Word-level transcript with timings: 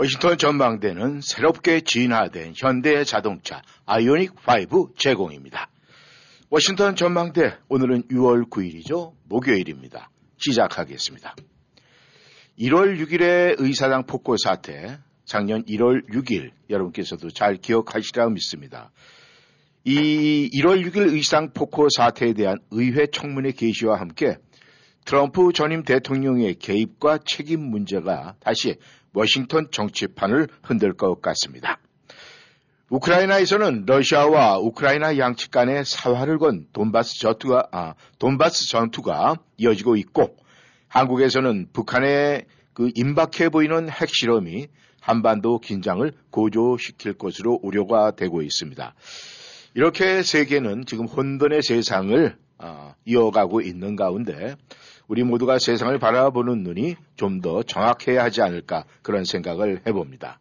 워싱턴 0.00 0.38
전망대는 0.38 1.20
새롭게 1.22 1.80
진화된 1.80 2.52
현대 2.56 3.02
자동차 3.02 3.62
아이오닉 3.84 4.32
5 4.70 4.92
제공입니다. 4.96 5.68
워싱턴 6.50 6.94
전망대 6.94 7.56
오늘은 7.68 8.04
6월 8.04 8.48
9일이죠. 8.48 9.14
목요일입니다. 9.24 10.08
시작하겠습니다. 10.36 11.34
1월 12.60 12.96
6일의 12.96 13.56
의사당 13.58 14.06
폭고 14.06 14.36
사태, 14.36 15.00
작년 15.24 15.64
1월 15.64 16.08
6일 16.08 16.52
여러분께서도 16.70 17.30
잘 17.30 17.56
기억하시리라 17.56 18.28
믿습니다. 18.28 18.92
이 19.82 20.48
1월 20.54 20.88
6일 20.88 21.12
의사당 21.12 21.52
폭고 21.54 21.88
사태에 21.88 22.34
대한 22.34 22.58
의회 22.70 23.08
청문회 23.08 23.50
개시와 23.50 23.98
함께 23.98 24.36
트럼프 25.08 25.52
전임 25.54 25.84
대통령의 25.84 26.56
개입과 26.56 27.20
책임 27.24 27.62
문제가 27.62 28.36
다시 28.40 28.76
워싱턴 29.12 29.70
정치판을 29.70 30.48
흔들 30.62 30.92
것 30.92 31.20
같습니다. 31.22 31.78
우크라이나에서는 32.90 33.84
러시아와 33.86 34.58
우크라이나 34.58 35.18
양측 35.18 35.50
간의 35.50 35.84
사활을 35.84 36.38
건 36.38 36.66
돈바스 36.72 37.18
전투가, 37.20 37.68
아, 37.70 37.94
돈바스 38.18 38.68
전투가 38.68 39.36
이어지고 39.58 39.96
있고 39.96 40.36
한국에서는 40.88 41.68
북한의 41.72 42.46
그 42.72 42.90
임박해 42.94 43.50
보이는 43.50 43.90
핵실험이 43.90 44.68
한반도 45.00 45.58
긴장을 45.58 46.10
고조시킬 46.30 47.14
것으로 47.14 47.58
우려가 47.62 48.12
되고 48.12 48.42
있습니다. 48.42 48.94
이렇게 49.74 50.22
세계는 50.22 50.86
지금 50.86 51.06
혼돈의 51.06 51.62
세상을 51.62 52.36
어, 52.58 52.94
이어가고 53.04 53.60
있는 53.60 53.96
가운데 53.96 54.56
우리 55.08 55.24
모두가 55.24 55.58
세상을 55.58 55.98
바라보는 55.98 56.62
눈이 56.62 56.96
좀 57.16 57.40
더 57.40 57.62
정확해야 57.62 58.24
하지 58.24 58.42
않을까 58.42 58.84
그런 59.02 59.24
생각을 59.24 59.82
해봅니다. 59.86 60.40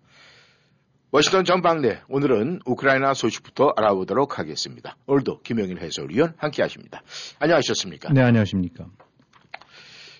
워싱턴 1.11 1.45
전방내 1.45 2.01
오늘은 2.09 2.59
우크라이나 2.65 3.13
소식부터 3.13 3.73
알아보도록 3.77 4.39
하겠습니다. 4.39 4.97
오늘도 5.05 5.41
김영일 5.41 5.79
해설위원 5.79 6.33
함께 6.37 6.61
하십니다. 6.63 7.01
안녕하셨습니까? 7.39 8.11
네, 8.13 8.21
안녕하십니까? 8.21 8.87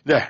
네. 0.04 0.22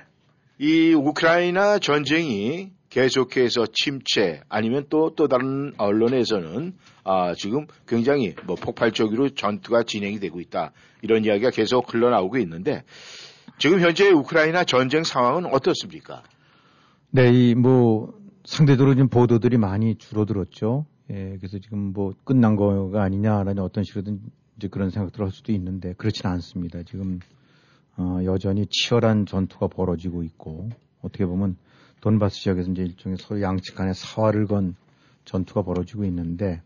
이 0.58 0.94
우크라이나 0.94 1.80
전쟁이 1.80 2.72
계속해서 2.90 3.68
침체 3.74 4.42
아니면 4.50 4.86
또또 4.90 5.28
다른 5.28 5.74
언론에서는 5.78 6.74
아, 7.04 7.34
지금 7.36 7.68
굉장히 7.88 8.34
뭐 8.46 8.56
폭발적으로 8.56 9.30
전투가 9.30 9.84
진행이 9.84 10.20
되고 10.20 10.40
있다. 10.40 10.72
이런 11.02 11.26
이야기가 11.26 11.52
계속 11.52 11.94
흘러나오고 11.94 12.38
있는데 12.40 12.84
지금 13.58 13.80
현재 13.80 14.10
우크라이나 14.10 14.64
전쟁 14.64 15.04
상황은 15.04 15.46
어떻습니까? 15.46 16.24
네, 17.12 17.32
이 17.32 17.56
뭐 17.56 18.14
상대적으로 18.48 18.96
지금 18.96 19.10
보도들이 19.10 19.58
많이 19.58 19.96
줄어들었죠. 19.96 20.86
예, 21.10 21.36
그래서 21.38 21.60
지금 21.60 21.92
뭐 21.92 22.14
끝난 22.24 22.56
거가 22.56 23.04
아니냐라는 23.04 23.62
어떤 23.62 23.84
식으로든 23.84 24.22
이제 24.56 24.70
그런 24.70 24.90
생각들을 24.90 25.26
할 25.26 25.32
수도 25.34 25.52
있는데 25.52 25.94
그렇지는 25.98 26.32
않습니다. 26.36 26.82
지금 26.84 27.20
어, 27.98 28.20
여전히 28.24 28.66
치열한 28.70 29.26
전투가 29.26 29.68
벌어지고 29.68 30.24
있고 30.24 30.70
어떻게 31.02 31.26
보면 31.26 31.58
돈바스 32.00 32.40
지역에서 32.42 32.72
이제 32.72 32.84
일종의 32.84 33.18
서로 33.20 33.42
양측 33.42 33.76
간의 33.76 33.94
사활을 33.96 34.48
건 34.48 34.76
전투가 35.26 35.64
벌어지고 35.64 36.06
있는데 36.06 36.62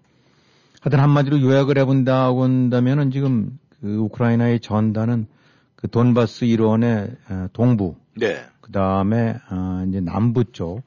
하여튼 0.82 1.00
한마디로 1.00 1.42
요약을 1.42 1.80
해본다고 1.80 2.44
한다면은 2.44 3.10
지금 3.10 3.58
그 3.80 3.96
우크라이나의 3.96 4.60
전단은 4.60 5.26
그 5.82 5.90
돈바스 5.90 6.46
일원의 6.46 7.16
동부, 7.54 7.96
네. 8.16 8.38
그 8.62 8.72
다음에 8.72 9.36
어, 9.50 9.84
이제 9.88 10.00
남부 10.00 10.44
쪽, 10.46 10.84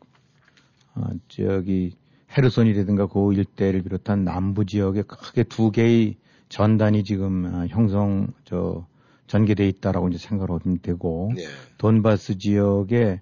어, 0.94 1.08
저기 1.26 1.96
헤르손이라든가 2.36 3.06
그 3.06 3.32
일대를 3.32 3.82
비롯한 3.82 4.24
남부 4.24 4.64
지역에 4.64 5.02
크게 5.02 5.42
두 5.44 5.72
개의 5.72 6.16
전단이 6.48 7.02
지금 7.02 7.44
어, 7.44 7.66
형성 7.66 8.28
저 8.44 8.86
전개돼 9.26 9.66
있다라고 9.68 10.08
이제 10.08 10.18
생각을 10.18 10.60
하면 10.64 10.78
되고 10.80 11.32
네. 11.34 11.42
돈바스 11.78 12.38
지역에 12.38 13.20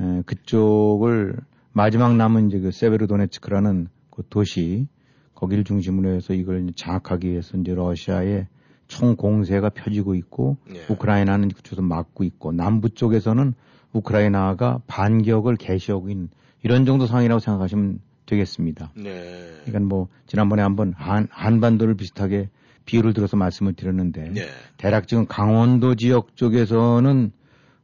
에, 0.00 0.22
그쪽을 0.24 1.36
마지막 1.72 2.16
남은 2.16 2.48
이제 2.48 2.60
그 2.60 2.70
세베르도네츠크라는 2.70 3.88
그 4.10 4.22
도시 4.30 4.86
거기를 5.34 5.64
중심으로 5.64 6.14
해서 6.14 6.32
이걸 6.32 6.66
장악하기 6.74 7.28
위해서 7.28 7.58
이제 7.58 7.74
러시아의 7.74 8.46
총 8.90 9.14
공세가 9.16 9.70
펴지고 9.70 10.14
있고 10.16 10.56
네. 10.68 10.80
우크라이나는 10.88 11.48
그쪽에서 11.48 11.80
막고 11.80 12.24
있고 12.24 12.52
남부 12.52 12.90
쪽에서는 12.90 13.54
우크라이나가 13.92 14.80
반격을 14.88 15.56
개시하고 15.56 16.10
있는 16.10 16.28
이런 16.62 16.84
정도 16.84 17.06
상황이라고 17.06 17.38
생각하시면 17.38 18.00
되겠습니다. 18.26 18.90
네. 18.96 19.52
그러니까 19.64 19.80
뭐 19.80 20.08
지난번에 20.26 20.62
한번 20.62 20.92
한, 20.96 21.28
한반도를 21.30 21.94
비슷하게 21.94 22.48
비유를 22.84 23.14
들어서 23.14 23.36
말씀을 23.36 23.74
드렸는데 23.74 24.30
네. 24.34 24.46
대략 24.76 25.06
지금 25.06 25.24
강원도 25.26 25.94
지역 25.94 26.36
쪽에서는 26.36 27.32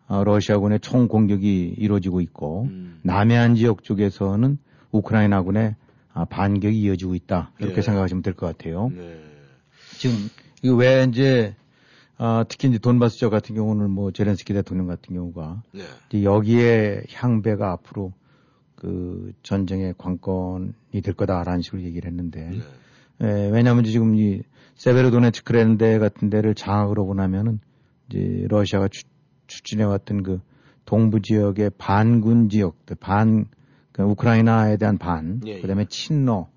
어, 0.08 0.24
러시아군의 0.24 0.80
총 0.80 1.06
공격이 1.08 1.74
이루어지고 1.78 2.20
있고 2.20 2.64
음. 2.64 2.98
남해안 3.02 3.54
지역 3.54 3.84
쪽에서는 3.84 4.58
우크라이나군의 4.90 5.76
아, 6.12 6.24
반격이 6.24 6.80
이어지고 6.80 7.14
있다 7.14 7.52
이렇게 7.58 7.76
네. 7.76 7.82
생각하시면 7.82 8.22
될 8.22 8.34
것 8.34 8.46
같아요. 8.46 8.90
네. 8.94 9.20
지금 9.98 10.16
이거 10.62 10.74
왜 10.74 11.04
이제 11.08 11.54
아, 12.18 12.44
특히 12.48 12.68
이제 12.68 12.78
돈바스 12.78 13.18
지역 13.18 13.30
같은 13.30 13.54
경우는 13.54 13.90
뭐 13.90 14.10
제렌스키 14.10 14.54
대통령 14.54 14.86
같은 14.86 15.14
경우가 15.14 15.62
네. 15.72 15.82
이제 16.08 16.24
여기에 16.24 17.04
향배가 17.12 17.72
앞으로 17.72 18.12
그 18.74 19.32
전쟁의 19.42 19.94
관건이 19.98 21.02
될 21.02 21.14
거다라는 21.14 21.62
식으로 21.62 21.82
얘기를 21.82 22.10
했는데 22.10 22.50
네. 22.50 22.60
예, 23.22 23.50
왜냐하면 23.50 23.84
지금 23.84 24.14
이 24.14 24.42
세베르도네츠크라는 24.76 25.78
데 25.78 25.98
같은 25.98 26.28
데를 26.28 26.54
장악을 26.54 26.98
하고 26.98 27.14
나면은 27.14 27.60
이제 28.08 28.46
러시아가 28.48 28.88
추, 28.88 29.04
추진해왔던 29.46 30.22
그 30.22 30.40
동부 30.84 31.22
지역의 31.22 31.72
반군 31.78 32.48
지역들, 32.48 32.96
반, 33.00 33.46
그 33.92 34.02
우크라이나에 34.02 34.76
대한 34.76 34.98
반, 34.98 35.40
예, 35.46 35.52
예. 35.52 35.60
그 35.60 35.66
다음에 35.66 35.86
친러, 35.88 36.48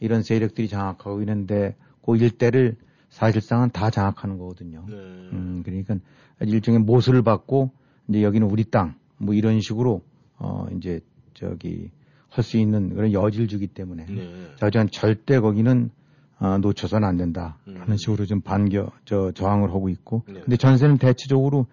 이런 0.00 0.22
세력들이 0.22 0.68
장악하고 0.68 1.20
있는데 1.20 1.76
그 2.04 2.16
일대를 2.16 2.76
사실상은 3.08 3.70
다 3.70 3.90
장악하는 3.90 4.38
거거든요. 4.38 4.84
네. 4.88 4.94
음, 4.94 5.62
그러니까 5.64 5.96
일종의 6.40 6.80
모습을 6.80 7.22
받고 7.22 7.70
이제 8.08 8.22
여기는 8.22 8.48
우리 8.48 8.64
땅, 8.64 8.94
뭐 9.16 9.34
이런 9.34 9.60
식으로 9.60 10.02
어, 10.38 10.66
이제 10.76 11.00
저기 11.34 11.90
할 12.28 12.44
수 12.44 12.58
있는 12.58 12.94
그런 12.94 13.12
여지를 13.12 13.48
주기 13.48 13.66
때문에 13.66 14.06
네. 14.06 14.46
자, 14.56 14.70
전 14.70 14.88
절대 14.90 15.40
거기는 15.40 15.90
아, 16.38 16.58
놓쳐서는 16.58 17.06
안 17.06 17.16
된다. 17.16 17.58
음. 17.66 17.76
하는 17.80 17.96
식으로 17.96 18.24
좀 18.26 18.40
반겨, 18.40 18.92
저, 19.04 19.32
저항을 19.32 19.70
하고 19.70 19.88
있고. 19.88 20.22
네. 20.28 20.40
근데 20.40 20.56
전세는 20.56 20.98
대체적으로, 20.98 21.66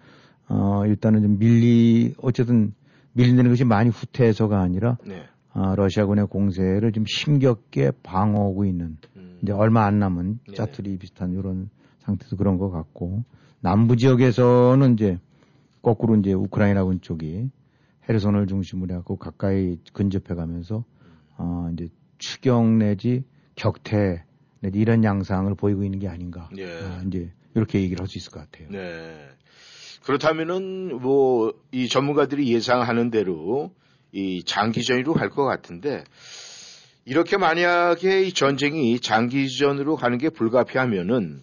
어, 0.48 0.82
일단은 0.86 1.22
좀 1.22 1.38
밀리, 1.38 2.14
어쨌든 2.20 2.74
밀리는 3.12 3.48
것이 3.48 3.64
많이 3.64 3.90
후퇴해서가 3.90 4.60
아니라, 4.60 4.98
네. 5.04 5.22
아, 5.52 5.76
러시아군의 5.76 6.26
공세를 6.26 6.90
좀 6.90 7.04
힘겹게 7.06 7.92
방어하고 8.02 8.64
있는, 8.64 8.96
음. 9.14 9.15
이제 9.42 9.52
얼마 9.52 9.84
안 9.86 9.98
남은 9.98 10.40
네. 10.48 10.54
짜투리 10.54 10.98
비슷한 10.98 11.32
이런 11.32 11.70
상태도 12.00 12.36
그런 12.36 12.58
것 12.58 12.70
같고, 12.70 13.24
남부 13.60 13.96
지역에서는 13.96 14.94
이제 14.94 15.18
거꾸로 15.82 16.16
이제 16.16 16.32
우크라이나군 16.32 17.00
쪽이 17.00 17.50
헤르손을 18.08 18.46
중심으로 18.46 18.92
해갖고 18.94 19.16
가까이 19.16 19.78
근접해 19.92 20.34
가면서, 20.34 20.84
어, 21.38 21.68
이제 21.72 21.88
추경 22.18 22.78
내지 22.78 23.24
격퇴 23.56 24.24
내지 24.60 24.78
이런 24.78 25.04
양상을 25.04 25.54
보이고 25.54 25.84
있는 25.84 25.98
게 25.98 26.08
아닌가. 26.08 26.48
예. 26.56 26.64
아, 26.82 27.02
이제 27.06 27.32
이렇게 27.54 27.80
얘기를 27.80 28.00
할 28.00 28.08
수 28.08 28.18
있을 28.18 28.30
것 28.32 28.40
같아요. 28.40 28.68
네. 28.70 29.14
그렇다면은 30.04 31.00
뭐 31.02 31.52
이 31.72 31.88
전문가들이 31.88 32.52
예상하는 32.52 33.10
대로 33.10 33.72
이 34.12 34.42
장기전으로 34.44 35.12
갈 35.14 35.28
것 35.30 35.44
같은데 35.44 36.04
이렇게 37.06 37.36
만약에 37.36 38.24
이 38.24 38.32
전쟁이 38.32 38.98
장기전으로 38.98 39.94
가는 39.94 40.18
게 40.18 40.28
불가피하면은 40.28 41.38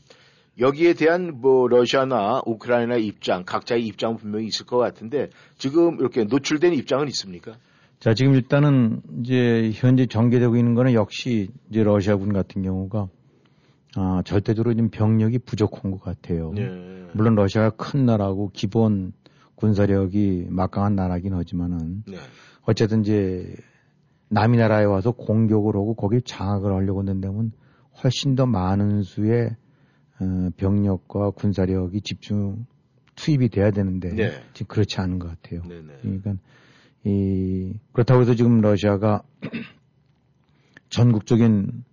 여기에 0.59 0.93
대한 0.93 1.39
뭐 1.39 1.69
러시아나 1.69 2.41
우크라이나 2.45 2.97
입장 2.97 3.43
각자의 3.45 3.85
입장은 3.87 4.17
분명히 4.17 4.45
있을 4.45 4.65
것 4.65 4.77
같은데 4.77 5.29
지금 5.57 5.99
이렇게 5.99 6.25
노출된 6.25 6.73
입장은 6.73 7.07
있습니까? 7.07 7.53
자, 7.99 8.13
지금 8.13 8.35
일단은 8.35 9.01
이제 9.21 9.71
현재 9.73 10.05
전개되고 10.05 10.57
있는 10.57 10.75
거는 10.75 10.93
역시 10.93 11.47
이제 11.69 11.81
러시아군 11.81 12.33
같은 12.33 12.61
경우가 12.61 13.07
아, 13.95 14.21
절대적으로 14.25 14.73
지금 14.73 14.89
병력이 14.89 15.39
부족한 15.39 15.91
것 15.91 16.01
같아요. 16.01 16.51
네. 16.53 16.67
물론 17.13 17.35
러시아가 17.35 17.69
큰 17.69 18.05
나라고 18.05 18.51
기본 18.53 19.13
군사력이 19.55 20.47
막강한 20.49 20.95
나라긴 20.95 21.33
하지만은 21.35 22.03
네. 22.05 22.17
어쨌든 22.63 23.01
이제 23.01 23.55
남이 24.33 24.57
나라에 24.57 24.85
와서 24.85 25.11
공격을 25.11 25.75
하고 25.75 25.93
거기 25.93 26.21
장악을 26.21 26.73
하려고 26.73 26.99
한다면 26.99 27.51
훨씬 28.03 28.35
더 28.35 28.45
많은 28.45 29.03
수의 29.03 29.55
어, 30.19 30.49
병력과 30.57 31.31
군사력이 31.31 32.01
집중 32.01 32.65
투입이 33.15 33.49
돼야 33.49 33.69
되는데 33.69 34.09
네. 34.13 34.31
지금 34.53 34.67
그렇지 34.67 34.99
않은 34.99 35.19
것 35.19 35.27
같아요. 35.29 35.61
네네. 35.61 35.93
그러니까 36.01 36.33
이 37.03 37.73
그렇다고 37.91 38.21
해서 38.21 38.33
지금 38.33 38.61
러시아가 38.61 39.21
전국적인 40.89 41.83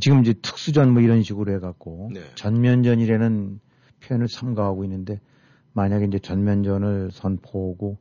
지금 0.00 0.20
이제 0.20 0.34
특수전 0.34 0.92
뭐 0.92 1.02
이런 1.02 1.22
식으로 1.22 1.52
해갖고 1.54 2.10
네. 2.12 2.20
전면전이라는 2.34 3.60
표현을 4.00 4.28
삼가하고 4.28 4.84
있는데 4.84 5.20
만약에 5.72 6.06
이제 6.06 6.18
전면전을 6.18 7.10
선포하고 7.12 7.98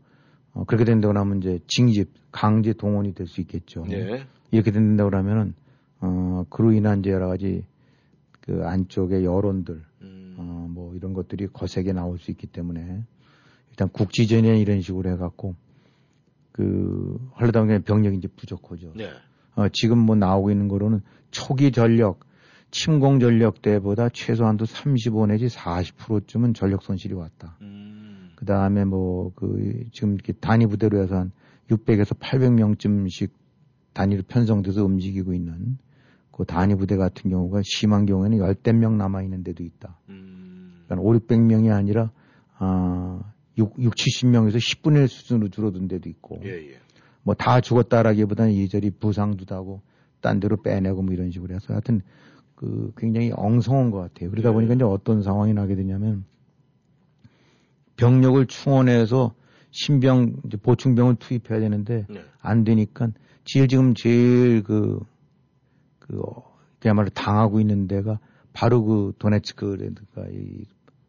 어, 0.55 0.63
그렇게 0.63 0.85
된다고 0.85 1.17
하면 1.19 1.37
이제 1.37 1.59
징집 1.67 2.09
강제 2.31 2.73
동원이 2.73 3.13
될 3.13 3.27
수 3.27 3.41
있겠죠. 3.41 3.85
네. 3.87 4.25
이렇게 4.51 4.71
된다고 4.71 5.15
하면은 5.15 5.53
어 5.99 6.45
그로 6.49 6.71
인한 6.71 6.99
이제 6.99 7.11
여러 7.11 7.27
가지 7.27 7.65
그 8.41 8.61
안쪽의 8.65 9.25
여론들 9.25 9.83
음. 10.01 10.35
어, 10.37 10.67
뭐 10.69 10.95
이런 10.95 11.13
것들이 11.13 11.47
거세게 11.47 11.93
나올 11.93 12.17
수 12.19 12.31
있기 12.31 12.47
때문에 12.47 13.03
일단 13.69 13.89
국지전에 13.89 14.57
이런 14.59 14.81
식으로 14.81 15.09
해갖고 15.11 15.55
그 16.51 17.19
보니 17.37 17.79
병력이 17.83 18.17
이제 18.17 18.27
부족하죠. 18.29 18.93
네. 18.95 19.09
어, 19.55 19.67
지금 19.69 19.97
뭐 19.99 20.15
나오고 20.15 20.51
있는 20.51 20.69
거로는 20.69 21.01
초기 21.31 21.71
전력, 21.71 22.24
침공 22.75 23.21
전력 23.21 23.61
때보다 23.61 24.09
최소한도 24.09 24.65
35 24.65 25.27
내지 25.27 25.47
40%쯤은 25.47 26.53
전력 26.53 26.83
손실이 26.83 27.13
왔다. 27.13 27.57
음. 27.61 28.31
그 28.35 28.43
다음에 28.43 28.83
뭐 28.83 29.31
그 29.33 29.85
지금 29.93 30.15
이렇게 30.15 30.33
단위 30.33 30.65
부대로 30.65 31.01
해서 31.01 31.15
한 31.15 31.31
600에서 31.69 32.19
800명쯤씩 32.19 33.29
단위로 33.93 34.23
편성돼서 34.27 34.83
움직이고 34.83 35.33
있는 35.33 35.77
그 36.31 36.43
단위 36.43 36.75
부대 36.75 36.97
같은 36.97 37.29
경우가 37.29 37.61
심한 37.63 38.05
경우에는 38.05 38.39
열댓 38.39 38.73
명 38.73 38.97
남아 38.97 39.23
있는 39.23 39.41
데도 39.41 39.63
있다. 39.63 39.97
음. 40.09 40.83
그러니까 40.85 41.07
5, 41.07 41.13
600명이 41.13 41.73
아니라 41.73 42.11
아 42.57 43.21
6, 43.57 43.75
6 43.79 43.93
70명에서 43.95 44.57
10분의 44.57 45.03
1 45.03 45.07
수준으로 45.07 45.47
줄어든 45.47 45.87
데도 45.87 46.09
있고 46.09 46.41
예, 46.43 46.49
예. 46.49 46.79
뭐다 47.23 47.61
죽었다라기보다는 47.61 48.51
이리저리 48.51 48.91
부상도 48.91 49.55
하고 49.55 49.81
딴 50.19 50.41
데로 50.41 50.57
빼내고 50.61 51.03
뭐 51.03 51.13
이런 51.13 51.31
식으로 51.31 51.55
해서 51.55 51.67
하여튼 51.69 52.01
그 52.55 52.91
굉장히 52.97 53.31
엉성한 53.35 53.91
것 53.91 53.99
같아요. 53.99 54.31
그러다 54.31 54.49
네. 54.49 54.53
보니까 54.53 54.73
이제 54.75 54.83
어떤 54.83 55.21
상황이 55.21 55.53
나게 55.53 55.75
되냐면 55.75 56.25
병력을 57.97 58.45
충원해서 58.47 59.33
신병 59.71 60.41
보충병을 60.63 61.15
투입해야 61.15 61.59
되는데 61.59 62.05
네. 62.09 62.21
안 62.41 62.63
되니까 62.63 63.09
제일 63.43 63.67
지금 63.67 63.93
제일 63.93 64.63
그, 64.63 64.99
그, 65.99 66.19
어, 66.19 66.55
그야말로 66.79 67.09
당하고 67.09 67.59
있는 67.59 67.87
데가 67.87 68.19
바로 68.53 68.83
그 68.83 69.13
도네츠크라든가 69.19 70.27
이 70.31 70.63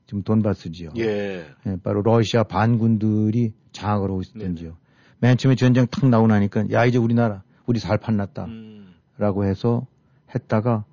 지금 0.06 0.22
돈바스지요. 0.22 0.90
예. 0.98 1.44
예, 1.66 1.76
바로 1.82 2.02
러시아 2.02 2.42
반군들이 2.44 3.52
장악을 3.72 4.08
하고 4.10 4.20
있었던 4.22 4.40
네네. 4.42 4.54
지역. 4.54 4.76
맨 5.18 5.36
처음에 5.36 5.54
전쟁 5.56 5.86
탁 5.86 6.08
나고 6.08 6.26
나니까 6.26 6.70
야 6.72 6.84
이제 6.84 6.98
우리나라 6.98 7.42
우리 7.66 7.78
살 7.78 7.98
판 7.98 8.16
났다라고 8.16 9.40
음. 9.42 9.44
해서 9.44 9.86
했다가 10.34 10.84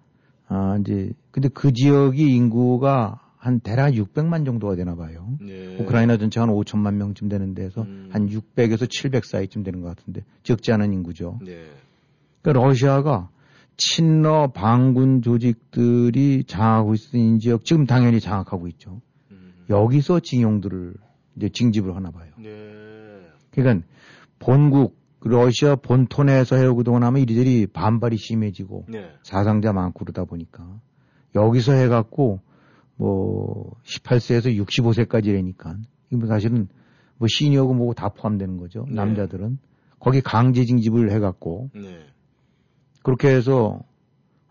아 0.48 0.78
이제 0.80 1.12
근데 1.32 1.50
그 1.50 1.74
지역이 1.74 2.36
인구가 2.36 3.20
한 3.38 3.60
대략 3.60 3.92
600만 3.92 4.46
정도가 4.46 4.76
되나 4.76 4.96
봐요. 4.96 5.28
네. 5.42 5.78
우크라이나 5.78 6.16
전체가 6.18 6.48
한 6.48 6.54
5천만 6.54 6.94
명쯤 6.94 7.28
되는 7.28 7.54
데서 7.54 7.82
음. 7.82 8.08
한 8.10 8.30
600에서 8.30 8.90
700 8.90 9.26
사이쯤 9.26 9.64
되는 9.64 9.82
것 9.82 9.96
같은데 9.96 10.24
적지 10.44 10.72
않은 10.72 10.94
인구죠. 10.94 11.40
네. 11.44 11.66
그러니까 12.42 12.66
러시아가 12.66 13.30
친러 13.76 14.52
반군 14.52 15.22
조직들이 15.22 16.46
장악하고 16.46 16.96
있는 17.14 17.40
지역 17.40 17.66
지금 17.66 17.86
당연히 17.86 18.22
장악하고 18.22 18.68
있죠. 18.70 19.02
음. 19.32 19.54
여기서 19.70 20.22
징용들을 20.22 20.94
이제 21.36 21.50
징집을 21.50 21.96
하나 21.96 22.12
봐요. 22.12 22.32
네. 22.38 23.20
그러니까 23.52 23.86
본국 24.40 25.03
러시아 25.24 25.76
본토 25.76 26.24
내에서 26.24 26.56
해오고 26.56 26.84
나면 26.84 27.22
이리저리 27.22 27.68
반발이 27.68 28.18
심해지고 28.18 28.86
네. 28.90 29.10
사상자 29.24 29.72
많고 29.72 30.06
그러다 30.06 30.26
보니까 30.26 30.80
여기서 31.36 31.74
해갖고 31.74 32.42
뭐 32.96 33.72
18세에서 33.84 34.66
65세까지라니까 34.66 35.78
이거 36.12 36.28
사실은 36.28 36.68
뭐 37.18 37.28
시니어고 37.30 37.74
뭐고 37.74 37.94
다 37.94 38.10
포함되는 38.10 38.58
거죠. 38.58 38.86
네. 38.88 38.96
남자들은 38.96 39.58
거기 40.00 40.22
강제 40.22 40.66
징집을 40.66 41.12
해갖고 41.12 41.70
네. 41.74 42.06
그렇게 43.02 43.30
해서 43.30 43.82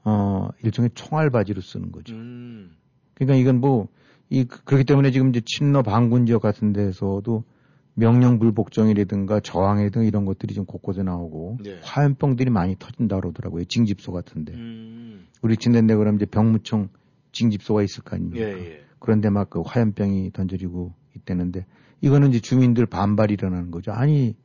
어 0.04 0.48
일종의 0.64 0.90
총알 0.94 1.30
바지로 1.30 1.60
쓰는 1.60 1.92
거죠. 1.92 2.14
음. 2.14 2.76
그러니까 3.14 3.36
이건 3.36 3.60
뭐, 3.60 3.88
이, 4.30 4.44
그렇기 4.44 4.84
때문에 4.84 5.10
지금 5.10 5.28
이제 5.28 5.40
친러 5.44 5.82
반군 5.82 6.26
지역 6.26 6.42
같은 6.42 6.72
데서도 6.72 7.44
명령 7.94 8.38
불복종이라든가 8.38 9.40
저항이라든가 9.40 10.06
이런 10.06 10.24
것들이 10.24 10.54
좀 10.54 10.64
곳곳에 10.64 11.02
나오고 11.02 11.58
네. 11.62 11.78
화염병들이 11.82 12.50
많이 12.50 12.76
터진다 12.78 13.16
그러더라고요. 13.20 13.64
징집소 13.64 14.12
같은데. 14.12 14.54
음. 14.54 15.26
우리 15.42 15.56
친데인데 15.56 15.94
그러면 15.94 16.16
이제 16.16 16.26
병무청 16.26 16.88
징집소가 17.32 17.82
있을 17.82 18.02
거 18.02 18.16
아닙니까? 18.16 18.44
예, 18.46 18.52
예. 18.52 18.80
그런데 18.98 19.30
막 19.30 19.50
그 19.50 19.60
화염병이 19.60 20.32
던져지고 20.32 20.94
있다는데 21.16 21.66
이거는 22.00 22.30
이제 22.30 22.40
주민들 22.40 22.86
반발이 22.86 23.34
일어나는 23.34 23.70
거죠. 23.70 23.92
아니, 23.92 24.36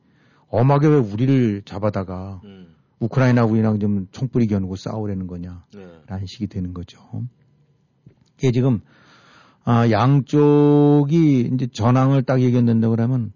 엄하게 0.48 0.88
왜 0.88 0.96
우리를 0.96 1.62
잡아다가 1.64 2.40
음. 2.44 2.74
우크라이나 3.00 3.44
우리랑 3.44 3.78
좀 3.78 4.08
총부리 4.10 4.46
겨누고 4.46 4.76
싸우려는 4.76 5.26
거냐. 5.26 5.64
네. 5.74 5.86
라는 6.06 6.26
식이 6.26 6.48
되는 6.48 6.74
거죠. 6.74 6.98
이게 8.38 8.50
지금, 8.52 8.80
아, 9.64 9.90
양쪽이 9.90 11.50
이제 11.54 11.66
전황을 11.72 12.22
딱 12.22 12.40
얘기한다고 12.40 12.94
그러면 12.94 13.32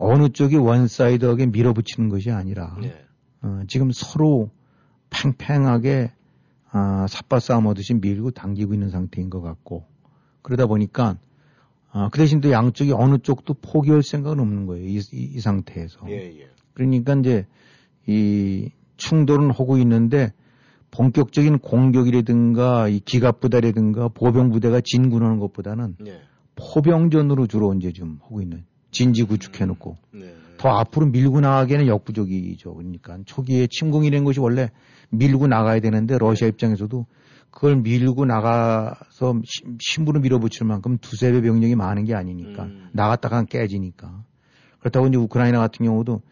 어느 0.00 0.30
쪽이 0.30 0.56
one 0.56 0.81
side하게 0.81 1.46
밀어붙이는 1.46 2.08
것이 2.08 2.30
아니라, 2.30 2.74
네. 2.80 2.94
어, 3.42 3.60
지금 3.68 3.90
서로 3.92 4.50
팽팽하게, 5.10 6.10
아, 6.70 7.06
삿바 7.08 7.38
싸움 7.38 7.68
하듯이 7.68 7.94
밀고 7.94 8.30
당기고 8.30 8.72
있는 8.72 8.88
상태인 8.88 9.28
것 9.28 9.42
같고, 9.42 9.84
그러다 10.42 10.66
보니까, 10.66 11.18
아, 11.92 12.08
그 12.10 12.18
대신 12.18 12.40
또 12.40 12.50
양쪽이 12.50 12.92
어느 12.92 13.18
쪽도 13.18 13.54
포기할 13.60 14.02
생각은 14.02 14.40
없는 14.40 14.64
거예요. 14.66 14.86
이, 14.86 14.96
이- 15.12 15.30
이 15.34 15.40
상태에서. 15.40 16.08
예, 16.08 16.40
예. 16.40 16.48
그러니까 16.72 17.14
이제 17.14 17.46
이 18.06 18.70
충돌은 18.96 19.50
하고 19.50 19.76
있는데 19.78 20.32
본격적인 20.92 21.58
공격이라든가 21.58 22.88
이 22.88 23.00
기갑부대라든가 23.00 24.08
보병부대가 24.08 24.80
진군하는 24.82 25.38
것보다는 25.40 25.96
네. 26.00 26.20
포병전으로 26.56 27.46
주로 27.48 27.74
이제 27.74 27.92
좀 27.92 28.18
하고 28.22 28.40
있는 28.40 28.64
진지 28.90 29.22
구축해놓고 29.24 29.96
네. 30.12 30.34
더 30.58 30.68
앞으로 30.68 31.06
밀고 31.06 31.40
나가기에는 31.40 31.86
역부족이죠. 31.86 32.74
그러니까 32.74 33.18
초기에 33.24 33.66
침공이라는 33.70 34.24
것이 34.24 34.40
원래 34.40 34.70
밀고 35.10 35.46
나가야 35.46 35.80
되는데 35.80 36.18
러시아 36.18 36.48
입장에서도 36.48 37.06
그걸 37.50 37.76
밀고 37.76 38.26
나가서 38.26 39.40
심- 39.44 39.78
심부로 39.80 40.20
밀어붙일 40.20 40.66
만큼 40.66 40.98
두세 40.98 41.32
배 41.32 41.40
병력이 41.40 41.74
많은 41.76 42.04
게 42.04 42.14
아니니까 42.14 42.64
음. 42.64 42.90
나갔다가 42.92 43.42
깨지니까 43.44 44.24
그렇다고 44.80 45.08
이제 45.08 45.16
우크라이나 45.16 45.58
같은 45.58 45.84
경우도 45.86 46.22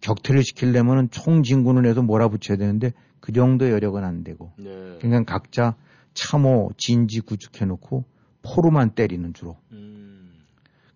격퇴를 0.00 0.42
시키려면은 0.42 1.10
총 1.10 1.42
진군을 1.42 1.86
해서 1.86 2.02
몰아붙여야 2.02 2.56
되는데 2.58 2.92
그 3.20 3.32
정도 3.32 3.70
여력은 3.70 4.02
안 4.02 4.24
되고 4.24 4.52
네. 4.58 4.96
그러니까 5.00 5.24
각자 5.24 5.76
참호 6.14 6.70
진지 6.76 7.20
구축해놓고 7.20 8.04
포로만 8.42 8.90
때리는 8.94 9.32
주로 9.34 9.56
음. 9.72 10.32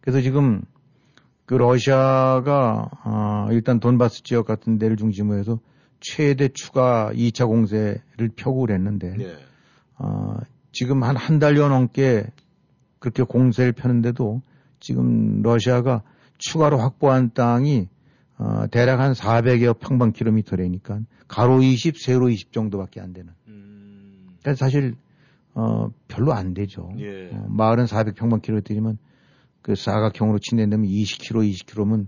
그래서 0.00 0.20
지금 0.20 0.62
그 1.46 1.54
러시아가 1.54 2.90
아, 3.04 3.48
일단 3.52 3.80
돈바스 3.80 4.24
지역 4.24 4.46
같은 4.46 4.78
데를 4.78 4.96
중심으로 4.96 5.38
해서 5.38 5.60
최대 6.00 6.48
추가 6.48 7.10
2차 7.14 7.46
공세를 7.46 8.30
펴고 8.36 8.60
그랬는데 8.60 9.16
네. 9.16 9.36
아, 9.96 10.38
지금 10.72 11.02
한 11.02 11.16
한 11.16 11.38
달여 11.38 11.68
넘게 11.68 12.26
그렇게 12.98 13.22
공세를 13.22 13.72
펴는데도 13.72 14.42
지금 14.80 15.40
러시아가 15.42 16.02
추가로 16.38 16.78
확보한 16.78 17.30
땅이 17.32 17.88
어, 18.38 18.66
대략 18.70 19.00
한 19.00 19.12
400여 19.12 19.78
평방 19.78 20.12
킬로미터라니까 20.12 21.00
가로 21.28 21.62
20, 21.62 21.96
세로 21.96 22.28
20 22.28 22.52
정도밖에 22.52 23.00
안 23.00 23.14
되는. 23.14 23.32
음. 23.48 24.36
그러니까 24.40 24.54
사실 24.62 24.94
어, 25.54 25.88
별로 26.08 26.34
안 26.34 26.52
되죠. 26.52 26.92
예. 26.98 27.30
어, 27.32 27.46
마을은 27.48 27.86
400평방 27.86 28.42
킬로미터지만 28.42 28.98
그 29.66 29.74
사각형으로 29.74 30.38
친다면 30.38 30.86
20km, 30.86 31.52
20km면 31.52 32.06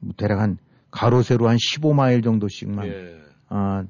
뭐 0.00 0.12
대략 0.18 0.38
한 0.38 0.58
가로 0.90 1.22
세로 1.22 1.48
한 1.48 1.56
15마일 1.56 2.22
정도씩만 2.22 2.86
예. 2.88 3.18
아, 3.48 3.84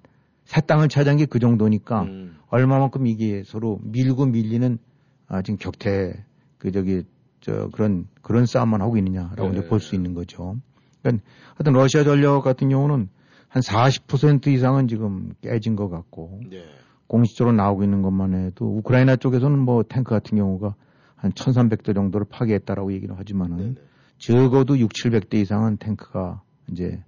새 0.44 0.60
땅을 0.60 0.88
차지한 0.88 1.16
게 1.16 1.26
그 1.26 1.40
정도니까 1.40 2.02
음. 2.02 2.36
얼마만큼 2.50 3.08
이게 3.08 3.42
서로 3.44 3.80
밀고 3.82 4.26
밀리는 4.26 4.78
아, 5.26 5.42
지금 5.42 5.58
격퇴 5.58 6.24
그 6.58 6.70
저기 6.70 7.02
저 7.40 7.68
그런 7.70 8.06
그런 8.22 8.46
싸움만 8.46 8.80
하고 8.80 8.96
있느냐라고 8.96 9.50
네. 9.50 9.58
이제 9.58 9.66
볼 9.66 9.80
수 9.80 9.96
있는 9.96 10.14
거죠. 10.14 10.54
그러니까 11.02 11.24
하여튼 11.56 11.72
러시아 11.72 12.04
전력 12.04 12.42
같은 12.42 12.68
경우는 12.68 13.08
한 13.48 13.60
40% 13.60 14.46
이상은 14.46 14.86
지금 14.86 15.34
깨진 15.40 15.74
것 15.74 15.88
같고 15.88 16.42
네. 16.48 16.62
공식적으로 17.08 17.56
나오고 17.56 17.82
있는 17.82 18.02
것만 18.02 18.34
해도 18.34 18.66
우크라이나 18.78 19.16
쪽에서는 19.16 19.58
뭐 19.58 19.82
탱크 19.82 20.10
같은 20.10 20.38
경우가 20.38 20.76
한 21.18 21.32
1,300대 21.32 21.94
정도를 21.94 22.26
파괴했다라고 22.30 22.92
얘기를 22.92 23.18
하지만은 23.18 23.56
네네. 23.56 23.74
적어도 24.18 24.78
6, 24.78 24.90
700대 24.92 25.34
이상은 25.34 25.76
탱크가 25.76 26.42
이제 26.70 27.02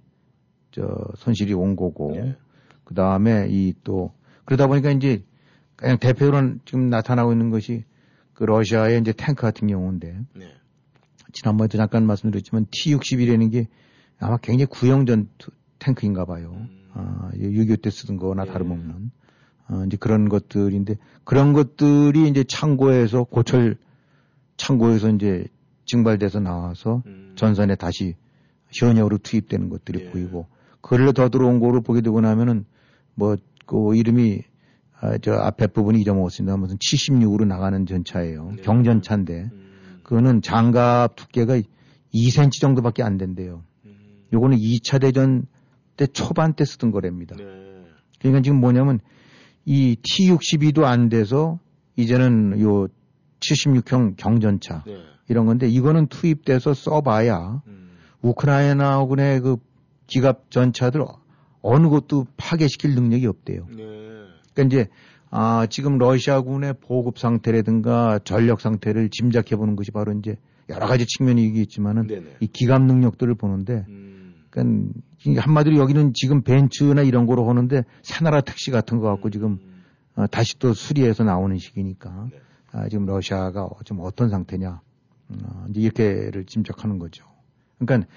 저 0.71 0.83
손실이 1.17 1.53
온 1.53 1.75
거고 1.75 2.11
네. 2.13 2.35
그 2.83 2.93
다음에 2.93 3.47
이 3.49 3.73
또 3.83 4.13
그러다 4.45 4.67
보니까 4.67 4.91
이제 4.91 5.23
그냥 5.75 5.97
대표로 5.97 6.55
지금 6.65 6.89
나타나고 6.89 7.31
있는 7.31 7.49
것이 7.49 7.83
그 8.33 8.43
러시아의 8.43 8.99
이제 9.01 9.11
탱크 9.13 9.41
같은 9.41 9.67
경우인데 9.67 10.19
네. 10.35 10.45
지난번에도 11.33 11.77
잠깐 11.77 12.05
말씀드렸지만 12.05 12.67
T-61이라는 12.71 13.51
게 13.51 13.67
아마 14.19 14.37
굉장히 14.37 14.65
구형 14.67 15.05
전 15.05 15.29
투- 15.37 15.51
탱크인가 15.79 16.25
봐요. 16.25 16.51
음. 16.53 16.89
아, 16.93 17.31
6.25 17.35 17.81
때 17.81 17.89
쓰던 17.89 18.17
거나 18.17 18.43
예. 18.45 18.51
다름없는. 18.51 19.11
어, 19.69 19.83
이제 19.87 19.95
그런 19.97 20.27
것들인데 20.27 20.97
그런 21.23 21.53
것들이 21.53 22.27
이제 22.29 22.43
창고에서 22.43 23.23
고철 23.23 23.77
창고에서 24.57 25.09
이제 25.09 25.45
증발돼서 25.85 26.39
나와서 26.39 27.03
음. 27.05 27.33
전선에 27.35 27.75
다시 27.75 28.15
현역으로 28.71 29.17
투입되는 29.17 29.69
것들이 29.69 30.05
예. 30.05 30.09
보이고 30.09 30.47
그걸로 30.81 31.11
더 31.11 31.29
들어온 31.29 31.59
거를 31.59 31.81
보게 31.81 32.01
되고 32.01 32.21
나면은 32.21 32.65
뭐 33.15 33.35
그 33.71 33.95
이름이 33.95 34.41
아, 34.99 35.17
저 35.19 35.31
앞에 35.31 35.67
부분이 35.67 36.01
잊어먹었습니다. 36.01 36.57
무슨 36.57 36.77
76으로 36.77 37.47
나가는 37.47 37.85
전차예요. 37.85 38.51
네. 38.57 38.61
경전차인데 38.61 39.49
음. 39.51 39.99
그거는 40.03 40.41
장갑 40.41 41.15
두께가 41.15 41.61
2cm 42.13 42.59
정도밖에 42.59 43.01
안 43.01 43.17
된대요. 43.17 43.63
음. 43.85 44.25
요거는 44.33 44.57
2차 44.57 44.99
대전 44.99 45.45
때 45.95 46.05
초반 46.05 46.53
때 46.53 46.65
쓰던 46.65 46.91
거랍니다. 46.91 47.37
네. 47.37 47.45
그러니까 48.19 48.41
지금 48.41 48.59
뭐냐면 48.59 48.99
이 49.63 49.95
T62도 49.95 50.83
안 50.83 51.07
돼서 51.07 51.59
이제는 51.95 52.59
요 52.59 52.87
76형 53.41 54.15
경전차 54.15 54.83
네. 54.85 55.01
이런 55.27 55.45
건데 55.45 55.67
이거는 55.67 56.07
투입돼서 56.07 56.73
써봐야 56.73 57.61
음. 57.67 57.89
우크라이나군의 58.21 59.41
그 59.41 59.57
기갑 60.07 60.49
전차들 60.51 61.03
어느 61.61 61.89
것도 61.89 62.27
파괴시킬 62.37 62.95
능력이 62.95 63.27
없대요. 63.27 63.67
네. 63.69 63.83
그러니까 64.53 64.63
이제 64.63 64.87
아 65.29 65.67
지금 65.69 65.97
러시아군의 65.97 66.75
보급 66.81 67.17
상태라든가 67.17 68.19
전력 68.23 68.61
상태를 68.61 69.09
짐작해 69.09 69.55
보는 69.55 69.75
것이 69.75 69.91
바로 69.91 70.11
이제 70.13 70.35
여러 70.69 70.87
가지 70.87 71.05
측면이 71.05 71.43
있겠지만은 71.47 72.07
네네. 72.07 72.37
이 72.39 72.47
기갑 72.47 72.81
능력들을 72.81 73.35
보는데 73.35 73.85
음. 73.87 74.35
그러니까 74.49 74.91
한마디로 75.41 75.77
여기는 75.77 76.13
지금 76.13 76.41
벤츠나 76.41 77.03
이런 77.03 77.25
거로 77.25 77.49
하는데 77.49 77.83
새나라 78.01 78.41
택시 78.41 78.71
같은 78.71 78.99
거 78.99 79.07
갖고 79.07 79.29
지금 79.29 79.59
음. 79.63 79.83
어, 80.15 80.27
다시 80.27 80.59
또 80.59 80.73
수리해서 80.73 81.23
나오는 81.23 81.57
시기니까 81.57 82.27
네. 82.31 82.39
아, 82.71 82.87
지금 82.89 83.05
러시아가 83.05 83.69
좀 83.85 83.99
어떤 84.01 84.29
상태냐 84.29 84.81
어, 85.29 85.65
이제 85.69 85.81
이렇게를 85.81 86.45
짐작하는 86.45 86.99
거죠. 86.99 87.25
그러니까, 87.79 88.07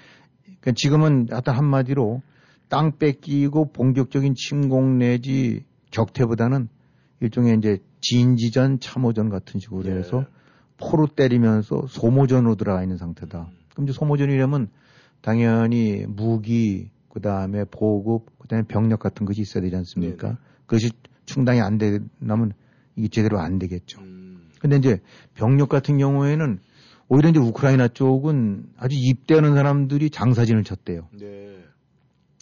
그러니까 0.43 0.71
지금은 0.75 1.27
하여튼 1.29 1.53
한마디로 1.53 2.21
땅 2.67 2.97
뺏기고 2.97 3.71
본격적인 3.71 4.33
침공 4.35 4.97
내지 4.97 5.63
격퇴보다는 5.91 6.67
일종의 7.21 7.57
이제 7.57 7.79
진지전 8.01 8.79
참호전 8.79 9.29
같은 9.29 9.59
식으로 9.59 9.83
네. 9.83 9.97
해서 9.97 10.25
포로 10.77 11.07
때리면서 11.07 11.87
소모전으로 11.87 12.55
들어가 12.55 12.81
있는 12.83 12.97
상태다. 12.97 13.49
그럼 13.73 13.87
이제 13.87 13.93
소모전이라면 13.93 14.69
당연히 15.21 16.05
무기, 16.07 16.91
그 17.09 17.21
다음에 17.21 17.63
보급, 17.65 18.25
그 18.37 18.47
다음에 18.47 18.63
병력 18.67 18.99
같은 18.99 19.25
것이 19.25 19.41
있어야 19.41 19.63
되지 19.63 19.75
않습니까? 19.77 20.27
네네. 20.27 20.39
그것이 20.65 20.91
충당이 21.25 21.61
안 21.61 21.77
되면 21.77 22.53
이게 22.95 23.07
제대로 23.07 23.39
안 23.39 23.57
되겠죠. 23.57 24.01
음. 24.01 24.24
근데 24.65 24.77
이제 24.77 24.99
병력 25.35 25.69
같은 25.69 25.99
경우에는 25.99 26.57
오히려 27.07 27.29
이제 27.29 27.39
우크라이나 27.39 27.87
쪽은 27.87 28.65
아주 28.77 28.95
입대하는 28.99 29.53
사람들이 29.53 30.09
장사진을 30.09 30.63
쳤대요. 30.63 31.07
네. 31.19 31.59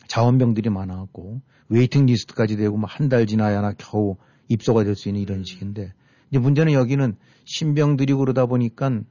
자원병들이 0.07 0.69
많아갖고 0.69 1.41
waiting 1.67 2.05
list까지 2.05 2.55
되고 2.55 2.77
뭐 2.77 2.87
한 2.87 3.09
달 3.09 3.25
지나야나 3.25 3.73
겨우 3.77 4.15
입소가 4.47 4.85
될 4.85 4.95
수 4.95 5.09
있는 5.09 5.21
이런 5.21 5.43
식인데 5.43 5.91
이제 6.29 6.39
문제는 6.39 6.71
여기는 6.71 7.15
신병들이 7.43 8.13
그러다 8.13 8.45
보니까 8.45 9.01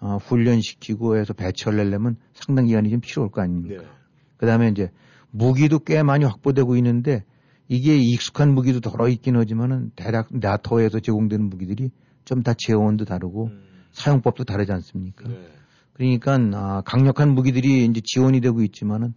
어, 0.00 0.16
훈련시키고 0.16 1.16
해서 1.16 1.32
배치를 1.32 1.76
내려면 1.76 2.16
상당 2.34 2.66
기간이 2.66 2.90
좀 2.90 3.00
필요할 3.00 3.30
거 3.30 3.40
아닙니까? 3.40 3.82
네. 3.82 3.88
그 4.36 4.46
다음에 4.46 4.68
이제 4.68 4.90
무기도 5.30 5.78
꽤 5.78 6.02
많이 6.02 6.24
확보되고 6.24 6.74
있는데 6.76 7.22
이게 7.68 7.96
익숙한 7.96 8.52
무기도 8.52 8.80
덜어 8.80 9.08
있긴 9.08 9.36
하지만은 9.36 9.92
대략 9.94 10.26
나토에서 10.32 10.98
제공되는 10.98 11.48
무기들이 11.48 11.90
좀 12.28 12.42
다 12.42 12.54
재원도 12.54 13.06
다르고 13.06 13.46
음. 13.46 13.62
사용법도 13.92 14.44
다르지 14.44 14.70
않습니까? 14.72 15.26
네. 15.28 15.48
그러니까 15.94 16.38
아, 16.54 16.82
강력한 16.84 17.34
무기들이 17.34 17.86
이제 17.86 18.00
지원이 18.04 18.40
되고 18.40 18.62
있지만은 18.62 19.14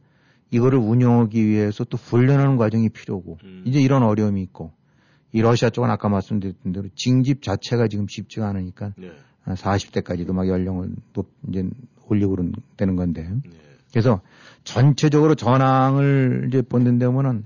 이거를 0.50 0.80
운영하기 0.80 1.46
위해서 1.46 1.84
또 1.84 1.98
훈련하는 1.98 2.58
과정이 2.58 2.89
필요고 2.89 3.38
음. 3.44 3.63
이제 3.65 3.82
이런 3.82 4.03
어려움이 4.03 4.41
있고 4.44 4.72
이 5.34 5.41
러시아 5.41 5.70
쪽은 5.70 5.89
아까 5.89 6.10
말씀드렸던 6.10 6.72
대로 6.72 6.88
징집 6.96 7.41
자체가 7.41 7.88
지금 7.88 8.08
쉽지가 8.10 8.48
않으니까 8.48 8.94
네. 8.98 9.12
40대까지도 9.46 10.34
막 10.34 10.48
연령을 10.48 10.91
높 11.13 11.32
이제 11.50 11.70
올리고 12.08 12.32
그런 12.32 12.53
되는 12.77 12.96
건데 12.96 13.30
네. 13.30 13.51
그래서 13.91 14.22
전체적으로 14.63 15.36
전황을 15.36 16.46
이제 16.48 16.62
본는 16.62 16.98
데면은 16.98 17.46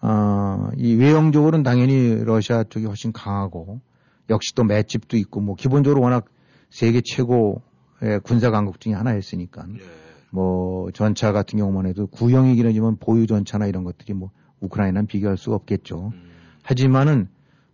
어, 0.00 0.68
이 0.76 0.94
외형적으로는 0.94 1.62
당연히 1.62 2.22
러시아 2.24 2.64
쪽이 2.64 2.86
훨씬 2.86 3.12
강하고 3.12 3.80
역시 4.30 4.54
또 4.54 4.64
맷집도 4.64 5.16
있고 5.16 5.40
뭐 5.40 5.54
기본적으로 5.54 6.02
워낙 6.02 6.26
세계 6.70 7.00
최고의 7.00 8.20
군사 8.22 8.50
강국 8.50 8.80
중에 8.80 8.92
하나였으니까 8.94 9.66
네. 9.66 9.78
뭐 10.30 10.90
전차 10.92 11.32
같은 11.32 11.58
경우만 11.58 11.86
해도 11.86 12.06
구형이긴 12.08 12.66
하지만 12.66 12.96
보유 12.96 13.26
전차나 13.26 13.66
이런 13.66 13.84
것들이 13.84 14.14
뭐 14.14 14.30
우크라이나는 14.60 15.06
비교할 15.06 15.36
수가 15.36 15.56
없겠죠. 15.56 16.12
음. 16.14 16.30
하지만은 16.62 17.28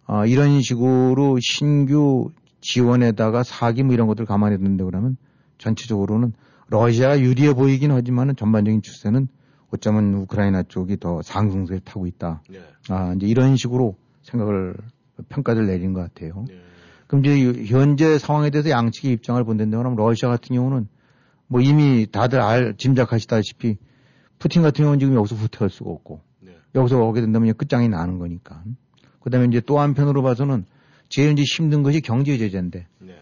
어, 0.07 0.27
이런 0.27 0.61
식으로 0.61 1.39
신규 1.41 2.31
지원에다가 2.61 3.43
사기 3.43 3.83
뭐 3.83 3.95
이런 3.95 4.07
것들 4.07 4.27
감안해 4.27 4.59
둔다 4.59 4.85
그러면 4.85 5.17
전체적으로는 5.59 6.33
러시아가 6.69 7.21
유리해 7.21 7.55
보이긴 7.55 7.91
하지만은 7.91 8.37
전반적인 8.37 8.83
추세는 8.83 9.29
어쩌면 9.71 10.15
우크라이나 10.15 10.65
쪽이 10.65 10.99
더 10.99 11.23
상승세를 11.23 11.81
타고 11.81 12.07
있다. 12.07 12.43
네. 12.51 12.61
아, 12.89 13.15
이제 13.17 13.27
이런 13.27 13.57
식으로 13.57 13.97
생각을 14.23 14.75
평가를 15.29 15.67
내린 15.67 15.93
것 15.93 16.01
같아요. 16.01 16.45
네. 16.49 16.55
그럼 17.07 17.25
이제 17.25 17.39
이- 17.39 17.67
현재 17.67 18.19
상황에 18.19 18.51
대해서 18.51 18.71
양측의 18.71 19.13
입장을 19.13 19.43
본다는데 19.45 19.77
그럼 19.77 19.97
러시아 19.97 20.29
같은 20.29 20.55
경우는 20.57 20.89
뭐 21.47 21.61
이미 21.61 22.07
다들 22.11 22.41
알, 22.41 22.75
짐작하시다시피 22.79 23.77
푸틴 24.39 24.63
같은 24.63 24.83
경우는 24.85 24.99
지금 24.99 25.15
여기서 25.15 25.37
후퇴할 25.37 25.71
수가 25.71 25.91
없고 25.91 26.21
네. 26.41 26.53
여기서 26.75 26.99
오게 26.99 27.21
된다면 27.21 27.55
끝장이 27.57 27.89
나는 27.89 28.19
거니까. 28.19 28.63
그 29.21 29.31
다음에 29.31 29.47
이제 29.47 29.61
또 29.61 29.79
한편으로 29.79 30.23
봐서는 30.23 30.65
제일 31.09 31.33
이제 31.33 31.43
힘든 31.43 31.83
것이 31.83 32.01
경제 32.01 32.39
제재인데 32.39 32.87
네. 33.01 33.15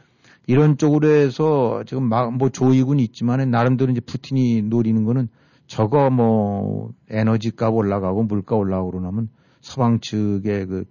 이런 0.47 0.79
쪽으로 0.79 1.09
해서 1.09 1.83
지금 1.87 2.05
막 2.09 2.31
뭐 2.33 2.49
조이군이 2.51 3.03
있지만 3.05 3.51
나름대로 3.51 3.91
이제 3.91 4.01
푸틴이 4.01 4.63
노리는 4.63 5.05
거는 5.05 5.29
저거 5.67 6.09
뭐 6.11 6.93
에너지 7.11 7.51
값 7.55 7.75
올라가고 7.75 8.23
물가 8.25 8.57
올라가고 8.57 8.93
그러면 8.93 9.29
서방 9.61 10.01
측의 10.01 10.67
그 10.67 10.85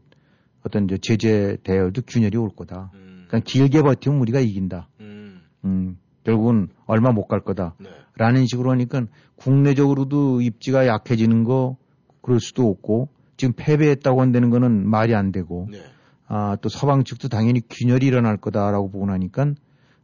어떤 0.69 0.85
이제 0.85 0.97
제재 0.97 1.57
대열도 1.63 2.03
균열이 2.07 2.37
올 2.37 2.49
거다. 2.55 2.91
음. 2.93 3.25
그러니까 3.27 3.39
길게 3.49 3.81
버티면 3.81 4.19
우리가 4.19 4.39
이긴다. 4.39 4.87
음. 4.99 5.41
음, 5.65 5.97
결국은 6.23 6.69
얼마 6.85 7.11
못 7.11 7.27
갈 7.27 7.41
거다. 7.41 7.75
네. 7.79 7.89
라는 8.15 8.45
식으로 8.45 8.71
하니까 8.71 9.05
국내적으로도 9.35 10.41
입지가 10.41 10.87
약해지는 10.87 11.43
거 11.43 11.77
그럴 12.21 12.39
수도 12.39 12.69
없고 12.69 13.09
지금 13.37 13.53
패배했다고 13.55 14.21
한다는 14.21 14.49
거는 14.49 14.87
말이 14.87 15.15
안 15.15 15.31
되고 15.31 15.67
네. 15.71 15.81
아, 16.27 16.55
또 16.61 16.69
서방 16.69 17.03
측도 17.03 17.27
당연히 17.29 17.61
균열이 17.67 18.05
일어날 18.05 18.37
거다라고 18.37 18.91
보고 18.91 19.05
나니까 19.07 19.53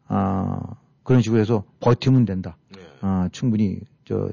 아, 0.07 0.59
그런 1.03 1.21
식으로 1.21 1.39
해서 1.39 1.63
버티면 1.79 2.25
된다. 2.25 2.57
네. 2.75 2.81
아, 3.01 3.29
충분히 3.31 3.79
저 4.05 4.29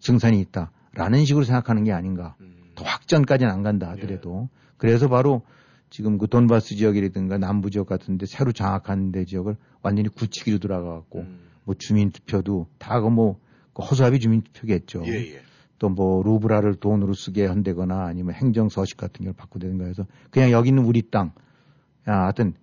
승산이 0.00 0.40
있다라는 0.40 1.24
식으로 1.24 1.44
생각하는 1.44 1.84
게 1.84 1.92
아닌가. 1.92 2.34
음. 2.40 2.72
더 2.74 2.84
확전까지는 2.84 3.52
안 3.52 3.62
간다 3.62 3.90
하더라도 3.90 4.48
그래서 4.76 5.08
바로 5.08 5.42
지금 5.90 6.18
그 6.18 6.28
돈바스 6.28 6.76
지역이라든가 6.76 7.36
남부 7.38 7.70
지역 7.70 7.86
같은데 7.86 8.26
새로 8.26 8.52
장악한 8.52 9.12
데 9.12 9.24
지역을 9.24 9.56
완전히 9.82 10.08
굳히기로 10.08 10.58
들어가갖고 10.58 11.20
음. 11.20 11.40
뭐 11.64 11.74
주민 11.76 12.10
투표도 12.10 12.68
다그뭐 12.78 13.38
허수아비 13.78 14.20
주민 14.20 14.42
투표겠죠. 14.42 15.02
예, 15.06 15.34
예. 15.34 15.42
또뭐 15.78 16.22
루브라를 16.22 16.74
돈으로 16.76 17.14
쓰게 17.14 17.46
한다거나 17.46 18.04
아니면 18.04 18.34
행정 18.34 18.68
서식 18.68 18.96
같은 18.96 19.24
걸 19.24 19.34
바꾸든가 19.34 19.86
해서 19.86 20.06
그냥 20.30 20.50
여기 20.50 20.68
있는 20.68 20.84
우리 20.84 21.02
땅, 21.10 21.32
야, 22.06 22.22
하여튼 22.22 22.54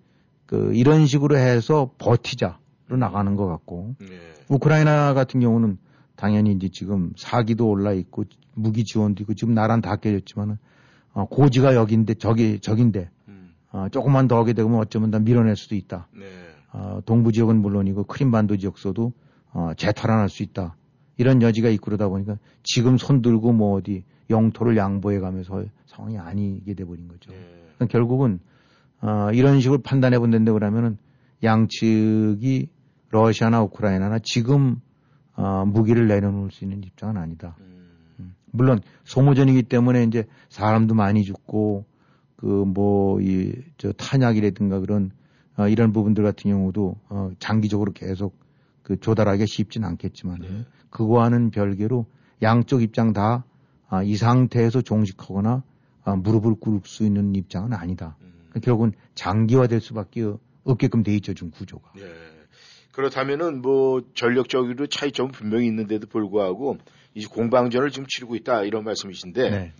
그 0.46 0.72
이런 0.74 1.06
식으로 1.06 1.36
해서 1.36 1.90
버티자로 1.98 2.96
나가는 2.96 3.34
것 3.34 3.46
같고 3.46 3.96
네. 3.98 4.06
우크라이나 4.48 5.14
같은 5.14 5.40
경우는 5.40 5.78
당연히 6.16 6.52
이제 6.52 6.68
지금 6.72 7.12
사기도 7.16 7.68
올라 7.68 7.92
있고 7.92 8.24
무기 8.54 8.84
지원도 8.84 9.22
있고 9.22 9.34
지금 9.34 9.52
나란 9.52 9.80
다 9.80 9.96
깨졌지만은 9.96 10.56
어, 11.12 11.26
고지가 11.26 11.74
여기인데 11.74 12.14
저기 12.14 12.60
저긴데 12.60 13.00
음. 13.00 13.17
어, 13.70 13.88
조금만 13.90 14.28
더 14.28 14.38
하게 14.38 14.52
되면 14.52 14.74
어쩌면 14.76 15.10
다 15.10 15.18
밀어낼 15.18 15.56
수도 15.56 15.74
있다. 15.74 16.08
네. 16.14 16.24
어, 16.72 17.00
동부 17.04 17.32
지역은 17.32 17.60
물론이고 17.60 18.04
크림반도 18.04 18.56
지역서도 18.56 19.12
어, 19.52 19.70
재탈환할 19.76 20.28
수 20.28 20.42
있다. 20.42 20.76
이런 21.16 21.42
여지가 21.42 21.68
있고 21.70 21.86
그러다 21.86 22.08
보니까 22.08 22.36
지금 22.62 22.96
손 22.96 23.22
들고 23.22 23.52
뭐 23.52 23.76
어디 23.76 24.04
영토를 24.30 24.76
양보해 24.76 25.18
가면서 25.18 25.56
할 25.56 25.70
상황이 25.86 26.18
아니게 26.18 26.74
돼 26.74 26.84
버린 26.84 27.08
거죠. 27.08 27.30
네. 27.30 27.38
그러니까 27.76 27.86
결국은 27.86 28.40
어, 29.00 29.30
이런 29.32 29.60
식으로 29.60 29.80
판단해 29.82 30.18
본다는데 30.18 30.52
그러면은 30.52 30.98
양측이 31.42 32.68
러시아나 33.10 33.62
우크라이나나 33.62 34.18
지금 34.22 34.80
어, 35.34 35.64
무기를 35.64 36.08
내려놓을 36.08 36.50
수 36.50 36.64
있는 36.64 36.82
입장은 36.82 37.16
아니다. 37.16 37.56
음. 37.60 37.88
음. 38.20 38.34
물론 38.50 38.80
소모전이기 39.04 39.64
때문에 39.64 40.04
이제 40.04 40.24
사람도 40.48 40.94
많이 40.94 41.22
죽고 41.22 41.84
그 42.38 42.64
뭐 42.64 43.20
이 43.20 43.52
저 43.78 43.92
탄약이라든가 43.92 44.80
그런 44.80 45.10
어, 45.56 45.68
이런 45.68 45.92
부분들 45.92 46.22
같은 46.22 46.50
경우도 46.50 46.96
어, 47.08 47.30
장기적으로 47.40 47.92
계속 47.92 48.38
그 48.82 48.98
조달하기가 48.98 49.44
쉽진 49.46 49.84
않겠지만 49.84 50.38
네. 50.40 50.64
그거와는 50.90 51.50
별개로 51.50 52.06
양쪽 52.42 52.82
입장 52.82 53.12
다 53.12 53.44
아, 53.88 54.02
이 54.02 54.16
상태에서 54.16 54.82
종식하거나 54.82 55.62
아, 56.04 56.16
무릎을 56.16 56.54
꿇을 56.60 56.80
수 56.84 57.04
있는 57.04 57.34
입장은 57.34 57.72
아니다. 57.72 58.16
음. 58.20 58.32
그러니까 58.50 58.60
결국은 58.60 58.92
장기화될 59.14 59.80
수밖에 59.80 60.32
없게끔 60.64 61.02
돼 61.02 61.14
있죠 61.16 61.34
지금 61.34 61.50
구조가. 61.50 61.92
예. 61.98 62.02
그렇다면은 62.92 63.62
뭐 63.62 64.02
전력적으로 64.14 64.86
차이점은 64.86 65.32
분명히 65.32 65.66
있는데도 65.66 66.06
불구하고 66.06 66.78
이제 67.14 67.26
공방전을 67.28 67.90
지금 67.90 68.06
치르고 68.06 68.36
있다 68.36 68.64
이런 68.64 68.84
말씀이신데 68.84 69.50
네. 69.50 69.72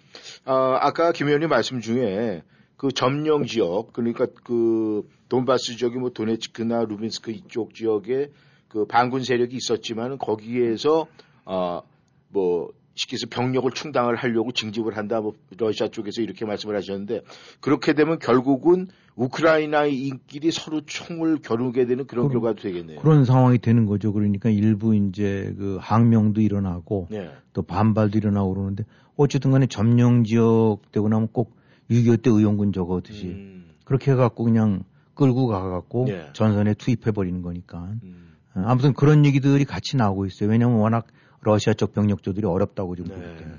아, 0.44 0.78
아까 0.80 1.12
김 1.12 1.28
의원님 1.28 1.48
말씀 1.48 1.80
중에 1.80 2.42
그 2.76 2.92
점령 2.92 3.44
지역 3.44 3.92
그러니까 3.92 4.26
그 4.44 5.08
돈바스 5.28 5.76
지역이 5.76 5.98
뭐 5.98 6.10
도네츠크나 6.10 6.84
루빈스크 6.84 7.30
이쪽 7.30 7.74
지역에 7.74 8.30
그 8.68 8.86
반군 8.86 9.24
세력이 9.24 9.56
있었지만 9.56 10.18
거기에서 10.18 11.06
아뭐 11.44 12.72
해서 13.12 13.26
병력을 13.30 13.70
충당을 13.70 14.16
하려고 14.16 14.52
징집을 14.52 14.96
한다 14.96 15.20
뭐 15.20 15.34
러시아 15.56 15.88
쪽에서 15.88 16.20
이렇게 16.22 16.44
말씀을 16.44 16.76
하셨는데 16.76 17.22
그렇게 17.60 17.92
되면 17.94 18.18
결국은 18.18 18.88
우크라이나인끼리 19.16 20.50
서로 20.52 20.80
총을 20.84 21.38
겨루게 21.42 21.86
되는 21.86 22.06
그런 22.06 22.28
그럼- 22.28 22.42
결과도 22.42 22.62
되겠네요. 22.62 23.00
그런 23.00 23.24
상황이 23.24 23.58
되는 23.58 23.86
거죠. 23.86 24.12
그러니까 24.12 24.50
일부 24.50 24.94
이제 24.94 25.54
그 25.58 25.78
항명도 25.80 26.40
일어나고 26.40 27.08
네. 27.10 27.30
또 27.52 27.62
반발도 27.62 28.18
일어나고 28.18 28.54
그러는데 28.54 28.84
어쨌든 29.16 29.50
간에 29.50 29.66
점령 29.66 30.24
지역 30.24 30.78
되고 30.92 31.08
나면 31.08 31.28
꼭 31.32 31.56
6.25때 31.90 32.36
의용군 32.36 32.72
저거듯이 32.72 33.26
음, 33.28 33.64
그렇게 33.84 34.12
해갖고 34.12 34.44
그냥 34.44 34.84
끌고 35.14 35.46
가갖고 35.46 36.06
예. 36.10 36.28
전선에 36.34 36.74
투입해버리는 36.74 37.42
거니까. 37.42 37.90
음, 38.04 38.34
어, 38.54 38.62
아무튼 38.66 38.92
그런 38.92 39.24
얘기들이 39.24 39.64
같이 39.64 39.96
나오고 39.96 40.26
있어요. 40.26 40.50
왜냐하면 40.50 40.78
워낙 40.78 41.06
러시아 41.40 41.74
쪽 41.74 41.94
병력조들이 41.94 42.46
어렵다고 42.46 42.96
지금 42.96 43.10
보기 43.10 43.20
네. 43.20 43.36
때문에. 43.36 43.58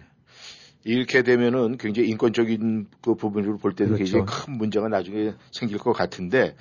이렇게 0.85 1.23
되면은 1.23 1.77
굉장히 1.77 2.09
인권적인 2.09 2.87
그 3.01 3.15
부분으로 3.15 3.57
볼 3.57 3.73
때도 3.75 3.95
그렇죠. 3.95 4.03
굉장히 4.03 4.25
큰 4.25 4.57
문제가 4.57 4.87
나중에 4.87 5.33
생길 5.51 5.77
것 5.77 5.91
같은데 5.93 6.55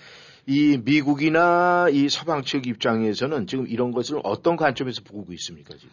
이 0.46 0.78
미국이나 0.84 1.88
이 1.90 2.08
서방 2.08 2.42
측 2.42 2.66
입장에서는 2.66 3.46
지금 3.46 3.66
이런 3.68 3.92
것을 3.92 4.20
어떤 4.24 4.56
관점에서 4.56 5.02
보고 5.02 5.32
있습니까 5.34 5.74
지금? 5.76 5.90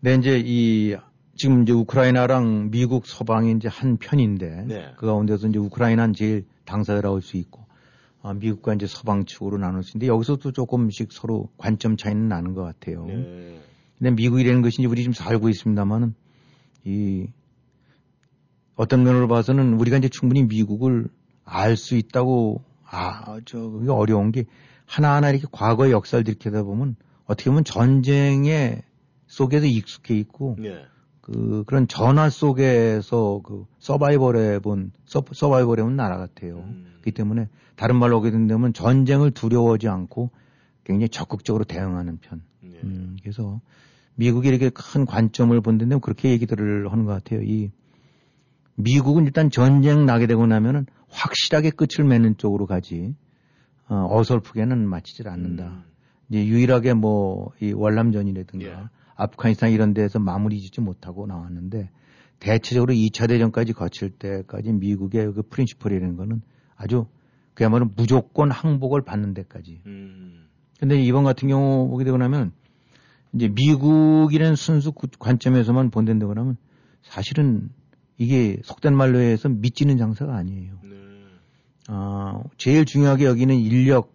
네, 0.00 0.14
이제 0.16 0.42
이 0.44 0.96
지금 1.34 1.62
이제 1.62 1.72
우크라이나랑 1.72 2.70
미국 2.70 3.06
서방이 3.06 3.52
이제 3.52 3.68
한 3.68 3.96
편인데 3.96 4.64
네. 4.68 4.92
그 4.96 5.06
가운데서 5.06 5.48
이제 5.48 5.58
우크라이나는 5.58 6.14
제일 6.14 6.44
당사자라고 6.66 7.16
할 7.16 7.22
수 7.22 7.36
있고 7.38 7.64
아, 8.22 8.34
미국과 8.34 8.74
이제 8.74 8.86
서방 8.86 9.24
측으로 9.24 9.58
나눌 9.58 9.82
수 9.82 9.96
있는데 9.96 10.08
여기서도 10.12 10.52
조금씩 10.52 11.08
서로 11.10 11.48
관점 11.56 11.96
차이는 11.96 12.28
나는 12.28 12.54
것 12.54 12.62
같아요. 12.62 13.04
네. 13.06 13.60
근데 13.98 14.10
미국이라는 14.10 14.62
것이 14.62 14.82
이제 14.82 14.86
우리 14.86 15.02
지금 15.02 15.12
살고 15.12 15.48
있습니다만은 15.48 16.14
이 16.84 17.26
어떤 18.74 19.04
면으로 19.04 19.28
봐서는 19.28 19.74
우리가 19.74 19.98
이제 19.98 20.08
충분히 20.08 20.42
미국을 20.42 21.08
알 21.44 21.76
수 21.76 21.96
있다고 21.96 22.62
아, 22.84 23.40
저, 23.44 23.58
그게 23.58 23.90
어려운 23.90 24.32
게 24.32 24.44
하나하나 24.86 25.30
이렇게 25.30 25.46
과거의 25.50 25.92
역사를 25.92 26.22
들켜다 26.22 26.62
보면 26.62 26.96
어떻게 27.24 27.50
보면 27.50 27.64
전쟁의 27.64 28.82
속에서 29.26 29.66
익숙해 29.66 30.14
있고 30.18 30.56
네. 30.58 30.84
그 31.20 31.64
그런 31.66 31.88
전화 31.88 32.28
속에서 32.28 33.40
그 33.44 33.64
서바이벌해 33.78 34.58
본 34.58 34.92
서, 35.06 35.24
서바이벌해 35.32 35.82
본 35.82 35.96
나라 35.96 36.18
같아요. 36.18 36.58
음. 36.58 36.84
그렇기 36.94 37.12
때문에 37.12 37.48
다른 37.76 37.96
말로 37.96 38.18
하게 38.18 38.30
된다면 38.30 38.72
전쟁을 38.72 39.30
두려워하지 39.30 39.88
않고 39.88 40.30
굉장히 40.84 41.08
적극적으로 41.08 41.64
대응하는 41.64 42.18
편. 42.18 42.42
네. 42.60 42.80
음, 42.84 43.16
그래서 43.22 43.60
미국이 44.14 44.48
이렇게 44.48 44.70
큰 44.70 45.06
관점을 45.06 45.58
본다면 45.60 46.00
그렇게 46.00 46.30
얘기들을 46.30 46.90
하는 46.90 47.04
것 47.04 47.12
같아요. 47.12 47.42
이 47.42 47.70
미국은 48.76 49.24
일단 49.24 49.50
전쟁 49.50 50.06
나게 50.06 50.26
되고 50.26 50.46
나면은 50.46 50.86
확실하게 51.08 51.70
끝을 51.70 52.04
맺는 52.04 52.36
쪽으로 52.38 52.66
가지 52.66 53.14
어, 53.88 54.06
어설프게는 54.10 54.88
마치질 54.88 55.28
않는다. 55.28 55.66
음. 55.66 55.84
이제 56.28 56.46
유일하게 56.46 56.94
뭐 56.94 57.52
이 57.60 57.72
월남전이라든가 57.72 58.66
예. 58.66 58.76
아프가니스탄 59.14 59.70
이런 59.70 59.94
데에서 59.94 60.18
마무리 60.18 60.60
짓지 60.60 60.80
못하고 60.80 61.26
나왔는데 61.26 61.90
대체적으로 62.40 62.92
2차 62.92 63.28
대전까지 63.28 63.72
거칠 63.72 64.10
때까지 64.10 64.72
미국의 64.72 65.32
그 65.32 65.42
프린시플이라는 65.42 66.16
거는 66.16 66.42
아주 66.74 67.06
그야말로 67.54 67.88
무조건 67.94 68.50
항복을 68.50 69.02
받는 69.02 69.34
데까지 69.34 69.82
음. 69.86 70.48
근데 70.82 71.00
이번 71.00 71.22
같은 71.22 71.46
경우 71.46 71.88
보게 71.88 72.02
되고 72.02 72.16
나면 72.16 72.50
이제 73.32 73.46
미국이라는 73.46 74.56
순수 74.56 74.90
구- 74.90 75.06
관점에서만 75.16 75.90
본다고 75.90 76.26
그러면 76.26 76.56
사실은 77.02 77.68
이게 78.18 78.58
속된 78.64 78.92
말로 78.96 79.20
해서 79.20 79.48
믿지는 79.48 79.96
장사가 79.96 80.34
아니에요. 80.34 80.80
네. 80.82 80.90
아, 81.86 82.42
제일 82.56 82.84
중요하게 82.84 83.26
여기는 83.26 83.54
인력 83.54 84.12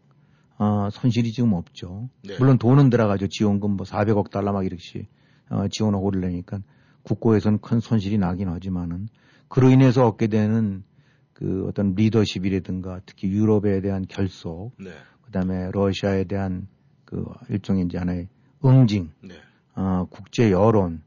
어, 0.58 0.90
손실이 0.92 1.32
지금 1.32 1.54
없죠. 1.54 2.10
네. 2.26 2.36
물론 2.38 2.58
돈은 2.58 2.90
들어가죠. 2.90 3.28
지원금 3.30 3.78
뭐 3.78 3.86
400억 3.86 4.30
달러 4.30 4.52
막 4.52 4.66
이렇게 4.66 5.08
어, 5.50 5.70
지원하고 5.70 6.12
그러려니까 6.12 6.60
국고에서는 7.04 7.60
큰 7.60 7.80
손실이 7.80 8.18
나긴 8.18 8.50
하지만은 8.50 9.08
그로 9.48 9.70
인해서 9.70 10.06
얻게 10.06 10.28
되는 10.28 10.84
그 11.32 11.66
어떤 11.70 11.96
리더십이라든가 11.96 13.00
특히 13.06 13.30
유럽에 13.30 13.80
대한 13.80 14.06
결속 14.10 14.74
네. 14.78 14.90
그다음에 15.28 15.70
러시아에 15.72 16.24
대한 16.26 16.68
그 17.06 17.24
일종의 17.50 17.86
이제 17.86 17.98
하나의 17.98 18.28
응징, 18.66 19.12
네. 19.22 19.36
어, 19.76 20.06
국제 20.10 20.52
여론, 20.52 21.02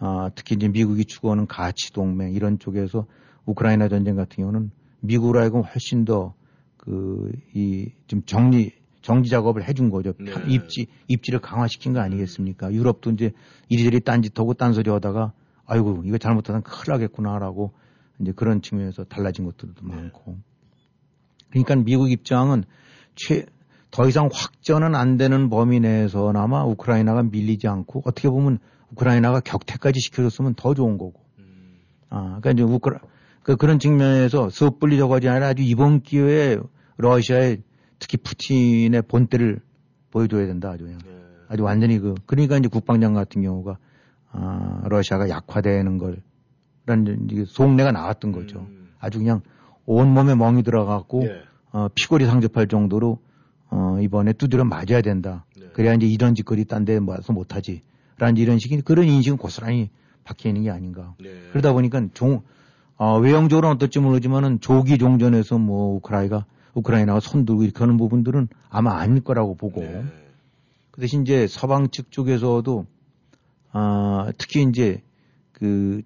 어, 0.00 0.28
특히 0.34 0.54
이제 0.56 0.68
미국이 0.68 1.04
추구하는 1.04 1.46
가치 1.46 1.92
동맹 1.92 2.32
이런 2.32 2.58
쪽에서 2.58 3.06
우크라이나 3.44 3.88
전쟁 3.88 4.16
같은 4.16 4.36
경우는 4.36 4.70
미국으로 5.00 5.40
하여금 5.40 5.62
훨씬 5.62 6.04
더 6.04 6.34
그 6.84 7.32
이 7.54 7.92
좀 8.06 8.22
정리 8.26 8.72
정지 9.00 9.30
작업을 9.30 9.64
해준 9.66 9.90
거죠. 9.90 10.12
네. 10.18 10.32
입지 10.48 10.86
입지를 11.08 11.40
강화시킨 11.40 11.92
거 11.92 12.00
아니겠습니까? 12.00 12.72
유럽도 12.72 13.10
이제 13.10 13.32
이리저리 13.68 14.00
딴짓하고 14.00 14.54
딴소리 14.54 14.90
하다가 14.90 15.32
아이고 15.66 16.02
이거 16.04 16.18
잘못하면 16.18 16.62
큰일 16.62 16.92
나겠구나라고 16.92 17.72
이제 18.20 18.32
그런 18.32 18.60
측면에서 18.62 19.04
달라진 19.04 19.44
것들도 19.46 19.86
네. 19.86 19.94
많고. 19.94 20.36
그러니까 21.50 21.76
미국 21.76 22.10
입장은 22.10 22.64
최, 23.14 23.46
더 23.94 24.08
이상 24.08 24.28
확전은 24.32 24.96
안 24.96 25.16
되는 25.16 25.48
범위 25.48 25.78
내에서나마 25.78 26.64
우크라이나가 26.64 27.22
밀리지 27.22 27.68
않고 27.68 28.02
어떻게 28.04 28.28
보면 28.28 28.58
우크라이나가 28.90 29.38
격퇴까지 29.38 30.00
시켜줬으면 30.00 30.54
더 30.56 30.74
좋은 30.74 30.98
거고. 30.98 31.14
음. 31.38 31.78
아, 32.10 32.40
그러니까 32.40 32.50
이제 32.50 32.62
우크라, 32.64 32.98
그, 33.44 33.54
그런 33.54 33.78
측면에서 33.78 34.50
섣불리 34.50 34.98
저거지 34.98 35.28
아니라 35.28 35.46
아주 35.46 35.62
이번 35.62 36.00
기회에 36.00 36.58
러시아의 36.96 37.62
특히 38.00 38.18
푸틴의 38.18 39.02
본때를 39.02 39.60
보여줘야 40.10 40.46
된다 40.46 40.70
아주 40.70 40.86
그냥. 40.86 40.98
네. 41.04 41.12
아주 41.46 41.62
완전히 41.62 42.00
그, 42.00 42.14
그러니까 42.26 42.56
이제 42.56 42.66
국방장 42.66 43.14
같은 43.14 43.42
경우가, 43.42 43.78
아, 44.32 44.82
러시아가 44.86 45.28
약화되는 45.28 45.98
걸, 45.98 46.20
라는 46.86 47.28
이제 47.30 47.44
속내가 47.46 47.92
나왔던 47.92 48.32
거죠. 48.32 48.58
음. 48.58 48.88
아주 48.98 49.18
그냥 49.18 49.42
온 49.86 50.12
몸에 50.12 50.34
멍이 50.34 50.64
들어갔고, 50.64 51.26
예. 51.26 51.42
어, 51.70 51.86
피골이 51.94 52.26
상접할 52.26 52.66
정도로, 52.66 53.20
어, 53.76 53.98
이번에 54.00 54.32
두드려 54.32 54.64
맞아야 54.64 55.02
된다. 55.02 55.44
네. 55.58 55.66
그래야 55.72 55.94
이제 55.94 56.06
이런 56.06 56.36
짓거리 56.36 56.64
딴데 56.64 57.00
모아서 57.00 57.32
못하지. 57.32 57.82
라는 58.18 58.36
이런 58.36 58.60
식의 58.60 58.82
그런 58.82 59.06
인식은 59.08 59.36
고스란히 59.36 59.90
박혀 60.22 60.48
있는 60.48 60.62
게 60.62 60.70
아닌가. 60.70 61.14
네. 61.20 61.30
그러다 61.50 61.72
보니까 61.72 62.06
종, 62.14 62.42
어, 62.96 63.18
외형적으로는 63.18 63.74
어떨지 63.74 63.98
모르지만은 63.98 64.60
조기 64.60 64.96
종전에서 64.96 65.58
뭐 65.58 65.96
우크라이나가 65.96 66.46
우크라이나가 66.74 67.18
손들고 67.18 67.64
이렇게 67.64 67.80
하는 67.80 67.96
부분들은 67.96 68.46
아마 68.70 68.96
아닐 68.98 69.20
거라고 69.24 69.56
보고 69.56 69.80
네. 69.80 70.04
그 70.92 71.00
대신 71.00 71.22
이제 71.22 71.48
서방 71.48 71.88
측 71.90 72.12
쪽에서도 72.12 72.86
아, 73.72 74.30
특히 74.38 74.62
이제 74.62 75.02
그 75.50 76.02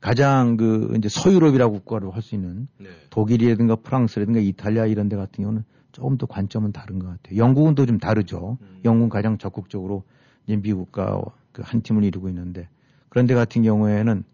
가장 0.00 0.56
그 0.56 0.94
이제 0.96 1.08
서유럽이라고 1.08 1.72
국가로 1.72 2.12
할 2.12 2.22
수 2.22 2.36
있는 2.36 2.68
네. 2.78 2.88
독일이라든가 3.10 3.74
프랑스라든가 3.76 4.38
이탈리아 4.38 4.86
이런 4.86 5.08
데 5.08 5.16
같은 5.16 5.42
경우는 5.42 5.64
조금 5.92 6.16
더 6.18 6.26
관점은 6.26 6.72
다른 6.72 6.98
것 6.98 7.06
같아요. 7.08 7.36
영국은 7.38 7.74
또 7.74 7.86
좀 7.86 7.98
다르죠. 7.98 8.58
음. 8.60 8.80
영국은 8.84 9.08
가장 9.10 9.38
적극적으로 9.38 10.04
이제 10.46 10.56
미국과 10.56 11.22
그 11.52 11.62
한 11.62 11.82
팀을 11.82 12.02
이루고 12.04 12.28
있는데 12.30 12.68
그런데 13.10 13.34
같은 13.34 13.62
경우에는 13.62 14.24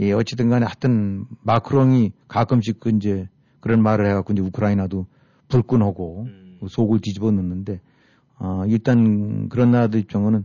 예, 0.00 0.12
어찌든 0.12 0.48
간에 0.50 0.66
하여튼 0.66 1.24
마크롱이 1.42 2.12
가끔씩 2.28 2.80
그 2.80 2.90
이제 2.90 3.28
그런 3.60 3.82
말을 3.82 4.06
해갖고 4.10 4.32
이제 4.32 4.42
우크라이나도 4.42 5.06
불끈하고 5.48 6.24
음. 6.26 6.58
속을 6.68 6.98
뒤집어 7.00 7.30
놓는데 7.30 7.80
어, 8.38 8.64
일단 8.66 9.48
그런 9.48 9.70
나라들 9.70 10.00
입장은 10.00 10.44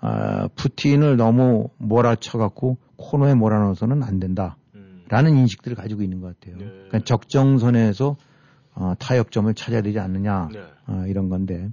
아, 0.00 0.48
푸틴을 0.56 1.16
너무 1.16 1.68
몰아쳐갖고 1.78 2.76
코너에 2.96 3.34
몰아넣어서는 3.34 4.02
안 4.02 4.20
된다. 4.20 4.56
음. 4.74 5.04
라는 5.08 5.36
인식들을 5.36 5.76
가지고 5.76 6.02
있는 6.02 6.20
것 6.20 6.38
같아요. 6.38 6.58
네. 6.58 6.66
그러니까 6.66 6.98
적정선에서 7.00 8.16
어, 8.74 8.94
타협점을 8.98 9.52
찾아야 9.54 9.82
되지 9.82 9.98
않느냐 9.98 10.48
네. 10.52 10.60
어, 10.86 11.04
이런 11.06 11.28
건데 11.28 11.68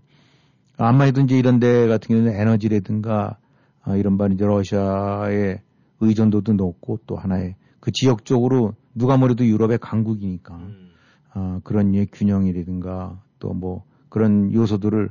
이제 1.24 1.38
이런 1.38 1.60
데 1.60 1.88
같은 1.88 2.08
경우는 2.08 2.34
에너지라든가 2.40 3.38
어, 3.86 3.96
이런 3.96 4.18
바 4.18 4.28
이제 4.28 4.46
러시아의 4.46 5.62
의존도도 6.02 6.54
높고 6.54 7.00
또 7.08 7.18
하나의 7.18 7.56
그 7.80 7.92
지역적으로 7.92 8.74
누가 8.96 9.18
뭐래도 9.18 9.46
유럽의 9.46 9.78
강국이니까 9.80 10.56
음. 10.56 10.90
어, 11.34 11.60
그런 11.64 11.94
예 11.96 12.06
균형이라든가 12.06 13.22
또 13.40 13.54
뭐 13.54 13.84
그런 14.10 14.52
요소들을 14.54 15.10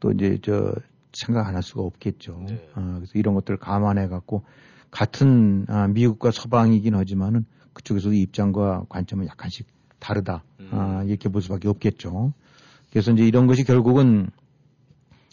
또 0.00 0.10
이제 0.12 0.38
저 0.42 0.74
생각 1.12 1.46
안 1.48 1.54
할 1.54 1.62
수가 1.62 1.82
없겠죠. 1.82 2.44
네. 2.48 2.68
어, 2.74 2.94
그래서 2.96 3.12
이런 3.14 3.34
것들을 3.34 3.58
감안해 3.58 4.08
갖고 4.08 4.44
같은 4.90 5.66
아, 5.68 5.86
미국과 5.88 6.30
서방이긴 6.30 6.94
하지만은 6.94 7.44
그쪽에서도 7.74 8.14
입장과 8.14 8.86
관점은 8.88 9.26
약간씩 9.26 9.66
다르다. 10.00 10.42
음. 10.58 10.68
아, 10.72 11.04
이렇게 11.06 11.28
볼 11.28 11.42
수밖에 11.42 11.68
없겠죠. 11.68 12.32
그래서 12.90 13.12
이제 13.12 13.24
이런 13.24 13.46
것이 13.46 13.62
결국은 13.64 14.30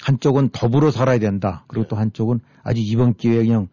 한쪽은 0.01 0.49
더불어 0.49 0.91
살아야 0.91 1.17
된다. 1.17 1.65
그리고 1.67 1.83
네. 1.83 1.87
또 1.89 1.95
한쪽은 1.95 2.39
아주 2.61 2.81
이번 2.83 3.15
기회에 3.15 3.43
그냥 3.43 3.67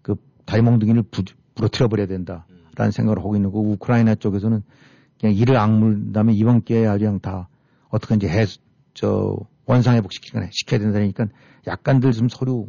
그 0.00 0.16
다리몽둥이를 0.46 1.02
부, 1.10 1.22
부러뜨려 1.54 1.88
버려야 1.88 2.06
된다. 2.06 2.46
음. 2.50 2.64
라는 2.76 2.92
생각을 2.92 3.18
하고 3.18 3.36
있는 3.36 3.50
거고 3.50 3.70
우크라이나 3.72 4.14
쪽에서는 4.14 4.62
그냥 5.20 5.34
이를 5.34 5.56
악물 5.56 6.12
다음에 6.12 6.32
이번 6.32 6.62
기회에 6.62 6.86
아주 6.86 7.04
그냥 7.04 7.20
다 7.20 7.48
어떻게 7.88 8.14
이제 8.14 8.28
해, 8.28 8.46
저 8.94 9.36
원상회복 9.66 10.12
시키거나 10.12 10.48
시켜야 10.52 10.80
된다니까 10.80 11.26
약간들 11.66 12.12
좀 12.12 12.28
서로 12.28 12.68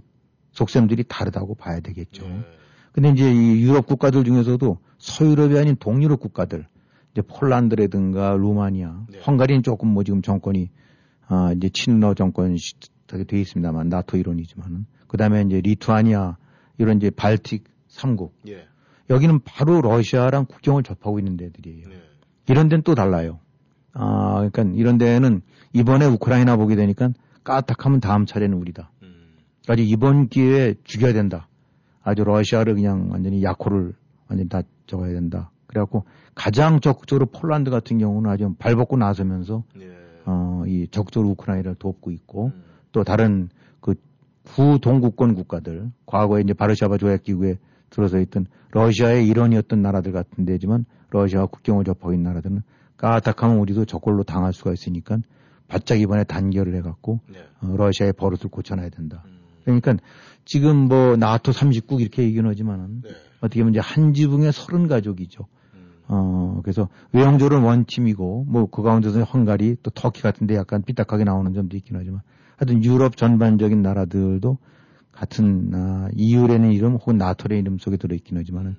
속셈들이 0.51 1.05
다르다고 1.07 1.55
봐야 1.55 1.79
되겠죠. 1.79 2.27
네. 2.27 2.45
근데 2.91 3.09
이제 3.09 3.31
이 3.31 3.61
유럽 3.61 3.85
국가들 3.85 4.23
중에서도 4.23 4.79
서유럽이 4.97 5.59
아닌 5.59 5.75
동유럽 5.75 6.19
국가들, 6.19 6.67
이제 7.17 7.23
폴란드라든가 7.27 8.37
루마니아, 8.37 9.05
네. 9.09 9.19
헝가리는 9.25 9.63
조금 9.63 9.89
뭐 9.89 10.03
지금 10.03 10.21
정권이 10.21 10.69
아 11.27 11.51
이제 11.55 11.67
친러 11.69 12.13
정권 12.13 12.55
시하게 12.57 13.23
돼 13.23 13.41
있습니다만 13.41 13.89
나토 13.89 14.17
이론이지만은 14.17 14.85
그다음에 15.07 15.41
이제 15.41 15.59
리투아니아 15.61 16.37
이런 16.77 16.97
이제 16.97 17.09
발틱 17.09 17.63
3국 17.89 18.31
예. 18.47 18.67
여기는 19.09 19.39
바로 19.43 19.81
러시아랑 19.81 20.45
국경을 20.45 20.83
접하고 20.83 21.17
있는 21.17 21.37
데들이에요. 21.37 21.89
네. 21.89 22.01
이런 22.49 22.69
데는 22.69 22.83
또 22.83 22.93
달라요. 22.93 23.39
아, 23.93 24.47
그러니까 24.51 24.63
이런 24.77 24.99
데는 24.99 25.41
이번에 25.73 26.05
우크라이나 26.05 26.55
보게 26.55 26.75
되니까 26.75 27.09
까딱하면 27.43 27.99
다음 27.99 28.27
차례는 28.27 28.55
우리다. 28.57 28.91
음. 29.01 29.37
아주 29.67 29.81
이번 29.81 30.27
기회에 30.27 30.75
죽여야 30.83 31.13
된다. 31.13 31.47
아주 32.03 32.23
러시아를 32.23 32.75
그냥 32.75 33.09
완전히 33.09 33.41
약호를 33.41 33.93
완전히 34.27 34.49
다 34.49 34.61
적어야 34.85 35.13
된다. 35.13 35.49
그래갖고 35.67 36.05
가장 36.33 36.79
적극적으로 36.79 37.25
폴란드 37.27 37.69
같은 37.69 37.97
경우는 37.97 38.29
아주 38.29 38.53
발벗고 38.57 38.97
나서면서 38.97 39.63
네. 39.75 39.89
어, 40.25 40.63
이 40.65 40.87
적극적으로 40.89 41.31
우크라이나를 41.31 41.75
돕고 41.75 42.11
있고 42.11 42.47
음. 42.47 42.63
또 42.91 43.03
다른 43.03 43.49
그 43.79 43.95
구동국권 44.43 45.35
국가들 45.35 45.91
과거에 46.05 46.41
이제 46.41 46.53
바르샤바 46.53 46.97
조약 46.97 47.23
기구에 47.23 47.57
들어서 47.89 48.19
있던 48.19 48.47
러시아의 48.71 49.27
일원이었던 49.27 49.81
나라들 49.81 50.11
같은 50.11 50.45
데지만 50.45 50.85
러시아와 51.09 51.47
국경을 51.47 51.85
접하고 51.85 52.13
있는 52.13 52.29
나라들은 52.31 52.63
까딱하면 52.97 53.57
우리도 53.59 53.85
저걸로 53.85 54.23
당할 54.23 54.53
수가 54.53 54.73
있으니까 54.73 55.19
바짝 55.67 55.99
이번에 55.99 56.23
단결을 56.23 56.75
해갖고 56.75 57.19
네. 57.27 57.39
어, 57.61 57.75
러시아의 57.75 58.13
버릇을 58.13 58.49
고쳐놔야 58.49 58.89
된다. 58.89 59.23
음. 59.25 59.37
그러니까 59.63 59.97
지금 60.45 60.77
뭐 60.87 61.17
나토 61.17 61.51
30국 61.51 61.99
이렇게 61.99 62.23
얘기는 62.23 62.49
하지만은 62.49 63.01
네. 63.03 63.09
어떻게 63.39 63.61
보면 63.61 63.73
이제 63.73 63.81
한 63.81 64.13
지붕의 64.13 64.53
서른 64.53 64.87
가족이죠. 64.87 65.45
음. 66.09 66.13
어, 66.13 66.59
그래서 66.63 66.89
외형적으로는 67.13 67.65
원팀이고 67.65 68.45
뭐 68.47 68.67
그 68.67 68.81
가운데서 68.81 69.23
헝가리 69.23 69.77
또 69.83 69.91
터키 69.91 70.21
같은데 70.21 70.55
약간 70.55 70.81
삐딱하게 70.83 71.23
나오는 71.23 71.53
점도 71.53 71.77
있긴 71.77 71.95
하지만 71.97 72.21
하여튼 72.57 72.83
유럽 72.83 73.17
전반적인 73.17 73.81
나라들도 73.81 74.57
같은 75.11 75.71
아, 75.73 76.09
EU라는 76.15 76.71
이름 76.71 76.93
혹은 76.93 77.17
나토라는 77.17 77.61
이름 77.61 77.77
속에 77.77 77.97
들어있긴 77.97 78.37
하지만은 78.37 78.75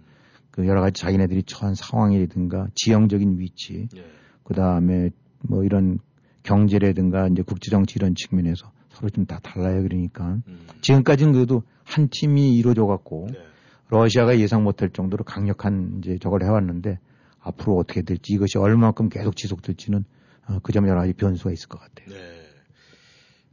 그 0.51 0.67
여러 0.67 0.81
가지 0.81 1.01
자기네들이 1.01 1.45
처한 1.45 1.75
상황이라든가 1.75 2.69
지형적인 2.75 3.39
위치 3.39 3.89
예. 3.97 4.05
그 4.45 4.55
다음에 4.55 5.11
뭐 5.43 5.65
이런 5.65 5.99
경제라든가 6.43 7.29
이제 7.29 7.43
국제정치 7.43 7.95
이런 7.99 8.15
측면에서 8.15 8.71
서로 8.89 9.11
좀 9.11 9.27
다 9.27 9.39
달라요. 9.43 9.83
그러니까 9.83 10.39
음. 10.49 10.61
지금까지는 10.81 11.33
그래도 11.33 11.63
한 11.85 12.09
팀이 12.11 12.57
이루어져 12.57 12.87
갖고 12.87 13.27
네. 13.31 13.39
러시아가 13.89 14.39
예상 14.39 14.65
못할 14.65 14.91
정도로 14.91 15.25
강력한 15.25 15.99
이제 15.99 16.19
저걸 16.19 16.43
해왔는데 16.43 16.99
앞으로 17.49 17.77
어떻게 17.77 18.03
될지 18.03 18.35
이것이 18.35 18.59
얼마만큼 18.59 19.09
계속 19.09 19.37
지속될지는 19.37 20.05
어, 20.49 20.59
그 20.63 20.73
점에 20.73 20.89
여러 20.89 21.01
가지 21.01 21.13
변수가 21.13 21.53
있을 21.53 21.69
것 21.69 21.81
같아요. 21.81 22.09
네. 22.09 22.49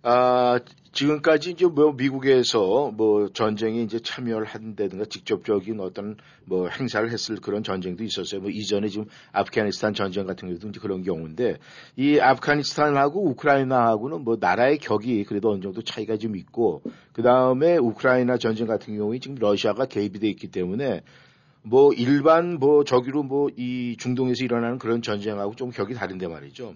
아, 0.08 0.60
지금까지 0.92 1.52
이제 1.52 1.66
뭐 1.66 1.92
미국에서 1.94 2.92
뭐 2.92 3.28
전쟁에 3.34 3.82
이제 3.82 4.00
참여를 4.00 4.46
한다든가 4.46 5.06
직접적인 5.06 5.80
어떤 5.80 6.16
뭐 6.46 6.70
행사를 6.70 7.12
했을 7.12 7.38
그런 7.38 7.64
전쟁도 7.64 8.04
있었어요. 8.04 8.40
뭐 8.40 8.52
이전에 8.52 8.88
지금 8.88 9.08
아프가니스탄 9.32 9.96
전쟁 9.96 10.28
같은 10.28 10.48
경우도 10.48 10.70
이제 10.70 10.80
그런 10.80 11.02
경우인데 11.02 11.58
이 11.96 12.20
아프가니스탄하고 12.20 13.26
우크라이나하고는 13.30 14.22
뭐 14.22 14.38
나라의 14.40 14.78
격이 14.78 15.24
그래도 15.24 15.52
어느 15.52 15.62
정도 15.62 15.82
차이가 15.82 16.18
좀 16.18 16.36
있고 16.36 16.84
그 17.12 17.24
다음에 17.24 17.76
우크라이나 17.78 18.38
전쟁 18.38 18.68
같은 18.68 18.96
경우에 18.96 19.18
지금 19.18 19.38
러시아가 19.40 19.86
개입이 19.86 20.20
돼 20.20 20.30
있기 20.30 20.52
때문에 20.52 21.02
뭐 21.66 21.92
일반 21.94 22.60
뭐 22.60 22.84
저기로 22.84 23.24
뭐 23.24 23.50
이 23.58 23.96
중동에서 23.98 24.44
일어나는 24.44 24.78
그런 24.78 25.02
전쟁하고 25.02 25.56
좀 25.56 25.72
격이 25.72 25.94
다른데 25.96 26.28
말이죠. 26.28 26.76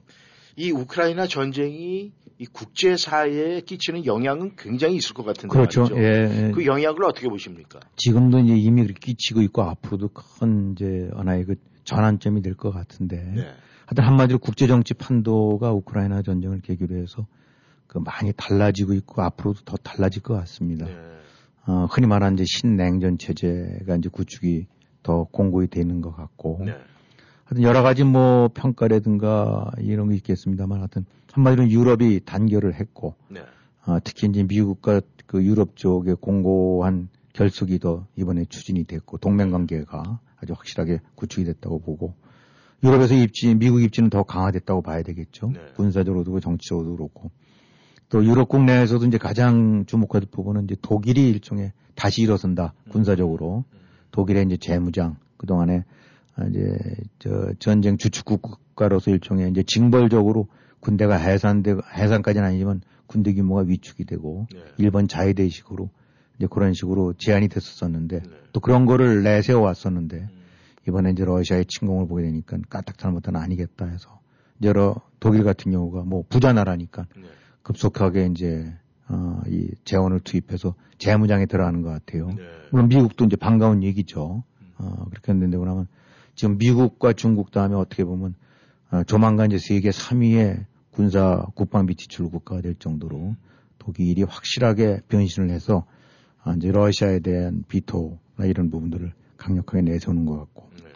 이 0.56 0.72
우크라이나 0.72 1.28
전쟁이 1.28 2.12
이 2.38 2.46
국제 2.52 2.98
사회에 2.98 3.62
끼치는 3.62 4.06
영향은 4.06 4.54
굉장히 4.58 4.96
있을 4.96 5.14
것 5.14 5.26
같은데 5.26 5.50
그렇죠. 5.54 5.82
말이죠. 5.82 6.00
예, 6.00 6.48
예. 6.48 6.52
그 6.52 6.66
영향을 6.66 7.04
어떻게 7.04 7.28
보십니까? 7.30 7.80
지금도 7.98 8.40
이제 8.40 8.56
이미 8.56 8.82
그렇게 8.84 9.00
끼치고 9.00 9.42
있고 9.44 9.62
앞으로도 9.64 10.10
큰 10.10 10.74
이제 10.74 11.10
하나의 11.14 11.46
그 11.46 11.56
전환점이 11.84 12.42
될 12.42 12.56
것 12.56 12.72
같은데 12.72 13.18
네. 13.36 13.42
하여튼 13.86 14.04
한마디로 14.04 14.40
국제 14.40 14.68
정치 14.68 14.94
판도가 14.94 15.72
우크라이나 15.74 16.22
전쟁을 16.22 16.62
계기로 16.62 16.96
해서 16.98 17.26
그 17.88 17.98
많이 18.00 18.32
달라지고 18.36 18.94
있고 18.94 19.22
앞으로도 19.22 19.62
더 19.66 19.76
달라질 19.78 20.22
것 20.22 20.34
같습니다. 20.36 20.86
네. 20.86 20.96
어, 21.68 21.86
흔히 21.92 22.08
말하는 22.08 22.36
이제 22.38 22.46
신냉전 22.48 23.18
체제가 23.18 23.96
이제 23.98 24.10
구축이 24.10 24.66
더 25.04 25.26
공고히 25.32 25.68
되는 25.68 26.02
것 26.02 26.16
같고 26.16 26.62
네. 26.66 26.76
하여튼 27.46 27.64
여러 27.64 27.82
가지 27.82 28.04
뭐 28.04 28.50
평가라든가 28.54 29.72
이런 29.80 30.10
게 30.10 30.16
있겠습니다만 30.16 30.80
하여튼 30.80 31.06
한마디로 31.32 31.70
유럽이 31.70 32.22
단결을 32.26 32.76
했고 32.76 33.16
네. 33.30 33.42
어, 33.86 33.98
특히 34.04 34.28
이제 34.28 34.44
미국과 34.44 35.02
그 35.26 35.44
유럽 35.44 35.76
쪽의 35.76 36.18
공고한 36.20 37.10
결속이 37.34 37.80
더 37.80 38.06
이번에 38.16 38.46
추진이 38.46 38.84
됐고 38.84 39.18
동맹 39.18 39.52
관계가 39.52 40.20
아주 40.38 40.54
확실하게 40.54 41.00
구축이 41.16 41.46
됐다고 41.46 41.80
보고 41.80 42.14
유럽에서 42.84 43.14
입지 43.14 43.54
미국 43.56 43.82
입지는 43.82 44.10
더 44.10 44.24
강화됐다고 44.24 44.82
봐야 44.82 45.02
되겠죠. 45.04 45.52
네. 45.54 45.60
군사적으로도 45.76 46.32
그렇고 46.32 46.40
정치적으로도 46.40 46.96
그렇고 46.96 47.32
또 48.10 48.26
유럽 48.26 48.48
국내에서도 48.48 49.06
이제 49.06 49.18
가장 49.18 49.86
주목할 49.86 50.22
부분은 50.32 50.66
이제 50.66 50.76
독일이 50.82 51.30
일종의 51.30 51.74
다시 51.96 52.22
일어선다 52.22 52.74
군사적으로 52.90 53.66
독일의 54.12 54.46
이제 54.46 54.58
재무장 54.58 55.18
그동안에 55.38 55.84
아, 56.36 56.46
이제 56.46 56.78
저 57.20 57.54
전쟁 57.60 57.98
주축국 57.98 58.42
국가로서 58.42 59.12
일종의 59.12 59.50
이제 59.52 59.64
징벌적으로 59.64 60.48
군대가 60.80 61.16
해산되 61.16 61.76
해산까지는 61.94 62.48
아니지만 62.48 62.82
군대 63.08 63.34
규모가 63.34 63.62
위축이 63.62 64.06
되고 64.06 64.48
네. 64.54 64.60
일본 64.78 65.08
자위대식으로 65.08 65.90
이제 66.38 66.48
그런 66.50 66.74
식으로 66.74 67.14
제한이 67.14 67.50
됐었었는데 67.50 68.20
네. 68.22 68.30
또 68.54 68.60
그런 68.60 68.86
거를 68.86 69.24
내세워 69.24 69.64
왔었는데 69.64 70.18
음. 70.18 70.40
이번에 70.88 71.12
이제 71.12 71.26
러시아의 71.26 71.66
침공을 71.66 72.08
보게 72.08 72.24
되니까 72.24 72.58
까딱 72.70 72.98
잘못은 72.98 73.36
아니겠다 73.36 73.86
해서 73.86 74.20
여러 74.64 74.96
독일 75.20 75.44
같은 75.44 75.72
경우가 75.72 76.04
뭐 76.04 76.24
부자 76.30 76.54
나라니까 76.54 77.08
네. 77.16 77.24
급속하게 77.64 78.28
이제 78.28 78.74
어, 79.10 79.42
이 79.48 79.72
재원을 79.84 80.20
투입해서 80.20 80.76
재무장에 80.98 81.46
들어가는 81.46 81.82
것 81.82 81.90
같아요. 81.90 82.28
네. 82.28 82.44
물론 82.72 82.88
미국도 82.90 83.26
이제 83.26 83.36
반가운 83.36 83.84
얘기죠. 83.84 84.44
어, 84.78 85.06
그렇게 85.10 85.32
했는데 85.32 85.58
그러면 85.58 85.88
지금 86.36 86.58
미국과 86.58 87.14
중국 87.14 87.52
다음에 87.52 87.76
어떻게 87.76 88.04
보면 88.04 88.36
어, 88.92 89.04
조만간 89.04 89.52
이제 89.52 89.58
세계 89.58 89.90
3위의 89.90 90.66
군사 90.92 91.46
국방비 91.56 91.96
지출 91.96 92.30
국가가 92.30 92.62
될 92.62 92.76
정도로 92.76 93.36
독일이 93.80 94.24
확실하게 94.24 95.02
변신을 95.08 95.50
해서 95.50 95.86
아, 96.44 96.54
이제 96.54 96.72
러시아에 96.72 97.20
대한 97.20 97.64
비토나 97.68 98.46
이런 98.46 98.70
부분들을 98.70 99.14
강력하게 99.38 99.82
내세우는 99.82 100.26
것 100.26 100.38
같고 100.38 100.70
네. 100.78 100.90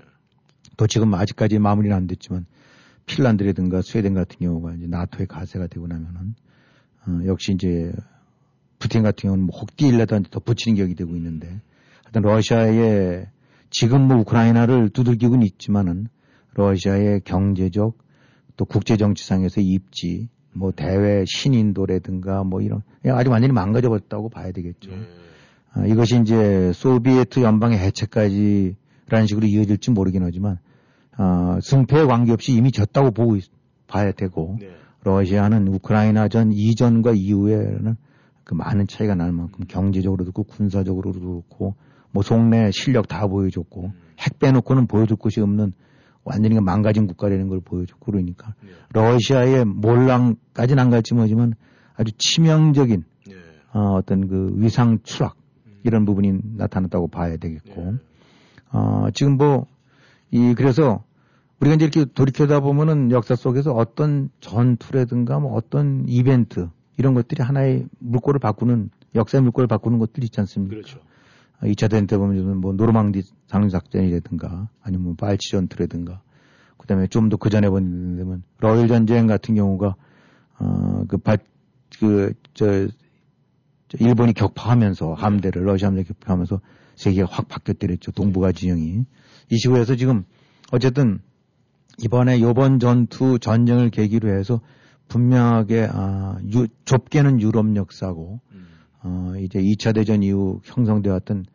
또 0.78 0.88
지금 0.88 1.13
아직까지 1.13 1.60
마무리는 1.60 1.95
안 1.95 2.08
됐지만 2.08 2.45
핀란드라든가 3.06 3.82
스웨덴 3.82 4.13
같은 4.13 4.38
경우가 4.39 4.76
이제 4.76 4.88
나토의 4.88 5.28
가세가 5.28 5.67
되고 5.67 5.88
나면은 5.88 6.36
어, 7.08 7.20
역시 7.26 7.54
이제 7.54 7.92
푸틴 8.80 9.04
같은 9.04 9.28
경우는 9.28 9.46
뭐 9.46 9.58
혹디일레도 9.58 10.24
더 10.24 10.39
붙이는 10.39 10.78
격이 10.78 10.96
되고 10.96 11.16
있는데 11.16 11.62
하여튼 12.04 12.22
러시아의 12.22 13.28
지금 13.70 14.08
뭐 14.08 14.18
우크라이나를 14.18 14.89
두들기고는 14.89 15.46
있지만은 15.46 16.08
러시아의 16.54 17.22
경제적 17.26 17.98
또 18.56 18.66
국제 18.66 18.98
정치상에서 18.98 19.62
입지 19.62 20.30
뭐 20.54 20.72
대외 20.72 21.26
신인도라든가 21.26 22.44
뭐 22.44 22.62
이런 22.62 22.84
아주 23.08 23.32
완전히 23.32 23.54
망가져 23.54 23.89
버렸다고 23.89 24.30
봐야 24.30 24.52
되겠죠. 24.52 24.92
네. 24.92 25.08
아, 25.74 25.86
이것이 25.86 26.20
이제 26.22 26.72
소비에트 26.74 27.42
연방의 27.42 27.80
해체까지라는 27.80 29.28
식으로 29.28 29.48
이어질지 29.48 29.92
모르긴 29.92 30.24
하지만 30.24 30.60
아, 31.18 31.60
승패에 31.62 32.06
관계없이 32.06 32.54
이미 32.54 32.72
졌다고 32.72 33.12
보고 33.12 33.36
있, 33.36 33.46
봐야 33.88 34.12
되고 34.12 34.58
네. 34.60 34.70
러시아는 35.04 35.68
우크라이나 35.68 36.28
전 36.28 36.52
이전과 36.52 37.13
이후에는 37.13 37.96
그 38.44 38.54
많은 38.54 38.88
차이가 38.88 39.16
날 39.16 39.32
만큼 39.32 39.66
경제적으로도 39.68 40.32
그렇고 40.32 40.44
군사적으로도 40.44 41.20
그렇고 41.20 41.76
뭐 42.12 42.24
속내 42.24 42.72
실력 42.72 43.08
다 43.08 43.28
보여줬고 43.28 43.86
음. 43.86 43.92
핵 44.20 44.39
빼놓고는 44.39 44.88
보여줄 44.88 45.18
것이 45.18 45.42
없는 45.42 45.74
완전히 46.24 46.60
망가진 46.60 47.08
국가라는 47.08 47.50
걸 47.50 47.60
보여줬고 47.60 48.12
그러니까 48.12 48.54
네. 48.62 48.70
러시아의 48.94 49.66
몰랑까지는 49.66 50.82
안 50.82 50.89
갈지 50.89 51.13
모르지만 51.13 51.54
아주 51.96 52.12
치명적인 52.18 53.04
네. 53.28 53.36
어, 53.74 53.96
어떤 53.96 54.28
그 54.28 54.54
위상 54.56 55.00
추락 55.04 55.36
음. 55.68 55.80
이런 55.84 56.06
부분이 56.06 56.39
나타났다고 56.56 57.08
봐야 57.08 57.38
되겠고 57.38 57.92
네. 57.92 57.98
어, 58.72 59.08
지금 59.13 59.38
뭐 59.38 59.74
이 60.34 60.56
그래서 60.56 61.04
우리가 61.63 61.76
이제 61.76 61.86
이렇게 61.86 62.06
돌이켜다 62.06 62.60
보면은 62.60 63.12
역사 63.12 63.36
속에서 63.36 63.71
어떤 63.73 64.30
전투라든가 64.41 65.39
뭐 65.39 65.54
어떤 65.54 66.04
이벤트 66.10 66.69
이런 66.97 67.13
것들이 67.13 67.41
하나의 67.41 67.88
물꼬를 67.99 68.39
바꾸는 68.39 68.89
역사의 69.15 69.43
물꼬를 69.43 69.67
바꾸는 69.67 69.97
것들이 69.97 70.26
있지 70.26 70.41
않습니까? 70.41 70.76
그렇죠. 70.76 70.99
2차 71.62 71.89
대전 71.89 72.06
때 72.08 72.17
보면 72.17 72.58
뭐 72.58 72.73
노르망디 72.73 73.23
상륙작전이라든가 73.47 74.67
아니면 74.82 75.06
뭐 75.06 75.15
발치 75.15 75.52
전투라든가 75.52 76.21
그다음에 76.78 77.08
좀 77.08 77.30
더 77.30 77.38
그 77.38 77.49
전에 77.49 77.69
보면 77.69 78.43
러일 78.60 78.89
전쟁 78.89 79.28
같은 79.28 79.56
경우가 79.56 79.95
어그발그저 80.60 82.34
저 82.54 82.88
일본이 83.99 84.34
격파하면서 84.34 85.13
함대를 85.13 85.65
러시아 85.65 85.88
함대 85.88 86.04
격파하면서 86.04 86.60
세계가 86.95 87.30
확 87.32 87.47
바뀌었더랬죠 87.47 88.12
동북아 88.12 88.52
진영이 88.52 89.06
이 89.49 89.58
시구에서 89.58 89.95
지금 89.95 90.26
어쨌든 90.73 91.19
이번에 91.99 92.41
요번 92.41 92.79
전투 92.79 93.39
전쟁을 93.39 93.89
계기로 93.89 94.29
해서 94.29 94.62
분명하게 95.08 95.89
아 95.91 96.38
유, 96.53 96.67
좁게는 96.86 97.41
유럽 97.41 97.75
역사고 97.75 98.39
음. 98.51 98.67
어 99.03 99.34
이제 99.39 99.60
2차 99.62 99.93
대전 99.93 100.23
이후 100.23 100.60
형성되어 100.63 101.13
왔던 101.13 101.45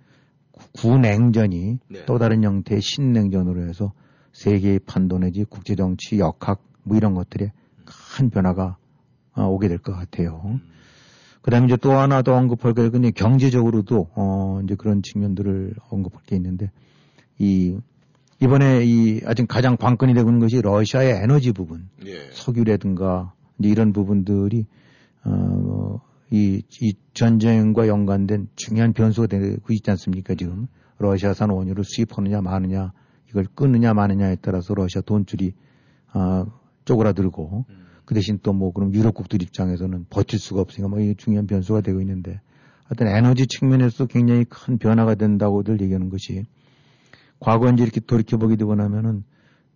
구냉전이 0.77 1.79
네. 1.89 2.05
또 2.05 2.19
다른 2.19 2.45
형태의 2.45 2.81
신냉전으로 2.83 3.69
해서 3.69 3.93
세계의 4.33 4.81
판도 4.81 5.19
내지 5.19 5.45
국제 5.45 5.75
정치 5.75 6.19
역학 6.19 6.63
뭐 6.85 6.97
이런 6.97 7.15
것들에 7.15 7.53
큰 8.17 8.31
변화가 8.31 8.77
어, 9.35 9.45
오게 9.47 9.69
될 9.69 9.79
것 9.79 9.93
같아요. 9.93 10.43
음. 10.45 10.61
그 11.43 11.51
다음에 11.51 11.67
이제 11.67 11.77
또 11.77 11.93
하나 11.93 12.23
더 12.23 12.35
언급할 12.35 12.75
게 12.75 12.87
이제 12.87 13.11
경제적으로도 13.11 14.09
어 14.15 14.61
이제 14.65 14.75
그런 14.75 15.03
측면들을 15.03 15.75
언급할 15.89 16.23
게 16.27 16.37
있는데 16.37 16.71
이 17.39 17.79
이번에 18.41 18.85
이 18.85 19.21
아직 19.25 19.47
가장 19.49 19.77
관건이 19.77 20.15
되고 20.15 20.29
있는 20.29 20.41
것이 20.41 20.61
러시아의 20.63 21.23
에너지 21.23 21.53
부분, 21.53 21.89
예. 22.07 22.31
석유라든가 22.33 23.33
이런 23.59 23.93
부분들이 23.93 24.67
어 25.25 26.01
이, 26.31 26.63
이 26.81 26.95
전쟁과 27.15 27.89
연관된 27.89 28.49
중요한 28.55 28.93
변수가 28.93 29.29
되고 29.29 29.73
있지 29.73 29.91
않습니까, 29.91 30.35
지금. 30.35 30.67
러시아산 30.99 31.51
원유를 31.51 31.85
수입하느냐, 31.85 32.41
마느냐, 32.41 32.93
이걸 33.31 33.47
끊느냐, 33.55 33.95
마느냐에 33.95 34.37
따라서 34.41 34.75
러시아 34.75 35.01
돈줄이, 35.01 35.53
아, 36.13 36.45
쪼그라들고, 36.85 37.67
음. 37.69 37.75
그 38.05 38.15
대신 38.15 38.39
또 38.43 38.53
뭐, 38.53 38.73
그럼 38.73 38.93
유럽국들 38.93 39.43
입장에서는 39.43 40.07
버틸 40.11 40.39
수가 40.39 40.61
없으니까 40.63 40.89
뭐, 40.89 41.01
이게 41.01 41.15
중요한 41.15 41.47
변수가 41.47 41.83
되고 41.83 42.01
있는데, 42.01 42.41
하여튼 42.85 43.07
에너지 43.07 43.47
측면에서 43.47 44.07
굉장히 44.07 44.45
큰 44.45 44.79
변화가 44.79 45.15
된다고들 45.15 45.81
얘기하는 45.83 46.09
것이, 46.09 46.45
과거 47.41 47.71
이제 47.71 47.83
이렇게 47.83 48.01
돌이켜보게 48.01 48.57
되고 48.57 48.75
나면은, 48.75 49.25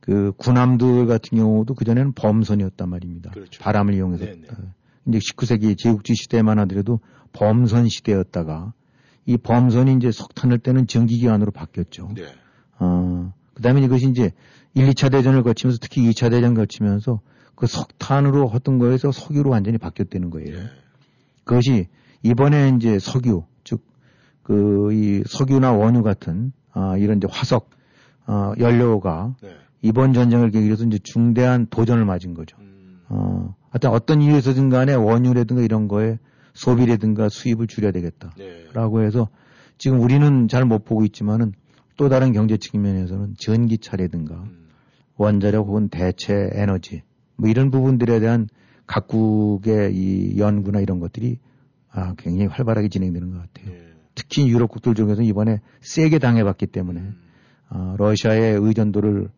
그 0.01 0.33
군함들 0.37 1.07
같은 1.07 1.39
경우도 1.39 1.75
그전에는 1.75 2.13
범선이었단 2.13 2.89
말입니다. 2.89 3.31
그렇죠. 3.31 3.63
바람을 3.63 3.95
이용해서. 3.95 4.25
네네. 4.25 4.49
이제 5.07 5.19
19세기 5.19 5.79
제국주의 5.79 6.17
시대만 6.17 6.59
하더라도 6.61 7.01
범선 7.33 7.89
시대였다가 7.89 8.73
이 9.27 9.37
범선이 9.37 9.95
이제 9.95 10.11
석탄을 10.11 10.59
떼는 10.59 10.89
전기기관으로 10.89 11.53
바뀌었죠. 11.53 12.11
네. 12.17 12.25
어, 12.81 13.33
그 13.55 13.63
다음에 13.63 13.81
이것이 13.83 14.09
이제 14.09 14.33
1, 14.75 14.89
2차 14.91 15.13
대전을 15.13 15.45
거치면서 15.45 15.79
특히 15.81 16.03
2차 16.11 16.31
대전 16.31 16.55
거치면서 16.55 17.21
그 17.55 17.69
석탄으로 17.69 18.51
했던 18.51 18.79
거에서 18.79 19.13
석유로 19.13 19.51
완전히 19.51 19.79
바뀌었다는 19.79 20.31
거예요. 20.31 20.57
네. 20.57 20.65
그것이 21.45 21.87
이번에 22.25 22.73
이제 22.77 22.99
석유, 22.99 23.45
즉, 23.63 23.85
그, 24.43 24.93
이 24.93 25.23
석유나 25.27 25.73
원유 25.73 26.03
같은, 26.03 26.53
아, 26.73 26.97
이런 26.97 27.19
이제 27.19 27.29
화석, 27.31 27.71
어, 28.27 28.53
연료가 28.59 29.35
네. 29.43 29.51
이번 29.83 30.13
전쟁을 30.13 30.51
계기로 30.51 30.73
해서 30.73 30.85
이제 30.85 30.99
중대한 31.03 31.67
도전을 31.69 32.05
맞은 32.05 32.35
거죠. 32.35 32.57
음. 32.61 33.01
어, 33.09 33.55
하여튼 33.71 33.91
어떤 33.91 34.23
이유에서든 34.23 34.69
간에 34.69 34.95
원유라든가 34.95 35.63
이런 35.63 35.89
거에 35.89 36.19
소비라든가 36.55 37.29
수입을 37.29 37.67
줄여야 37.67 37.93
되겠다라고 37.93 39.01
네. 39.01 39.07
해서 39.07 39.29
지금 39.79 40.01
우리는 40.01 40.49
잘 40.49 40.65
못 40.65 40.85
보고 40.85 41.05
있지만은 41.05 41.53
또 41.97 42.09
다른 42.09 42.33
경제 42.33 42.57
측면에서는 42.57 43.35
전기차라든가 43.39 44.35
음. 44.35 44.69
원자력 45.17 45.67
혹은 45.67 45.89
대체 45.89 46.51
에너지 46.53 47.03
뭐 47.37 47.49
이런 47.49 47.71
부분들에 47.71 48.21
대한 48.21 48.49
각국의 48.87 49.95
이 49.95 50.39
연구나 50.39 50.81
이런 50.81 51.01
것들이 51.01 51.39
아, 51.91 52.15
굉장히 52.17 52.47
활발하게 52.47 52.89
진행되는 52.89 53.31
것 53.31 53.39
같아요. 53.39 53.73
네. 53.73 53.92
특히 54.15 54.49
유럽 54.49 54.71
국들 54.71 54.95
중에서 54.95 55.23
이번에 55.23 55.61
세게 55.81 56.19
당해봤기 56.19 56.67
때문에 56.67 57.01
음. 57.01 57.23
어, 57.71 57.95
러시아의 57.99 58.59
의존도를 58.61 59.29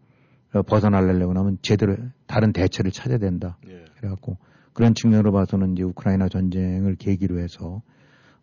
벗어나려고 0.66 1.34
하면 1.36 1.58
제대로 1.62 1.96
다른 2.26 2.52
대체를 2.52 2.90
찾아야 2.92 3.18
된다. 3.18 3.58
예. 3.68 3.84
그래갖고 3.96 4.38
그런 4.72 4.94
측면으로 4.94 5.32
봐서는 5.32 5.72
이제 5.72 5.82
우크라이나 5.82 6.28
전쟁을 6.28 6.96
계기로 6.96 7.38
해서 7.40 7.82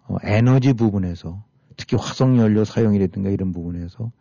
어, 0.07 0.17
에너지 0.23 0.73
부분에서 0.73 1.43
특히 1.77 1.97
화석 1.97 2.37
연료 2.37 2.63
사용이라든가 2.65 3.29
이런 3.29 3.51
부분에서 3.51 4.11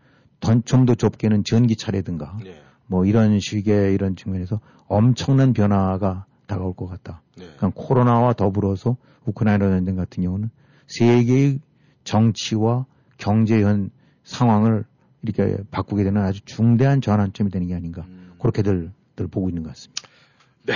좀 0.65 0.87
더 0.87 0.95
좁게는 0.95 1.45
전기차라든가 1.45 2.39
예. 2.47 2.63
뭐 2.87 3.05
이런 3.05 3.39
식의 3.39 3.95
이런 3.95 4.17
측면에서 4.17 4.61
엄청난 4.89 5.53
변화가 5.53 6.27
다가올 6.47 6.75
것 6.75 6.87
같다. 6.87 7.23
네. 7.37 7.45
그러니까 7.57 7.71
코로나와 7.75 8.33
더불어서 8.33 8.97
우크라이나 9.25 9.69
전쟁 9.69 9.95
같은 9.97 10.25
경우는 10.25 10.51
세계의 10.89 11.61
정치와 12.05 12.87
경제 13.19 13.61
현 13.63 13.91
상황을 14.25 14.85
이렇게 15.23 15.57
바꾸게 15.71 16.05
되는 16.05 16.23
아주 16.23 16.41
중대한 16.45 17.01
전환점이 17.01 17.51
되는 17.51 17.67
게 17.67 17.75
아닌가 17.75 18.03
음. 18.09 18.33
그렇게들 18.41 18.91
보고 19.31 19.49
있는 19.49 19.63
것 19.63 19.71
같습니다. 19.71 20.03
네. 20.65 20.75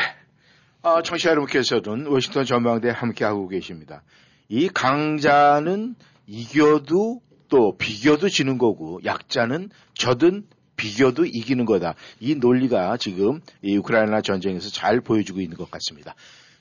아, 0.82 1.00
청취자 1.02 1.30
여러분께서는 1.30 2.06
워싱턴 2.06 2.44
전망대 2.44 2.90
함께하고 2.90 3.48
계십니다. 3.48 4.02
이 4.48 4.68
강자는 4.68 5.94
이겨도 6.26 7.22
또 7.48 7.76
비겨도 7.78 8.28
지는 8.28 8.58
거고 8.58 9.00
약자는 9.04 9.70
져든 9.94 10.44
비겨도 10.76 11.24
이기는 11.24 11.64
거다. 11.64 11.94
이 12.20 12.34
논리가 12.34 12.96
지금 12.98 13.40
이 13.62 13.76
우크라이나 13.76 14.20
전쟁에서 14.20 14.68
잘 14.70 15.00
보여주고 15.00 15.40
있는 15.40 15.56
것 15.56 15.70
같습니다. 15.70 16.14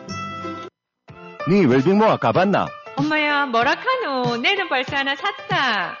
네 1.47 1.65
웰빙모아 1.65 2.17
가봤나? 2.17 2.67
엄마야 2.97 3.45
뭐라카노 3.47 4.37
내는 4.37 4.69
벌써 4.69 4.97
하나 4.97 5.15
샀다. 5.15 5.97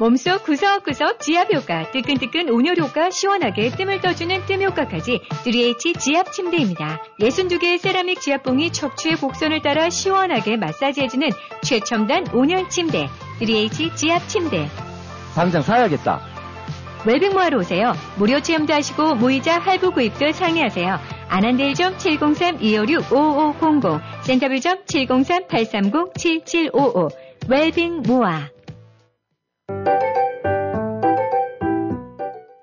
몸속 0.00 0.44
구석구석 0.44 1.20
지압 1.20 1.52
효과, 1.52 1.90
뜨끈뜨끈 1.90 2.48
온열 2.48 2.78
효과, 2.78 3.10
시원하게 3.10 3.68
뜸을 3.70 4.00
떠주는 4.00 4.46
뜸 4.46 4.62
효과까지 4.62 5.20
3H 5.44 6.00
지압 6.00 6.32
침대입니다. 6.32 7.02
62개의 7.20 7.78
세라믹 7.78 8.18
지압봉이 8.20 8.72
척추의 8.72 9.16
곡선을 9.16 9.60
따라 9.60 9.90
시원하게 9.90 10.56
마사지해주는 10.56 11.28
최첨단 11.62 12.26
온열 12.32 12.70
침대 12.70 13.08
3H 13.40 13.94
지압 13.94 14.26
침대. 14.26 14.68
당장 15.34 15.60
사야겠다. 15.60 16.29
웰빙모아로 17.06 17.58
오세요. 17.58 17.92
무료 18.18 18.40
체험도 18.40 18.72
하시고 18.72 19.14
무이자 19.14 19.58
할부 19.58 19.92
구입도 19.92 20.32
상의하세요. 20.32 20.98
애난데일점 21.30 21.96
703-256-5500 21.96 24.00
센터빌점 24.24 24.84
703-830-7755 24.84 27.08
웰빙 27.48 28.02
모아 28.02 28.50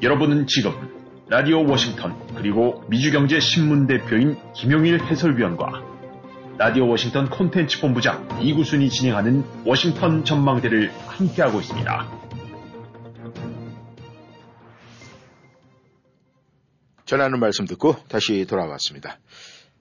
여러분은 0.00 0.46
지금 0.46 0.72
라디오 1.28 1.66
워싱턴 1.68 2.16
그리고 2.36 2.84
미주경제 2.88 3.40
신문 3.40 3.86
대표인 3.88 4.36
김용일 4.54 5.02
해설위원과 5.02 5.82
라디오 6.56 6.88
워싱턴 6.88 7.28
콘텐츠 7.28 7.80
본부장 7.80 8.28
이구순이 8.40 8.90
진행하는 8.90 9.44
워싱턴 9.64 10.24
전망대를 10.24 10.90
함께하고 11.06 11.58
있습니다. 11.60 12.08
전하는 17.04 17.40
말씀 17.40 17.64
듣고 17.64 17.96
다시 18.08 18.44
돌아왔습니다. 18.46 19.18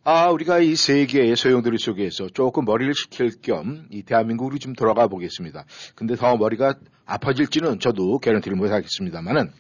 아, 0.03 0.29
우리가 0.29 0.59
이 0.59 0.75
세계의 0.75 1.35
소용돌이 1.35 1.77
속에서 1.77 2.29
조금 2.29 2.63
머리를 2.63 2.93
식힐 2.95 3.41
겸 3.41 3.87
이 3.91 4.03
대한민국으로 4.03 4.57
좀 4.57 4.73
돌아가 4.73 5.07
보겠습니다. 5.07 5.65
근데 5.95 6.15
더 6.15 6.37
머리가 6.37 6.75
아파질지는 7.05 7.79
저도 7.79 8.19
개런티를 8.19 8.55
못하겠습니다만은 8.57 9.51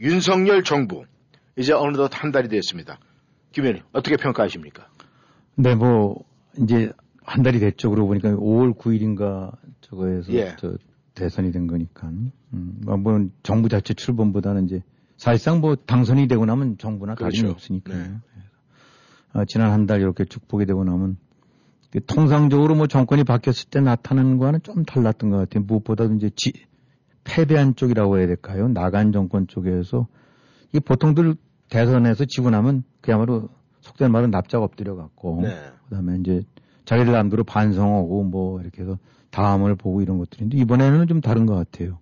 윤석열 0.00 0.62
정부 0.64 1.04
이제 1.56 1.72
어느덧 1.72 2.10
한 2.12 2.30
달이 2.32 2.48
됐습니다. 2.48 2.98
김현희 3.52 3.82
어떻게 3.92 4.16
평가하십니까? 4.16 4.88
네, 5.56 5.74
뭐 5.74 6.24
이제 6.62 6.92
한 7.24 7.42
달이 7.42 7.58
됐죠. 7.58 7.90
그러고 7.90 8.08
보니까 8.08 8.30
5월 8.30 8.76
9일인가 8.78 9.52
저거에서 9.80 10.32
예. 10.34 10.54
저 10.58 10.76
대선이 11.14 11.50
된 11.50 11.66
거니까. 11.66 12.08
음, 12.08 12.80
뭐 12.84 13.28
정부 13.42 13.68
자체 13.68 13.92
출범보다는 13.94 14.66
이제 14.66 14.82
사실상 15.16 15.60
뭐 15.60 15.74
당선이 15.74 16.28
되고 16.28 16.46
나면 16.46 16.78
정부나 16.78 17.16
다름이 17.16 17.36
그렇죠. 17.38 17.52
없으니까. 17.54 17.92
네. 17.94 18.12
어, 19.34 19.44
지난 19.46 19.72
한 19.72 19.86
달 19.86 20.00
이렇게 20.00 20.24
쭉 20.24 20.46
보게 20.48 20.64
되고 20.64 20.84
나면 20.84 21.16
그 21.90 22.04
통상적으로 22.04 22.74
뭐 22.76 22.86
정권이 22.86 23.24
바뀌었을 23.24 23.68
때 23.70 23.80
나타나는 23.80 24.38
거와는 24.38 24.60
좀 24.62 24.84
달랐던 24.84 25.30
것 25.30 25.38
같아요. 25.38 25.64
무엇보다도 25.64 26.14
이제 26.14 26.30
지, 26.36 26.52
패배한 27.28 27.76
쪽이라고 27.76 28.18
해야 28.18 28.26
될까요? 28.26 28.68
나간 28.68 29.12
정권 29.12 29.46
쪽에서 29.46 30.06
이 30.72 30.80
보통들 30.80 31.34
대선에서 31.68 32.24
지고 32.24 32.48
나면 32.50 32.82
그야말로 33.02 33.48
속된 33.80 34.10
말은 34.10 34.30
납작 34.30 34.62
엎드려 34.62 34.96
갖고 34.96 35.42
네. 35.42 35.54
그다음에 35.84 36.16
이제 36.20 36.42
자기들 36.86 37.12
남대로 37.12 37.44
반성하고 37.44 38.24
뭐 38.24 38.60
이렇게 38.60 38.82
해서 38.82 38.98
다음을 39.30 39.76
보고 39.76 40.00
이런 40.00 40.18
것들인데 40.18 40.56
이번에는 40.56 41.06
좀 41.06 41.20
다른 41.20 41.44
것 41.44 41.54
같아요. 41.54 41.98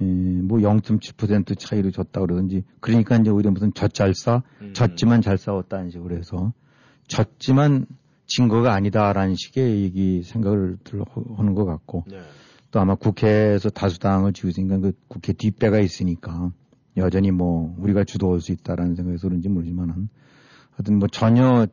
에, 0.00 0.04
뭐0.7% 0.04 1.58
차이로 1.58 1.90
졌다 1.90 2.20
그러든지 2.20 2.64
그러니까 2.80 3.16
이제 3.16 3.30
오히려 3.30 3.50
무슨 3.50 3.72
젖잘싸 3.74 4.42
음. 4.62 4.72
졌지만 4.72 5.20
잘 5.20 5.36
싸웠다는 5.36 5.90
식으로 5.90 6.16
해서 6.16 6.52
졌지만 7.08 7.86
진 8.26 8.48
거가 8.48 8.72
아니다라는 8.72 9.34
식의 9.36 9.82
얘기 9.82 10.22
생각을 10.22 10.78
들 10.82 11.02
하는 11.36 11.54
것 11.54 11.66
같고 11.66 12.04
네. 12.08 12.18
또 12.70 12.80
아마 12.80 12.94
국회에서 12.94 13.70
다수당을 13.70 14.32
있으니까 14.44 14.78
그 14.78 14.92
국회 15.08 15.32
뒷배가 15.32 15.78
있으니까 15.80 16.52
여전히 16.96 17.30
뭐 17.30 17.74
우리가 17.78 18.04
주도할 18.04 18.40
수 18.40 18.52
있다라는 18.52 18.94
생각에서 18.94 19.28
그런지 19.28 19.48
모르지만은 19.48 20.08
하여튼 20.72 20.98
뭐 20.98 21.08
전혀 21.08 21.66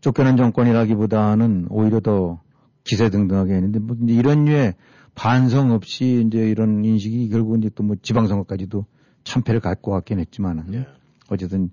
쫓겨난 0.00 0.36
정권이라기보다는 0.36 1.68
오히려 1.70 2.00
더 2.00 2.40
기세등등하게 2.84 3.54
했는데 3.54 3.78
뭐 3.78 3.96
이런 4.08 4.44
류의 4.44 4.74
반성 5.14 5.70
없이 5.72 6.24
이제 6.26 6.38
이런 6.48 6.84
인식이 6.84 7.28
결국 7.28 7.58
이제 7.58 7.70
또 7.74 7.84
뭐 7.84 7.96
지방선거까지도 8.00 8.86
참패를 9.24 9.60
갖고 9.60 9.92
왔긴 9.92 10.18
했지만은 10.18 10.64
네. 10.68 10.86
어쨌든 11.28 11.70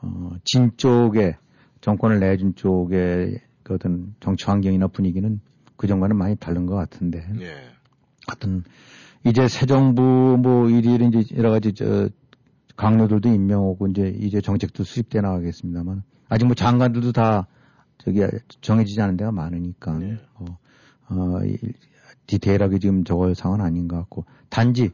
어, 0.00 0.32
진 0.44 0.72
쪽에 0.76 1.36
정권을 1.80 2.18
내준 2.20 2.54
쪽의 2.54 3.40
그 3.62 3.74
어떤 3.74 4.14
정치 4.20 4.46
환경이나 4.46 4.88
분위기는 4.88 5.40
그 5.76 5.86
전과는 5.86 6.16
많이 6.16 6.34
다른 6.36 6.66
것 6.66 6.74
같은데 6.74 7.26
네. 7.34 7.54
하여튼 8.28 8.62
이제 9.24 9.48
새 9.48 9.66
정부 9.66 10.02
뭐 10.40 10.68
일일이 10.68 11.08
이제 11.08 11.36
여러 11.36 11.50
가지 11.50 11.72
저 11.72 12.08
강료들도 12.76 13.28
임명하고 13.28 13.88
이제 13.88 14.14
이제 14.20 14.40
정책도 14.40 14.84
수립돼 14.84 15.20
나가겠습니다만. 15.20 16.02
아직 16.28 16.44
뭐 16.44 16.54
장관들도 16.54 17.12
다 17.12 17.46
저기 17.98 18.20
정해지지 18.60 19.00
않은 19.00 19.16
데가 19.16 19.32
많으니까. 19.32 19.98
네. 19.98 20.18
어, 20.34 20.44
어, 21.08 21.40
이- 21.44 21.58
디테일하게 22.26 22.78
지금 22.78 23.04
적을 23.04 23.34
상은 23.34 23.60
아닌 23.62 23.88
것 23.88 23.96
같고. 23.96 24.24
단지 24.50 24.90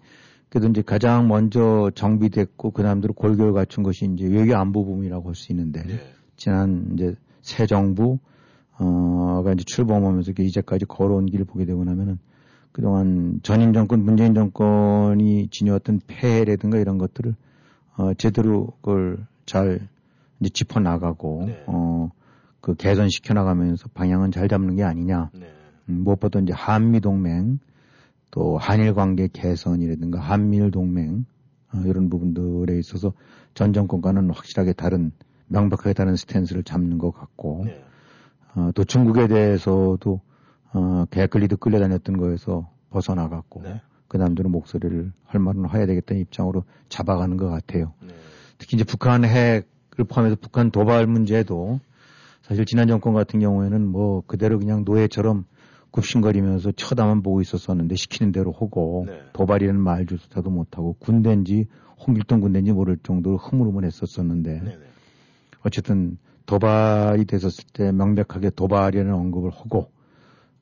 그래도 0.49 0.68
이제 0.68 0.82
가장 0.82 1.26
먼저 1.26 1.91
정비됐고 1.95 2.70
그 2.70 2.82
다음대로 2.85 3.12
골결 3.12 3.53
갖춘 3.53 3.82
것이 3.82 4.07
이제 4.07 4.26
외교 4.26 4.57
안보 4.57 4.85
부문이라고 4.85 5.28
할 5.28 5.35
수 5.35 5.53
있는데. 5.53 5.82
네. 5.85 5.99
지난 6.37 6.93
이제 6.95 7.16
새 7.43 7.66
정부 7.66 8.18
어가 8.78 9.53
이제 9.53 9.64
출범하면서 9.66 10.32
이제까지 10.39 10.87
걸어온 10.87 11.26
길을 11.26 11.45
보게 11.45 11.64
되고 11.66 11.85
나면은 11.85 12.18
그동안 12.75 13.41
전임 13.43 13.72
정권 13.72 14.05
문재인 14.05 14.35
정권이 14.35 15.49
지녀왔던 15.49 16.01
폐해라든가 16.07 16.77
이런 16.79 16.99
것들을 16.99 17.35
어 17.97 18.12
제대로 18.14 18.66
그걸 18.83 19.27
잘 19.47 19.89
이제 20.41 20.51
짚어 20.51 20.81
나가고 20.81 21.45
네. 21.47 21.64
어 21.66 22.11
그 22.64 22.75
개선시켜 22.75 23.35
나가면서 23.35 23.89
방향은 23.93 24.31
잘 24.31 24.49
잡는 24.49 24.77
게 24.77 24.85
아니냐. 24.85 25.29
네. 25.35 25.53
음, 25.91 26.01
무엇보다 26.03 26.41
이제 26.41 26.55
한미 26.55 27.01
동맹 27.01 27.59
또 28.31 28.57
한일 28.57 28.95
관계 28.95 29.29
개선이라든가 29.31 30.18
한미일 30.18 30.70
동맹 30.70 31.27
어, 31.75 31.83
이런 31.85 32.09
부분들에 32.09 32.79
있어서 32.79 33.12
전 33.53 33.75
정권과는 33.75 34.31
확실하게 34.31 34.72
다른 34.72 35.12
명백하게 35.49 35.93
다른 35.93 36.16
스탠스를 36.16 36.62
잡는 36.62 36.97
것 36.97 37.11
같고 37.11 37.64
네. 37.66 37.85
어, 38.55 38.70
또 38.75 38.85
중국에 38.85 39.29
대해서도 39.29 40.22
어, 40.75 41.07
개끌리듯 41.11 41.61
끌려다녔던 41.61 42.18
거에서 42.18 42.68
벗어나갔고 42.91 43.62
네. 43.62 43.81
그 44.09 44.16
남들은 44.16 44.51
목소리를 44.51 45.12
할 45.25 45.41
말은 45.41 45.68
해야 45.70 45.87
되겠다는 45.87 46.20
입장으로 46.22 46.64
잡아가는 46.89 47.37
것 47.37 47.49
같아요. 47.49 47.95
네. 48.03 48.14
특히 48.59 48.77
이제 48.77 48.85
북한 48.85 49.25
핵을 49.25 50.05
포함해서 50.09 50.37
북한 50.41 50.70
도발 50.70 51.07
문제도 51.07 51.81
사실 52.43 52.66
지난 52.66 52.89
정권 52.89 53.14
같은 53.14 53.41
경우에는 53.41 53.87
뭐 53.87 54.22
그대로 54.27 54.59
그냥 54.59 54.85
노예처럼 54.85 55.45
굽신거리면서 55.91 56.72
쳐다만 56.72 57.22
보고 57.22 57.41
있었었는데 57.41 57.95
시키는 57.95 58.33
대로 58.33 58.53
하고 58.53 59.05
네. 59.07 59.22
도발이라는 59.33 59.81
말조차도 59.81 60.51
못하고 60.51 60.97
군대인지 60.99 61.68
홍길동 62.07 62.41
군대인지 62.41 62.72
모를 62.72 62.99
정도로 63.03 63.37
흐물흐물했었었는데 63.37 64.53
네. 64.53 64.64
네. 64.64 64.79
어쨌든 65.64 66.18
도발이 66.47 67.25
됐었을 67.27 67.64
때 67.72 67.93
명백하게 67.93 68.51
도발이라는 68.51 69.14
언급을 69.14 69.51
하고 69.51 69.91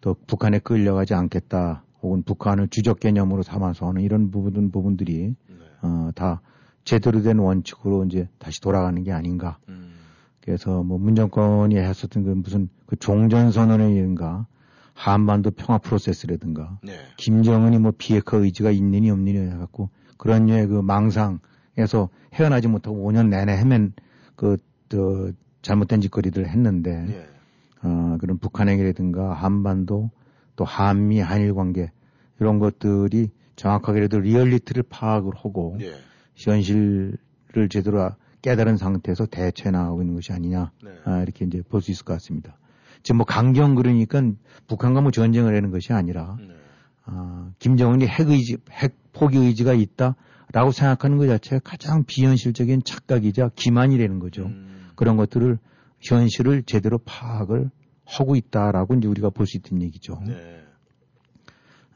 또 0.03 0.17
북한에 0.27 0.59
끌려가지 0.59 1.15
않겠다 1.15 1.85
혹은 2.03 2.23
북한을 2.23 2.69
주적 2.69 3.01
개념으로 3.01 3.43
삼아서 3.43 3.89
하는 3.89 4.03
이런 4.03 4.31
부분 4.31 4.71
부분들이 4.71 5.35
네. 5.49 5.55
어, 5.81 6.11
다 6.15 6.43
제대로 6.85 7.23
된 7.23 7.39
원칙으로 7.39 8.05
이제 8.05 8.29
다시 8.39 8.61
돌아가는 8.61 9.03
게 9.05 9.13
아닌가. 9.13 9.59
음. 9.69 9.93
그래서 10.41 10.83
뭐 10.83 10.99
문정권이 10.99 11.77
했었던 11.77 12.25
그 12.25 12.31
무슨 12.31 12.69
그 12.87 12.97
종전선언이든가 12.97 14.47
한반도 14.93 15.53
평화 15.53 15.79
프로세스라든가 15.79 16.79
네. 16.83 16.95
김정은이 17.17 17.79
뭐 17.79 17.93
비핵화 17.97 18.39
의지가 18.39 18.73
있느니 18.73 19.09
없느니 19.09 19.39
해갖고 19.39 19.89
그런 20.19 20.47
류의 20.47 20.67
그 20.67 20.83
망상에서 20.83 22.09
헤어나지 22.35 22.67
못하고 22.67 23.09
5년 23.09 23.29
내내 23.29 23.57
헤맨 23.57 23.93
그, 24.35 24.57
저, 24.89 25.31
잘못된 25.63 26.01
짓거리들을 26.01 26.49
했는데 26.49 27.05
네. 27.05 27.27
어, 27.83 28.17
그런 28.21 28.39
북한에게라든가 28.39 29.35
한반도 29.35 30.11
또 30.57 30.65
한미 30.65 31.21
한일 31.21 31.55
관계 31.55 31.91
이런 32.41 32.59
것들이 32.59 33.31
정확하게라도 33.57 34.21
리얼리티를 34.21 34.85
파악을 34.89 35.33
하고 35.37 35.77
네. 35.79 35.93
현실을 36.37 37.69
제대로 37.71 38.11
깨달은 38.43 38.77
상태에서 38.77 39.27
대처해 39.27 39.71
나가고 39.71 40.03
있는 40.03 40.15
것이 40.15 40.33
아니냐 40.33 40.73
네. 40.83 40.91
아, 41.05 41.23
이렇게 41.23 41.45
이제 41.45 41.63
볼 41.69 41.81
수 41.81 41.91
있을 41.91 42.05
것 42.05 42.15
같습니다. 42.15 42.57
지금 43.03 43.19
뭐 43.19 43.27
강경 43.27 43.75
그러니까 43.75 44.23
북한과 44.69 45.01
뭐 45.01 45.11
전쟁을 45.11 45.57
하는 45.57 45.71
것이 45.71 45.93
아니라 45.93 46.37
네. 46.41 46.55
아, 47.05 47.51
김정은이 47.59 48.07
핵 48.07 48.29
의지, 48.29 48.59
핵 48.71 48.97
포기 49.13 49.39
의지가 49.39 49.75
있다라고 49.75 50.71
생각하는 50.73 51.19
것 51.19 51.27
자체가 51.27 51.61
가장 51.65 52.05
비현실적인 52.05 52.83
착각이자 52.85 53.51
기만이라는 53.55 54.19
거죠. 54.19 54.45
음. 54.45 54.91
그런 54.95 55.17
것들을 55.17 55.59
현실을 56.03 56.63
제대로 56.65 56.99
파악을 56.99 57.71
하고 58.05 58.37
있다라고 58.37 58.95
이제 58.95 59.09
우리가 59.09 59.31
볼 59.31 59.47
수 59.47 59.59
있는 59.59 59.87
얘기죠. 59.87 60.21
네. 60.27 60.63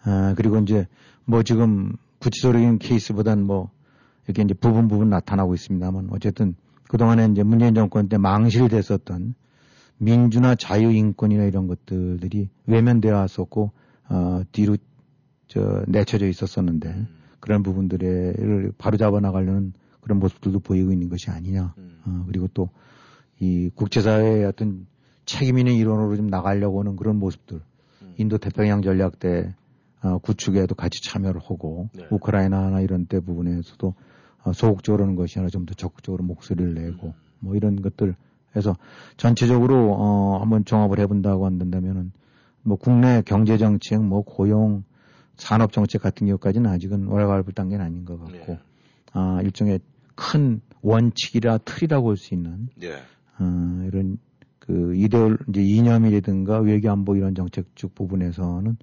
아, 0.05 0.35
그리고 0.37 0.59
이제 0.59 0.87
뭐 1.25 1.43
지금 1.43 1.97
구체적인 2.21 2.79
케이스보단 2.79 3.43
뭐 3.43 3.71
이렇게 4.27 4.43
이제 4.43 4.55
부분 4.55 4.89
부분 4.89 5.11
나타나고 5.11 5.55
있습니다만 5.55 6.09
어쨌든 6.11 6.55
그동안에 6.89 7.27
이제 7.33 7.43
문재인 7.43 7.75
정권 7.75 8.09
때 8.09 8.17
망실됐었던 8.17 9.35
민주나 9.99 10.55
자유 10.55 10.93
인권이나 10.93 11.45
이런 11.45 11.67
것들이 11.67 12.49
외면되어 12.67 13.15
왔었고 13.17 13.73
어 14.09 14.43
뒤로 14.53 14.77
저 15.49 15.83
내쳐져 15.89 16.27
있었었는데 16.29 16.89
음. 16.89 17.09
그런 17.41 17.63
부분들을 17.63 18.73
바로 18.79 18.97
잡아 18.97 19.21
나가려는 19.21 19.73
그런 20.01 20.19
모습들도 20.21 20.61
보이고 20.61 20.93
있는 20.93 21.09
것이 21.09 21.31
아니냐. 21.31 21.75
음. 21.79 22.01
어, 22.05 22.25
그리고 22.27 22.49
또 22.55 22.71
이 23.41 23.71
국제사회의 23.75 24.45
어떤 24.45 24.87
책임 25.25 25.59
있는 25.59 25.75
일원으로 25.75 26.17
좀 26.17 26.29
나가려고 26.29 26.81
하는 26.81 26.97
그런 26.97 27.17
모습들. 27.17 27.61
음. 28.03 28.15
인도 28.17 28.39
태평양 28.39 28.83
전략 28.83 29.19
때 29.19 29.55
어, 30.03 30.19
구축에도 30.19 30.75
같이 30.75 31.03
참여를 31.03 31.41
하고 31.41 31.89
네. 31.93 32.07
우크라이나나 32.11 32.81
이런 32.81 33.07
때 33.07 33.21
부분에서도 33.21 33.95
어, 34.45 34.53
소극적으로 34.53 35.05
하는 35.05 35.17
것이 35.17 35.39
아니라 35.39 35.51
좀 35.51 35.67
더 35.67 35.75
적극적으로 35.75 36.25
목소리를 36.25 36.75
내고 36.75 37.09
음. 37.09 37.13
뭐 37.41 37.57
이런 37.57 37.83
것들 37.83 38.15
해서 38.55 38.77
전체적으로 39.17 39.95
어, 39.95 40.39
한번 40.41 40.65
종합을 40.65 40.99
해본다고 41.01 41.45
한다면은 41.47 42.13
뭐 42.63 42.77
국내 42.77 43.23
경제 43.25 43.59
정책, 43.59 44.03
뭐 44.03 44.23
고용, 44.23 44.85
산업 45.37 45.73
정책 45.73 46.03
같은 46.03 46.27
경우까지는 46.27 46.71
아직은 46.71 47.07
월갈불 47.07 47.53
단계는 47.53 47.85
아닌 47.85 48.05
것 48.05 48.19
같고 48.19 48.53
네. 48.53 48.61
아 49.13 49.41
일종의 49.43 49.81
큰 50.15 50.61
원칙이라 50.83 51.59
틀이라고 51.59 52.11
할수 52.11 52.35
있는 52.35 52.69
네. 52.77 52.97
어, 53.39 53.85
이런 53.87 54.19
그 54.59 54.95
이데올 54.95 55.39
이제 55.49 55.63
이념이라든가 55.63 56.59
외교 56.59 56.91
안보 56.91 57.17
이런 57.17 57.35
정책 57.35 57.67
쪽 57.75 57.95
부분에서는 57.95 58.77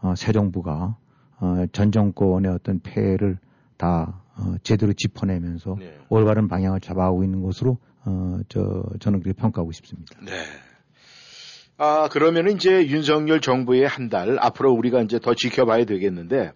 어, 0.00 0.14
새 0.16 0.32
정부가 0.32 0.96
어, 1.38 1.66
전 1.72 1.92
정권의 1.92 2.50
어떤 2.50 2.80
폐해를 2.80 3.38
다 3.76 4.22
어, 4.36 4.56
제대로 4.62 4.92
짚어내면서 4.92 5.76
네. 5.78 5.98
올바른 6.08 6.48
방향을 6.48 6.80
잡아오고 6.80 7.24
있는 7.24 7.42
것으로 7.42 7.78
어, 8.04 8.40
저 8.48 8.84
저는 9.00 9.20
그렇게 9.20 9.38
평가하고 9.38 9.72
싶습니다. 9.72 10.18
네. 10.24 10.32
아, 11.78 12.08
그러면 12.10 12.48
이제 12.48 12.86
윤석열 12.86 13.40
정부의 13.40 13.86
한 13.86 14.08
달, 14.08 14.38
앞으로 14.40 14.72
우리가 14.72 15.02
이제 15.02 15.18
더 15.18 15.34
지켜봐야 15.34 15.84
되겠는데, 15.84 16.52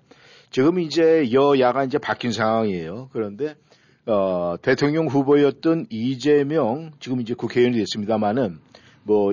지금 0.50 0.80
이제 0.80 1.30
여야가 1.30 1.84
이제 1.84 1.98
바뀐 1.98 2.32
상황이에요. 2.32 3.10
그런데, 3.12 3.54
어, 4.10 4.56
대통령 4.60 5.06
후보였던 5.06 5.86
이재명, 5.88 6.90
지금 6.98 7.20
이제 7.20 7.34
국회의원이 7.34 7.78
됐습니다만은, 7.78 8.58
뭐, 9.04 9.32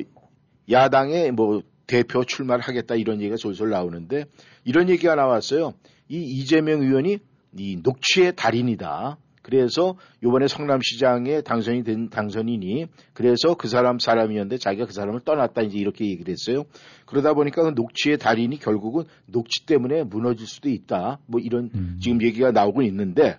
야당의 0.70 1.32
뭐, 1.32 1.64
대표 1.88 2.24
출마를 2.24 2.64
하겠다 2.64 2.96
이런 2.96 3.20
얘기가 3.22 3.38
솔솔 3.38 3.72
나오는데, 3.72 4.26
이런 4.66 4.90
얘기가 4.90 5.16
나왔어요. 5.16 5.74
이 6.10 6.22
이재명 6.22 6.82
의원이 6.82 7.18
이 7.58 7.80
녹취의 7.82 8.36
달인이다. 8.36 9.18
그래서 9.42 9.96
요번에 10.24 10.48
성남시장에 10.48 11.40
당선이 11.40 11.86
된 11.86 12.10
당선인이 12.10 12.88
그래서 13.14 13.56
그 13.56 13.70
사람 13.70 13.98
사람이었는데 13.98 14.58
자기가 14.58 14.88
그 14.88 14.92
사람을 14.92 15.22
떠났다 15.22 15.62
이제 15.62 15.78
이렇게 15.78 16.06
얘기를 16.06 16.34
했어요. 16.34 16.66
그러다 17.06 17.34
보니까 17.34 17.64
그 17.64 17.70
녹취의 17.70 18.18
달인이 18.18 18.60
결국은 18.60 19.06
녹취 19.26 19.66
때문에 19.66 20.04
무너질 20.04 20.46
수도 20.46 20.68
있다. 20.68 21.20
뭐 21.28 21.40
이런 21.40 21.70
음. 21.74 21.98
지금 22.02 22.22
얘기가 22.22 22.52
나오고 22.52 22.82
있는데 22.82 23.38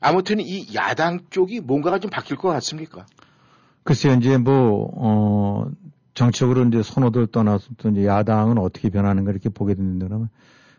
아무튼 0.00 0.40
이 0.40 0.74
야당 0.74 1.20
쪽이 1.30 1.60
뭔가가 1.60 1.98
좀 1.98 2.10
바뀔 2.10 2.36
것 2.36 2.48
같습니까? 2.48 3.06
글쎄요, 3.84 4.14
이제 4.14 4.36
뭐, 4.36 4.90
어, 4.96 5.70
정치적으로 6.14 6.64
이제 6.64 6.82
선호들 6.82 7.28
떠나서 7.28 7.68
또 7.78 7.90
이제 7.90 8.04
야당은 8.04 8.58
어떻게 8.58 8.90
변하는가 8.90 9.30
이렇게 9.30 9.48
보게 9.48 9.74
되는데 9.74 10.06
그러면 10.06 10.28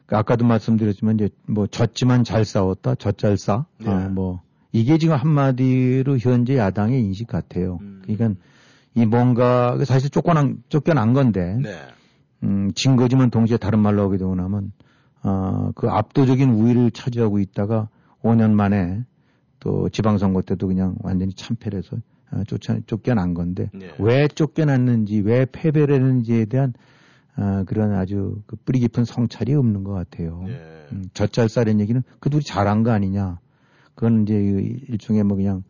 그 0.06 0.18
아까도 0.18 0.46
말씀드렸지만 0.46 1.16
이제 1.16 1.30
뭐 1.48 1.66
졌지만 1.68 2.24
잘 2.24 2.44
싸웠다, 2.44 2.96
젖잘 2.96 3.38
싸. 3.38 3.66
네. 3.78 3.90
어, 3.90 4.10
뭐 4.10 4.42
이게 4.72 4.98
지금 4.98 5.16
한마디로 5.16 6.18
현재 6.18 6.58
야당의 6.58 7.00
인식 7.00 7.28
같아요. 7.28 7.80
음. 7.82 8.02
그러니까 8.04 8.42
이 8.96 9.06
뭔가 9.06 9.78
사실 9.86 10.10
쫓겨난 10.10 10.64
쫓겨난 10.68 11.14
건데 11.14 11.58
네. 11.62 11.80
음, 12.44 12.72
진 12.74 12.96
거지만 12.96 13.30
동시에 13.30 13.58
다른 13.58 13.80
말로 13.80 14.04
하게 14.04 14.18
되고 14.18 14.36
나면 14.36 14.72
어, 15.24 15.72
그 15.76 15.90
압도적인 15.90 16.50
우위를 16.50 16.92
차지하고 16.92 17.40
있다가 17.40 17.88
5년 18.24 18.52
만에 18.52 19.04
또 19.60 19.90
지방선거 19.90 20.42
때도 20.42 20.68
그냥 20.68 20.96
완전히 21.02 21.34
참패를 21.34 21.80
해서 21.80 21.98
어, 22.32 22.44
쫓아, 22.46 22.80
쫓겨난 22.86 23.34
건데 23.34 23.70
네. 23.74 23.92
왜 24.00 24.28
쫓겨났는지 24.28 25.22
왜 25.22 25.46
패배를 25.52 25.96
했는지에 25.96 26.46
대한 26.46 26.74
어, 27.36 27.64
그런 27.66 27.94
아주 27.94 28.42
그 28.46 28.56
뿌리 28.66 28.80
깊은 28.80 29.06
성찰이 29.06 29.54
없는 29.54 29.84
것 29.84 29.94
같아요. 29.94 30.44
네. 30.46 30.88
음, 30.92 31.06
젖잘싸는 31.14 31.80
얘기는 31.80 32.02
그 32.20 32.30
둘이 32.30 32.44
잘한 32.44 32.84
거 32.84 32.92
아니냐. 32.92 33.40
그건 33.96 34.24
이제 34.24 34.34
이 34.36 34.80
일종의 34.90 35.24
뭐 35.24 35.38
그냥 35.38 35.64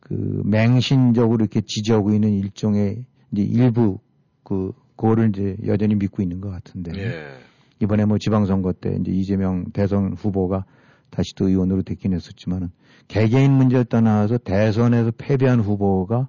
그 0.00 0.42
맹신적으로 0.44 1.42
이렇게 1.42 1.60
지지하고 1.60 2.12
있는 2.12 2.32
일종의 2.32 3.04
이제 3.32 3.42
일부 3.42 3.98
그 4.42 4.72
그거를 4.96 5.30
이제 5.30 5.56
여전히 5.66 5.94
믿고 5.94 6.22
있는 6.22 6.40
것 6.40 6.50
같은데. 6.50 6.92
예. 6.96 7.48
이번에 7.80 8.04
뭐 8.04 8.18
지방선거 8.18 8.72
때 8.72 8.96
이제 9.00 9.12
이재명 9.12 9.70
대선 9.72 10.12
후보가 10.12 10.64
다시 11.10 11.34
또 11.36 11.48
의원으로 11.48 11.82
됐긴 11.82 12.12
했었지만은 12.12 12.70
개개인 13.08 13.52
문제를 13.52 13.84
떠나서 13.86 14.38
대선에서 14.38 15.12
패배한 15.16 15.60
후보가 15.60 16.28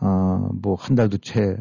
어 0.00 0.50
뭐 0.62 0.74
한 0.74 0.94
달도 0.96 1.18
채 1.18 1.56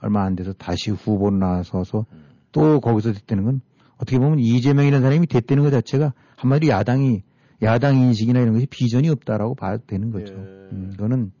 얼마 0.00 0.24
안 0.24 0.34
돼서 0.36 0.52
다시 0.52 0.90
후보로 0.90 1.36
나서서 1.36 2.06
또 2.52 2.80
거기서 2.80 3.12
됐다는 3.12 3.44
건 3.44 3.60
어떻게 3.96 4.18
보면 4.18 4.38
이재명이라는 4.38 5.02
사람이 5.02 5.26
됐다는 5.26 5.62
것 5.64 5.70
자체가 5.70 6.12
한마디로 6.36 6.72
야당이 6.72 7.22
야당 7.62 7.96
인식이나 7.96 8.40
이런 8.40 8.54
것이 8.54 8.66
비전이 8.66 9.08
없다라고 9.10 9.54
봐도 9.56 9.82
되는 9.86 10.10
거죠. 10.12 10.34
예. 10.34 10.38
음, 10.72 10.90
이거는 10.94 11.32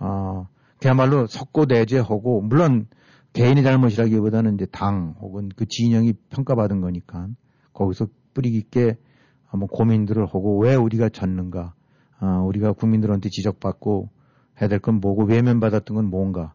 어 0.00 0.46
그야말로 0.78 1.26
석고대죄하고 1.26 2.42
물론 2.42 2.86
개인의 3.32 3.62
잘못이라기보다는 3.62 4.54
이제 4.54 4.66
당 4.66 5.14
혹은 5.20 5.48
그 5.56 5.66
진영이 5.66 6.14
평가받은 6.30 6.80
거니까 6.80 7.28
거기서 7.72 8.08
뿌리 8.34 8.50
깊게 8.50 8.96
한번 9.46 9.68
고민들을 9.68 10.24
하고 10.26 10.58
왜 10.58 10.74
우리가 10.74 11.08
졌는가, 11.08 11.74
아, 12.18 12.38
우리가 12.40 12.72
국민들한테 12.72 13.28
지적받고 13.30 14.08
해야 14.60 14.68
될 14.68 14.78
건 14.80 15.00
뭐고 15.00 15.24
외면받았던 15.24 15.94
건 15.94 16.04
뭔가 16.06 16.54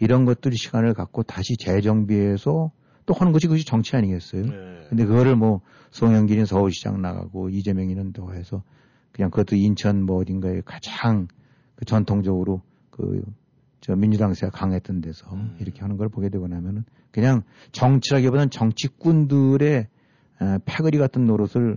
이런 0.00 0.24
것들이 0.24 0.56
시간을 0.56 0.94
갖고 0.94 1.22
다시 1.22 1.56
재정비해서 1.56 2.72
또 3.04 3.14
하는 3.14 3.32
것이 3.32 3.46
그것이 3.46 3.64
정치 3.66 3.96
아니겠어요? 3.96 4.42
네. 4.42 4.86
근데 4.88 5.04
그거를 5.04 5.36
뭐 5.36 5.60
송영길이는 5.90 6.46
서울시장 6.46 7.02
나가고 7.02 7.50
이재명이는 7.50 8.12
또 8.12 8.32
해서 8.34 8.62
그냥 9.12 9.30
그것도 9.30 9.56
인천 9.56 10.02
뭐 10.02 10.16
어딘가에 10.20 10.62
가장 10.64 11.28
그 11.76 11.84
전통적으로 11.84 12.62
그 12.90 13.22
저 13.82 13.96
민주당 13.96 14.32
세가 14.32 14.50
강했던 14.52 15.00
데서 15.00 15.26
음. 15.34 15.56
이렇게 15.58 15.80
하는 15.80 15.96
걸 15.96 16.08
보게 16.08 16.28
되고 16.28 16.46
나면은 16.46 16.84
그냥 17.10 17.42
정치라기보다는 17.72 18.48
정치꾼들의 18.50 19.76
에, 20.40 20.58
패거리 20.64 20.98
같은 20.98 21.26
노릇을 21.26 21.76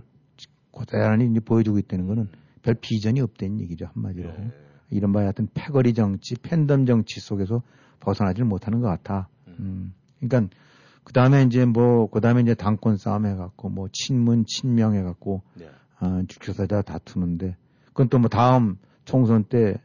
고스란히 0.76 1.26
이제 1.30 1.40
보여주고 1.40 1.78
있다는 1.78 2.06
거는 2.06 2.28
별 2.62 2.74
비전이 2.74 3.20
없다는 3.20 3.60
얘기죠 3.60 3.88
한마디로 3.94 4.28
네. 4.28 4.50
이른바 4.90 5.20
하여튼 5.20 5.48
패거리 5.54 5.94
정치, 5.94 6.36
팬덤 6.36 6.86
정치 6.86 7.20
속에서 7.20 7.62
벗어나질 8.00 8.44
못하는 8.44 8.80
것 8.80 8.88
같아. 8.88 9.28
음. 9.58 9.94
그러니까 10.20 10.54
그 11.02 11.12
다음에 11.12 11.42
이제 11.42 11.64
뭐, 11.64 12.08
그 12.08 12.20
다음에 12.20 12.42
이제 12.42 12.54
당권 12.54 12.96
싸움 12.96 13.26
해갖고 13.26 13.68
뭐 13.68 13.88
친문, 13.92 14.44
친명 14.46 14.94
해갖고, 14.94 15.42
네. 15.54 15.68
아, 15.98 16.22
주교사자 16.28 16.82
다투는데, 16.82 17.56
그건 17.86 18.08
또 18.08 18.18
뭐 18.18 18.28
다음 18.28 18.76
총선 19.04 19.44
때 19.44 19.76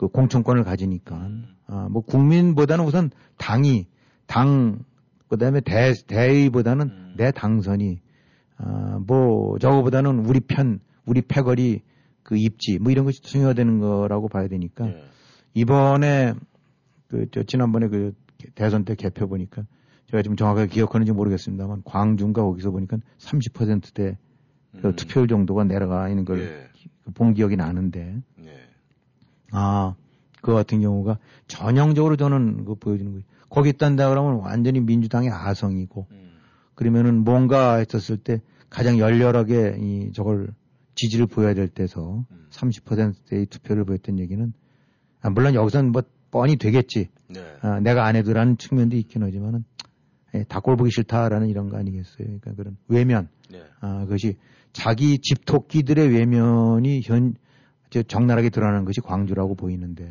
그 0.00 0.08
공천권을 0.08 0.64
가지니까, 0.64 1.14
음. 1.14 1.44
아, 1.66 1.86
뭐 1.90 2.00
국민보다는 2.00 2.86
우선 2.86 3.10
당이, 3.36 3.86
당, 4.26 4.78
그 5.28 5.36
다음에 5.36 5.60
대, 5.60 5.92
대의보다는 5.92 6.86
음. 6.88 7.14
내 7.18 7.30
당선이, 7.30 8.00
아, 8.62 9.00
뭐 9.06 9.58
저거보다는 9.58 10.26
우리 10.26 10.40
편, 10.40 10.80
우리 11.04 11.22
패거리 11.22 11.82
그 12.22 12.36
입지, 12.36 12.78
뭐 12.78 12.92
이런 12.92 13.04
것이 13.04 13.22
중요하다는 13.22 13.80
거라고 13.80 14.28
봐야 14.28 14.48
되니까, 14.48 14.86
네. 14.86 15.04
이번에 15.54 16.34
그 17.10 17.26
저 17.32 17.42
지난번에 17.42 17.88
그 17.88 18.12
대선 18.54 18.84
때 18.84 18.94
개표 18.94 19.28
보니까 19.28 19.64
제가 20.10 20.22
지금 20.22 20.36
정확하게 20.36 20.68
기억하는지 20.68 21.12
모르겠습니다만 21.12 21.82
광주인가 21.84 22.42
거기서 22.42 22.70
보니까 22.70 22.98
30%대 23.18 24.16
그 24.80 24.88
음. 24.88 24.96
투표율 24.96 25.28
정도가 25.28 25.64
내려가 25.64 26.08
있는 26.08 26.24
걸본 26.24 27.30
예. 27.30 27.32
기억이 27.34 27.56
나는데 27.56 28.22
예. 28.44 28.68
아그 29.50 30.54
같은 30.54 30.80
경우가 30.80 31.18
전형적으로 31.48 32.16
저는 32.16 32.64
그 32.64 32.76
보여주는 32.76 33.10
거예요. 33.10 33.24
거기 33.48 33.70
있단다 33.70 34.08
그러면 34.08 34.36
완전히 34.36 34.80
민주당의 34.80 35.30
아성이고 35.30 36.06
음. 36.12 36.29
그러면은 36.80 37.24
뭔가 37.24 37.76
했었을 37.76 38.16
때 38.16 38.40
가장 38.70 38.98
열렬하게 38.98 39.76
이 39.80 40.12
저걸 40.14 40.48
지지를 40.94 41.26
보여야 41.26 41.52
될 41.52 41.68
때서 41.68 42.24
음. 42.30 42.46
30%의 42.48 43.44
투표를 43.46 43.84
보였던 43.84 44.18
얘기는 44.18 44.50
아, 45.20 45.28
물론 45.28 45.52
여기서는 45.54 45.92
뭐 45.92 46.02
뻔히 46.30 46.56
되겠지. 46.56 47.10
네. 47.28 47.40
아, 47.60 47.80
내가 47.80 48.06
안 48.06 48.16
해도라는 48.16 48.56
측면도 48.56 48.96
있긴 48.96 49.22
하지만은 49.22 49.62
예, 50.34 50.44
닭골 50.44 50.78
보기 50.78 50.90
싫다라는 50.90 51.48
이런 51.50 51.68
거 51.68 51.76
아니겠어요. 51.76 52.24
그러니까 52.24 52.54
그런 52.54 52.78
외면. 52.88 53.28
네. 53.50 53.62
아, 53.80 54.04
그것이 54.04 54.38
자기 54.72 55.18
집토끼들의 55.18 56.08
외면이 56.08 57.02
현, 57.04 57.34
저 57.90 58.02
적나라하게 58.02 58.48
드러나는 58.48 58.86
것이 58.86 59.02
광주라고 59.02 59.54
보이는데 59.54 60.10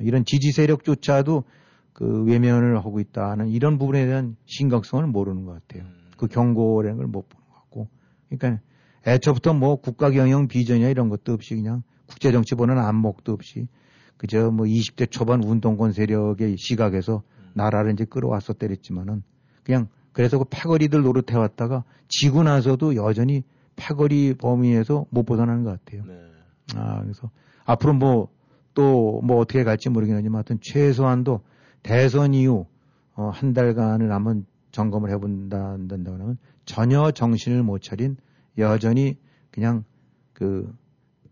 이런 0.00 0.26
지지 0.26 0.52
세력조차도 0.52 1.44
그 1.94 2.24
외면을 2.24 2.76
하고 2.76 3.00
있다는 3.00 3.48
이런 3.48 3.78
부분에 3.78 4.04
대한 4.04 4.36
심각성을 4.44 5.06
모르는 5.06 5.46
것 5.46 5.52
같아요. 5.54 5.88
음. 5.88 5.99
그 6.20 6.26
경고라는 6.28 6.98
걸 6.98 7.06
못 7.06 7.28
보는 7.28 7.48
것 7.48 7.54
같고. 7.54 7.88
그러니까 8.28 8.62
애초부터 9.06 9.54
뭐 9.54 9.76
국가 9.76 10.10
경영 10.10 10.48
비전이나 10.48 10.90
이런 10.90 11.08
것도 11.08 11.32
없이 11.32 11.54
그냥 11.54 11.82
국제 12.06 12.30
정치 12.30 12.54
보는 12.54 12.78
안목도 12.78 13.32
없이 13.32 13.66
그저 14.18 14.50
뭐 14.50 14.66
20대 14.66 15.10
초반 15.10 15.42
운동권 15.42 15.92
세력의 15.92 16.56
시각에서 16.58 17.22
나라를 17.54 17.94
이제 17.94 18.04
끌어왔어 18.04 18.52
때렸지만은 18.52 19.22
그냥 19.62 19.88
그래서 20.12 20.36
그 20.38 20.44
패거리들 20.50 21.02
노릇해 21.02 21.36
왔다가 21.36 21.84
지고 22.08 22.42
나서도 22.42 22.96
여전히 22.96 23.42
패거리 23.76 24.34
범위에서 24.34 25.06
못 25.08 25.24
벗어나는 25.24 25.64
것 25.64 25.82
같아요. 25.82 26.04
네. 26.04 26.20
아, 26.74 27.00
그래서 27.00 27.30
앞으로 27.64 27.94
뭐 27.94 28.28
또뭐 28.74 29.38
어떻게 29.38 29.64
갈지 29.64 29.88
모르긴 29.88 30.16
하지만 30.16 30.36
하여튼 30.36 30.58
최소한도 30.60 31.40
대선 31.82 32.34
이후 32.34 32.66
어, 33.14 33.30
한 33.30 33.54
달간을 33.54 34.12
한번 34.12 34.44
점검을 34.72 35.10
해본다, 35.10 35.72
한다고 35.72 36.18
하면 36.18 36.38
전혀 36.64 37.10
정신을 37.10 37.62
못 37.62 37.82
차린 37.82 38.16
여전히 38.58 39.16
그냥 39.50 39.84
그, 40.32 40.72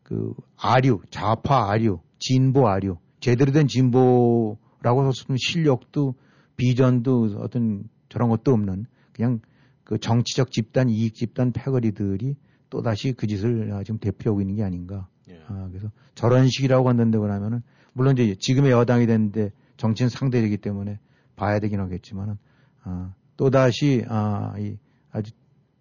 그 0.03 0.34
아류, 0.57 1.01
좌파 1.11 1.70
아류, 1.70 2.01
진보 2.18 2.68
아류, 2.68 2.99
제대로 3.20 3.53
된 3.53 3.68
진보라고 3.68 5.07
했으면 5.07 5.36
실력도 5.39 6.14
비전도 6.57 7.39
어떤 7.39 7.89
저런 8.09 8.28
것도 8.28 8.53
없는 8.53 8.86
그냥 9.12 9.41
그 9.84 9.99
정치적 9.99 10.51
집단, 10.51 10.89
이익 10.89 11.14
집단 11.14 11.53
패거리들이 11.53 12.36
또다시 12.70 13.12
그 13.12 13.26
짓을 13.26 13.72
아, 13.72 13.82
지금 13.82 13.99
대표하고 13.99 14.41
있는 14.41 14.57
게 14.57 14.62
아닌가. 14.62 15.09
예. 15.30 15.41
아, 15.49 15.68
그래서 15.70 15.91
저런 16.14 16.49
식이라고 16.49 16.89
한다고 16.89 17.30
하면은 17.30 17.62
물론 17.95 18.16
이제 18.18 18.34
지금의 18.39 18.72
여당이 18.72 19.07
됐는데 19.07 19.51
정치는 19.76 20.09
상대이기 20.11 20.59
때문에 20.59 20.99
봐야 21.36 21.59
되긴 21.61 21.80
하겠지만은 21.80 22.36
아, 22.82 23.14
또다시 23.39 24.05
아, 24.09 24.53
이 24.59 24.76
아주 25.11 25.32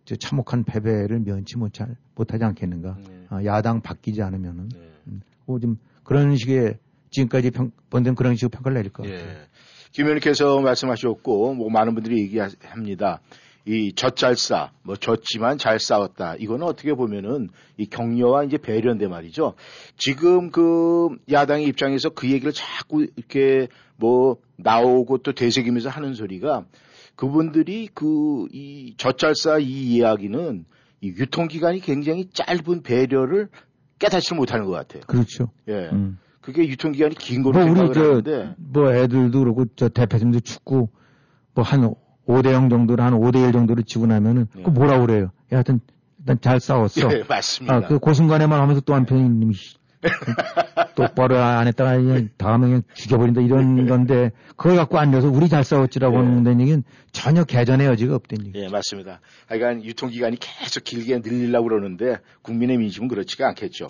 저 0.05 0.15
참혹한 0.15 0.63
패배를 0.63 1.19
면치 1.19 1.57
못하, 1.57 1.85
못하지 2.15 2.45
않겠는가. 2.45 2.97
네. 3.05 3.25
아, 3.29 3.43
야당 3.43 3.81
바뀌지 3.81 4.21
않으면은 4.21 4.69
네. 4.69 5.19
뭐좀 5.45 5.77
그런 6.03 6.37
식의 6.37 6.77
지금까지 7.09 7.51
평, 7.51 7.71
번든 7.89 8.15
그런 8.15 8.35
식으로 8.35 8.49
평가를 8.49 8.77
내릴 8.77 8.93
것 8.93 9.03
같아요. 9.03 9.19
예. 9.19 9.47
김 9.91 10.05
의원님께서 10.05 10.61
말씀하셨고, 10.61 11.55
뭐 11.55 11.69
많은 11.69 11.93
분들이 11.95 12.21
얘기합니다. 12.21 13.21
이 13.65 13.93
젖잘싸, 13.93 14.71
뭐 14.83 14.95
졌지만 14.95 15.57
잘 15.57 15.79
싸웠다. 15.79 16.35
이거는 16.35 16.65
어떻게 16.65 16.93
보면은 16.93 17.49
이 17.77 17.85
격려와 17.87 18.43
이제 18.43 18.57
배려인데 18.57 19.07
말이죠. 19.07 19.55
지금 19.97 20.51
그 20.51 21.09
야당의 21.29 21.65
입장에서 21.65 22.09
그 22.09 22.29
얘기를 22.29 22.53
자꾸 22.53 23.07
이렇게 23.15 23.67
뭐 23.97 24.37
나오고 24.57 25.17
또 25.19 25.33
되새기면서 25.33 25.89
하는 25.89 26.13
소리가 26.13 26.65
그분들이 27.17 27.89
그 27.93 28.47
이 28.53 28.93
젖잘싸 28.97 29.57
이 29.59 29.95
이야기는 29.95 30.65
이 31.01 31.07
유통기간이 31.07 31.81
굉장히 31.81 32.29
짧은 32.31 32.83
배려를 32.83 33.49
깨닫지 33.99 34.33
못하는 34.33 34.65
것 34.65 34.71
같아요. 34.71 35.01
그렇죠. 35.07 35.51
예. 35.67 35.89
음. 35.91 36.17
그게 36.39 36.65
유통기간이 36.67 37.15
긴뭐 37.15 37.51
걸로 37.51 37.65
우리 37.65 37.75
생각을 37.75 37.93
저 37.93 38.01
하는데 38.01 38.55
뭐 38.57 38.93
애들도 38.93 39.37
그렇고 39.39 39.65
저 39.75 39.89
대표팀도 39.89 40.39
축구 40.39 40.87
뭐 41.53 41.65
한 41.65 41.93
5대 42.27 42.51
0 42.53 42.69
정도를 42.69 43.03
한 43.03 43.13
5대 43.13 43.47
1 43.47 43.51
정도를 43.51 43.83
지고 43.83 44.05
나면은 44.05 44.47
네. 44.55 44.63
그 44.63 44.69
뭐라 44.69 44.99
그래요? 45.01 45.31
야, 45.51 45.57
하여튼 45.57 45.79
일단 46.19 46.39
잘 46.41 46.59
싸웠어. 46.59 47.09
예, 47.11 47.23
맞습니다. 47.27 47.75
아, 47.75 47.81
그 47.81 47.99
고순간에만 47.99 48.59
하면서 48.59 48.81
또 48.81 48.93
한편이 48.93 49.51
똑바로 50.97 51.37
안 51.37 51.67
했다가 51.67 51.97
그냥 51.97 52.29
다음에 52.37 52.67
그냥 52.67 52.81
죽여버린다 52.93 53.41
이런 53.41 53.87
건데 53.87 54.31
그걸 54.55 54.75
갖고 54.75 54.97
앉아서 54.97 55.29
우리 55.29 55.47
잘 55.47 55.63
싸웠지라고 55.63 56.15
예. 56.15 56.19
하는 56.19 56.59
얘기는 56.59 56.83
전혀 57.11 57.43
개전의 57.43 57.87
여지가 57.87 58.15
없다는 58.15 58.47
얘기. 58.47 58.59
예, 58.59 58.67
맞습니다. 58.67 59.21
하여간 59.47 59.83
유통기간이 59.83 60.37
계속 60.39 60.83
길게 60.83 61.19
늘리려고 61.19 61.69
그러는데 61.69 62.17
국민의 62.41 62.77
민심은 62.77 63.07
그렇지가 63.07 63.47
않겠죠. 63.49 63.87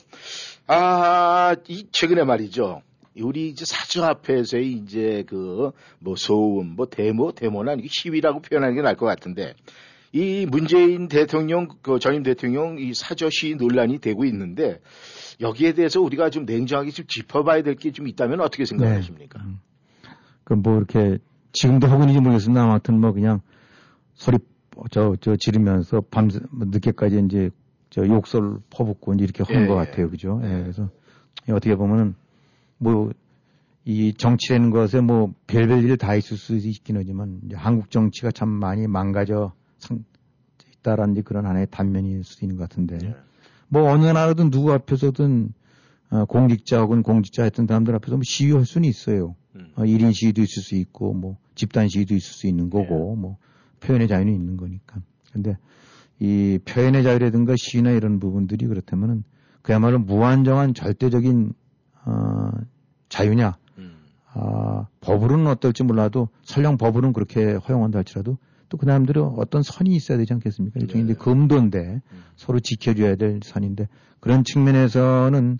아, 0.67 1.55
이 1.67 1.87
최근에 1.91 2.23
말이죠. 2.23 2.81
우리 3.19 3.49
이제 3.49 3.65
사주 3.65 4.03
앞에서의 4.03 4.71
이제 4.73 5.23
그 5.27 5.71
뭐 5.99 6.15
소음, 6.15 6.75
뭐 6.75 6.85
데모, 6.87 7.31
데모는 7.31 7.81
시위라고 7.89 8.41
표현하는 8.41 8.75
게 8.75 8.81
나을 8.81 8.95
것 8.95 9.05
같은데 9.05 9.53
이 10.17 10.45
문재인 10.45 11.07
대통령, 11.07 11.67
그 11.81 11.99
전임 11.99 12.23
대통령 12.23 12.77
이 12.79 12.93
사저 12.93 13.29
시위 13.29 13.55
논란이 13.55 13.99
되고 13.99 14.25
있는데 14.25 14.79
여기에 15.41 15.73
대해서 15.73 16.01
우리가 16.01 16.29
좀 16.31 16.45
냉정하게 16.45 16.89
좀 16.91 17.05
짚어봐야 17.07 17.61
될 17.61 17.75
게 17.75 17.91
좀 17.91 18.07
있다면 18.07 18.41
어떻게 18.41 18.65
생각하십니까? 18.65 19.39
그뭐 20.43 20.77
이렇게 20.77 21.19
지금도 21.53 21.87
하고 21.87 22.01
있는지 22.03 22.19
모르겠습니다. 22.19 22.63
아무튼 22.63 22.99
뭐 22.99 23.11
그냥 23.11 23.41
소리 24.15 24.37
저, 24.91 25.15
저 25.21 25.35
지르면서 25.35 26.01
밤, 26.09 26.29
늦게까지 26.51 27.21
이제 27.25 27.49
저 27.89 28.05
욕설 28.07 28.57
퍼붓고 28.69 29.13
이제 29.13 29.23
이렇게 29.23 29.43
하는 29.43 29.63
예, 29.63 29.67
것 29.67 29.79
예. 29.81 29.85
같아요. 29.85 30.09
그죠? 30.09 30.39
예, 30.43 30.47
그래서 30.47 30.89
어떻게 31.49 31.75
보면은 31.75 32.15
뭐 32.79 33.11
이 33.89 34.13
정치라는 34.13 34.69
것에 34.71 34.99
뭐 34.99 35.33
별별 35.47 35.85
일 35.85 35.95
다 35.95 36.13
있을 36.15 36.35
수 36.35 36.57
있긴 36.57 36.97
하지만 36.97 37.39
한국 37.53 37.89
정치가 37.89 38.31
참 38.31 38.49
많이 38.49 38.85
망가져 38.85 39.53
상, 39.79 40.03
있다라는 40.87 41.23
그런 41.23 41.45
하나의 41.45 41.67
단면일 41.69 42.23
수도 42.23 42.45
있는 42.45 42.57
것 42.57 42.69
같은데 42.69 42.97
예. 43.03 43.15
뭐 43.67 43.91
어느 43.91 44.05
나라든 44.05 44.49
누구 44.49 44.71
앞에서든 44.73 45.53
어, 46.09 46.25
공직자 46.25 46.79
혹은 46.81 47.03
공직자 47.03 47.43
했던 47.43 47.67
사람들 47.67 47.93
앞에서 47.95 48.15
뭐 48.15 48.21
시위할 48.23 48.65
수는 48.65 48.87
있어요. 48.87 49.35
음. 49.55 49.73
어, 49.75 49.83
1인 49.83 50.13
시위도 50.13 50.41
있을 50.41 50.63
수 50.63 50.75
있고 50.75 51.13
뭐 51.13 51.37
집단 51.55 51.89
시위도 51.89 52.15
있을 52.15 52.33
수 52.33 52.47
있는 52.47 52.69
거고 52.69 53.15
뭐 53.15 53.37
표현의 53.81 54.07
자유는 54.07 54.33
있는 54.33 54.55
거니까. 54.55 55.01
근데 55.33 55.57
이 56.19 56.59
표현의 56.63 57.03
자유라든가 57.03 57.55
시위나 57.57 57.91
이런 57.91 58.19
부분들이 58.19 58.67
그렇다면은 58.67 59.23
그야말로 59.61 59.99
무한정한 59.99 60.73
절대적인 60.73 61.53
어, 62.05 62.51
자유냐? 63.09 63.57
음. 63.79 63.97
아, 64.33 64.87
법으로는 65.01 65.47
어떨지 65.47 65.83
몰라도 65.83 66.29
설령 66.43 66.77
법으로는 66.77 67.11
그렇게 67.11 67.53
허용한다 67.53 67.97
할지라도 67.97 68.37
또 68.69 68.77
그 68.77 68.85
사람들은 68.85 69.21
어떤 69.37 69.63
선이 69.63 69.95
있어야 69.95 70.17
되지 70.17 70.33
않겠습니까? 70.33 70.79
일종의 70.79 71.05
네. 71.05 71.11
이제 71.11 71.19
금도인데 71.19 72.01
음. 72.11 72.23
서로 72.35 72.59
지켜줘야 72.59 73.15
될 73.15 73.39
선인데 73.43 73.87
그런 74.19 74.43
측면에서는 74.43 75.59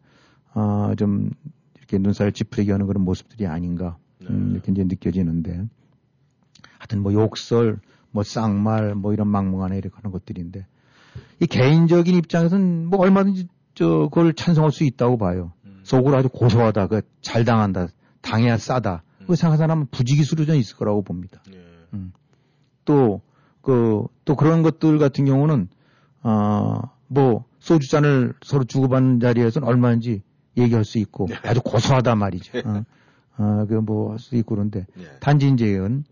어, 0.54 0.94
좀 0.98 1.30
이렇게 1.78 1.98
눈살 1.98 2.32
찌푸리게 2.32 2.72
하는 2.72 2.88
그런 2.88 3.04
모습들이 3.04 3.48
아닌가 3.48 3.98
음, 4.30 4.48
네. 4.48 4.54
이렇게 4.54 4.72
이제 4.72 4.84
느껴지는데 4.84 5.66
하여튼 6.80 7.02
뭐 7.02 7.14
욕설, 7.14 7.80
뭐 8.12 8.24
쌍말, 8.24 8.96
뭐 8.96 9.14
이런 9.14 9.28
막무가내 9.30 9.78
이렇게 9.78 9.96
하는 9.96 10.12
것들인데 10.12 10.66
이 11.40 11.46
개인적인 11.46 12.16
입장에서는 12.16 12.88
뭐 12.88 13.00
얼마든지 13.00 13.48
저 13.74 14.10
그걸 14.12 14.34
찬성할 14.34 14.72
수 14.72 14.84
있다고 14.84 15.18
봐요. 15.18 15.54
음. 15.66 15.80
속으로 15.84 16.18
아주 16.18 16.30
고소하다, 16.30 16.88
그 16.88 17.02
잘 17.22 17.46
당한다, 17.46 17.88
당해야 18.22 18.58
싸다. 18.58 19.04
그 19.28 19.36
생각하는 19.36 19.58
사람은 19.58 19.88
부지기수로 19.92 20.46
전 20.46 20.56
있을 20.56 20.78
거라고 20.78 21.04
봅니다. 21.04 21.42
예. 21.54 21.60
또, 22.88 23.22
그, 23.62 24.06
또 24.26 24.36
그런 24.36 24.64
것들 24.64 24.98
같은 24.98 25.26
경우는, 25.26 25.68
어, 26.24 26.80
뭐, 27.08 27.44
소주잔을 27.60 28.34
서로 28.42 28.64
주고받는 28.64 29.20
자리에서는 29.20 29.68
얼마인지 29.68 30.24
얘기할 30.58 30.86
수 30.86 30.98
있고, 30.98 31.28
아주 31.44 31.62
고소하다 31.62 32.16
말이죠. 32.16 32.60
어, 32.66 32.84
어, 33.38 33.66
그 33.68 33.76
뭐, 33.76 34.12
할 34.12 34.20
수도 34.20 34.38
있고 34.38 34.56
그런데, 34.56 34.88
예. 34.98 35.04
단지 35.20 35.50
이제는, 35.50 36.06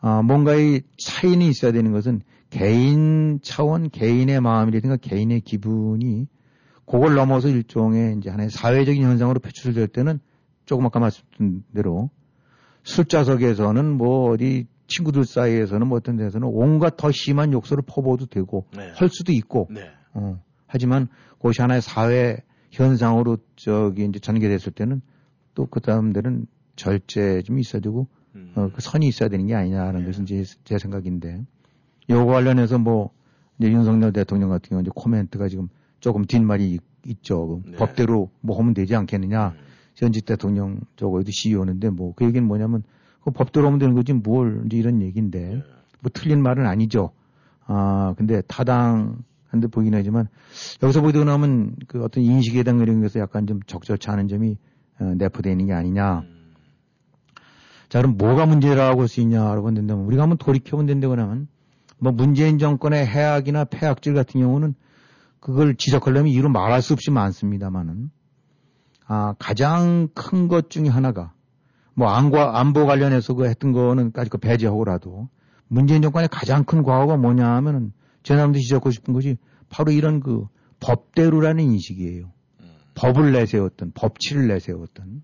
어, 0.00 0.22
뭔가의 0.22 0.82
차이는 0.98 1.46
있어야 1.46 1.72
되는 1.72 1.92
것은 1.92 2.22
개인 2.48 3.40
차원, 3.42 3.90
개인의 3.90 4.40
마음이라든가 4.40 4.96
개인의 4.96 5.42
기분이 5.42 6.26
그걸 6.86 7.14
넘어서 7.14 7.48
일종의 7.48 8.16
이제 8.18 8.30
하나의 8.30 8.50
사회적인 8.50 9.02
현상으로 9.02 9.40
표출될 9.40 9.88
때는 9.88 10.20
조금 10.64 10.86
아까 10.86 11.00
말씀드린 11.00 11.64
대로 11.74 12.10
술자석에서는 12.84 13.96
뭐 13.96 14.30
어디 14.30 14.66
친구들 14.86 15.24
사이에서는 15.24 15.86
뭐 15.86 15.96
어떤 15.98 16.16
데서는 16.16 16.48
온갖 16.50 16.96
더 16.96 17.10
심한 17.10 17.52
욕설을 17.52 17.82
퍼부어도 17.86 18.26
되고 18.26 18.66
네. 18.76 18.90
할 18.94 19.08
수도 19.08 19.32
있고 19.32 19.68
네. 19.70 19.90
어, 20.12 20.40
하지만 20.66 21.08
그것이 21.36 21.62
하나의 21.62 21.80
사회 21.82 22.38
현상으로 22.70 23.38
저기 23.56 24.04
이제 24.04 24.18
전개됐을 24.18 24.72
때는 24.72 25.00
또 25.54 25.66
그 25.66 25.80
다음들은 25.80 26.46
절제 26.76 27.42
좀 27.42 27.58
있어야 27.58 27.80
되고 27.80 28.08
음. 28.34 28.52
어, 28.56 28.68
그 28.74 28.80
선이 28.80 29.06
있어야 29.06 29.28
되는 29.28 29.46
게 29.46 29.54
아니냐라는 29.54 30.00
네. 30.00 30.06
것이 30.06 30.22
이제 30.22 30.44
제 30.64 30.78
생각인데 30.78 31.40
요거 32.10 32.26
관련해서 32.32 32.78
뭐 32.78 33.10
이제 33.58 33.70
윤석열 33.70 34.12
대통령 34.12 34.48
같은 34.50 34.70
경우 34.70 34.82
이제 34.82 34.90
코멘트가 34.94 35.48
지금 35.48 35.68
조금 36.00 36.24
뒷말이 36.26 36.72
있- 36.72 36.82
있죠. 37.06 37.60
그 37.64 37.70
네. 37.70 37.76
법대로 37.76 38.30
뭐 38.40 38.58
하면 38.58 38.74
되지 38.74 38.94
않겠느냐. 38.96 39.48
음. 39.50 39.58
현직 39.96 40.24
대통령 40.26 40.80
저거에도 40.96 41.30
시위 41.30 41.54
오는데 41.54 41.88
뭐 41.90 42.12
그 42.16 42.24
얘기는 42.24 42.44
뭐냐면 42.46 42.82
그 43.24 43.30
법대로 43.30 43.66
하면 43.66 43.78
되는 43.78 43.94
거지 43.94 44.12
뭘 44.12 44.62
이제 44.66 44.76
이런 44.76 45.00
얘기인데 45.02 45.54
예. 45.54 45.62
뭐 46.00 46.10
틀린 46.12 46.42
말은 46.42 46.66
아니죠. 46.66 47.10
아 47.66 48.14
근데 48.18 48.42
타당한데 48.42 49.68
보이긴 49.72 49.94
하지만 49.94 50.28
여기서 50.82 51.00
보게 51.00 51.24
나면 51.24 51.74
그 51.88 52.04
어떤 52.04 52.22
인식에 52.22 52.62
대한 52.62 52.78
그런 52.78 53.00
것에서 53.00 53.20
약간 53.20 53.46
좀 53.46 53.60
적절치 53.66 54.10
않은 54.10 54.28
점이 54.28 54.58
어, 55.00 55.04
내포되어 55.16 55.52
있는 55.52 55.66
게 55.66 55.72
아니냐. 55.72 56.20
음. 56.20 56.54
자 57.88 58.00
그럼 58.00 58.16
뭐가 58.16 58.44
문제라고 58.46 59.00
할 59.02 59.08
수 59.08 59.20
있냐라고 59.20 59.68
한다면 59.68 60.04
우리가 60.04 60.22
한번 60.22 60.36
돌이켜보면 60.36 60.86
된다고 60.86 61.14
하면 61.14 61.48
뭐 61.98 62.12
문재인 62.12 62.58
정권의 62.58 63.06
해악이나 63.06 63.64
폐악질 63.64 64.14
같은 64.14 64.40
경우는 64.40 64.74
그걸 65.40 65.74
지적하려면 65.76 66.28
이루 66.28 66.48
말할 66.50 66.82
수 66.82 66.92
없이 66.92 67.10
많습니다만은 67.10 68.10
아 69.06 69.34
가장 69.38 70.08
큰 70.14 70.48
것 70.48 70.70
중에 70.70 70.88
하나가 70.88 71.32
뭐 71.94 72.08
안과 72.08 72.58
안보 72.58 72.86
관련해서 72.86 73.34
그 73.34 73.46
했던 73.46 73.72
거는 73.72 74.12
까지 74.12 74.30
그 74.30 74.38
배제하고라도 74.38 75.28
문재인 75.68 76.02
정권의 76.02 76.28
가장 76.28 76.64
큰 76.64 76.82
과오가 76.82 77.16
뭐냐 77.16 77.46
하면은 77.56 77.92
제 78.22 78.34
사람도 78.34 78.58
지적하고 78.58 78.90
싶은 78.90 79.14
것이 79.14 79.36
바로 79.68 79.92
이런 79.92 80.20
그 80.20 80.46
법대로라는 80.80 81.64
인식이에요. 81.64 82.32
음. 82.60 82.74
법을 82.94 83.32
내세웠던 83.32 83.92
법치를 83.94 84.48
내세웠던 84.48 85.22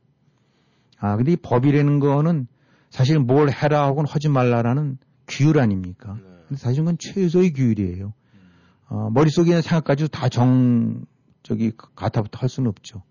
아 0.99 1.17
근데 1.17 1.33
이 1.33 1.37
법이라는 1.37 2.01
거는 2.01 2.47
사실 2.91 3.19
뭘 3.19 3.51
해라 3.51 3.85
하고는 3.85 4.09
하지 4.09 4.29
말라라는 4.29 4.99
규율 5.27 5.59
아닙니까? 5.59 6.15
네. 6.15 6.23
근데 6.49 6.61
사실 6.61 6.83
그건 6.83 6.99
최소의 6.99 7.53
규율이에요. 7.53 8.13
어, 8.89 9.09
머릿속에 9.11 9.51
있는 9.51 9.63
생각까지도 9.63 10.09
다 10.09 10.29
정, 10.29 11.05
저기, 11.45 11.73
가타부터 11.95 12.41
할 12.41 12.49
수는 12.49 12.69
없죠. 12.69 13.03